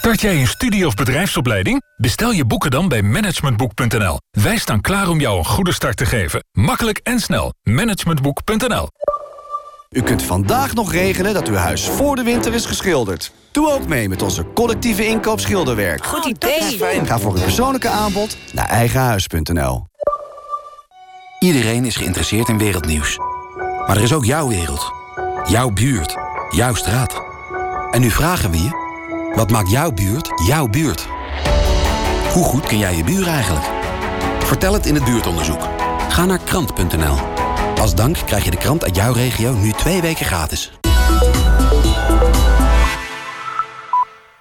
Start 0.00 0.20
jij 0.20 0.40
een 0.40 0.46
studie- 0.46 0.86
of 0.86 0.94
bedrijfsopleiding? 0.94 1.82
Bestel 1.96 2.30
je 2.30 2.44
boeken 2.44 2.70
dan 2.70 2.88
bij 2.88 3.02
managementboek.nl. 3.02 4.18
Wij 4.30 4.56
staan 4.56 4.80
klaar 4.80 5.08
om 5.08 5.20
jou 5.20 5.38
een 5.38 5.44
goede 5.44 5.72
start 5.72 5.96
te 5.96 6.06
geven. 6.06 6.44
Makkelijk 6.52 7.00
en 7.02 7.20
snel. 7.20 7.54
Managementboek.nl 7.62 8.88
U 9.90 10.02
kunt 10.02 10.22
vandaag 10.22 10.74
nog 10.74 10.92
regelen 10.92 11.34
dat 11.34 11.48
uw 11.48 11.54
huis 11.54 11.88
voor 11.88 12.16
de 12.16 12.22
winter 12.22 12.54
is 12.54 12.66
geschilderd. 12.66 13.32
Doe 13.52 13.72
ook 13.72 13.86
mee 13.86 14.08
met 14.08 14.22
onze 14.22 14.46
collectieve 14.54 15.06
inkoop 15.06 15.40
schilderwerk. 15.40 16.04
Goed 16.04 16.24
idee. 16.24 16.78
Ga 17.04 17.18
voor 17.18 17.34
uw 17.34 17.42
persoonlijke 17.42 17.88
aanbod 17.88 18.36
naar 18.52 18.68
eigenhuis.nl. 18.68 19.86
Iedereen 21.38 21.84
is 21.84 21.96
geïnteresseerd 21.96 22.48
in 22.48 22.58
wereldnieuws. 22.58 23.18
Maar 23.86 23.96
er 23.96 24.02
is 24.02 24.12
ook 24.12 24.24
jouw 24.24 24.48
wereld. 24.48 24.92
Jouw 25.46 25.70
buurt. 25.70 26.16
Jouw 26.50 26.74
straat. 26.74 27.22
En 27.90 28.00
nu 28.00 28.10
vragen 28.10 28.50
we 28.50 28.62
je... 28.62 28.88
wat 29.34 29.50
maakt 29.50 29.70
jouw 29.70 29.92
buurt 29.92 30.30
jouw 30.46 30.68
buurt? 30.68 31.06
Hoe 32.32 32.44
goed 32.44 32.66
ken 32.66 32.78
jij 32.78 32.96
je 32.96 33.04
buren 33.04 33.32
eigenlijk? 33.32 33.66
Vertel 34.44 34.72
het 34.72 34.86
in 34.86 34.94
het 34.94 35.04
buurtonderzoek. 35.04 35.68
Ga 36.08 36.24
naar 36.24 36.38
krant.nl. 36.38 37.16
Als 37.80 37.94
dank 37.94 38.16
krijg 38.26 38.44
je 38.44 38.50
de 38.50 38.56
krant 38.56 38.84
uit 38.84 38.96
jouw 38.96 39.12
regio 39.12 39.52
nu 39.52 39.72
twee 39.72 40.00
weken 40.00 40.26
gratis. 40.26 40.79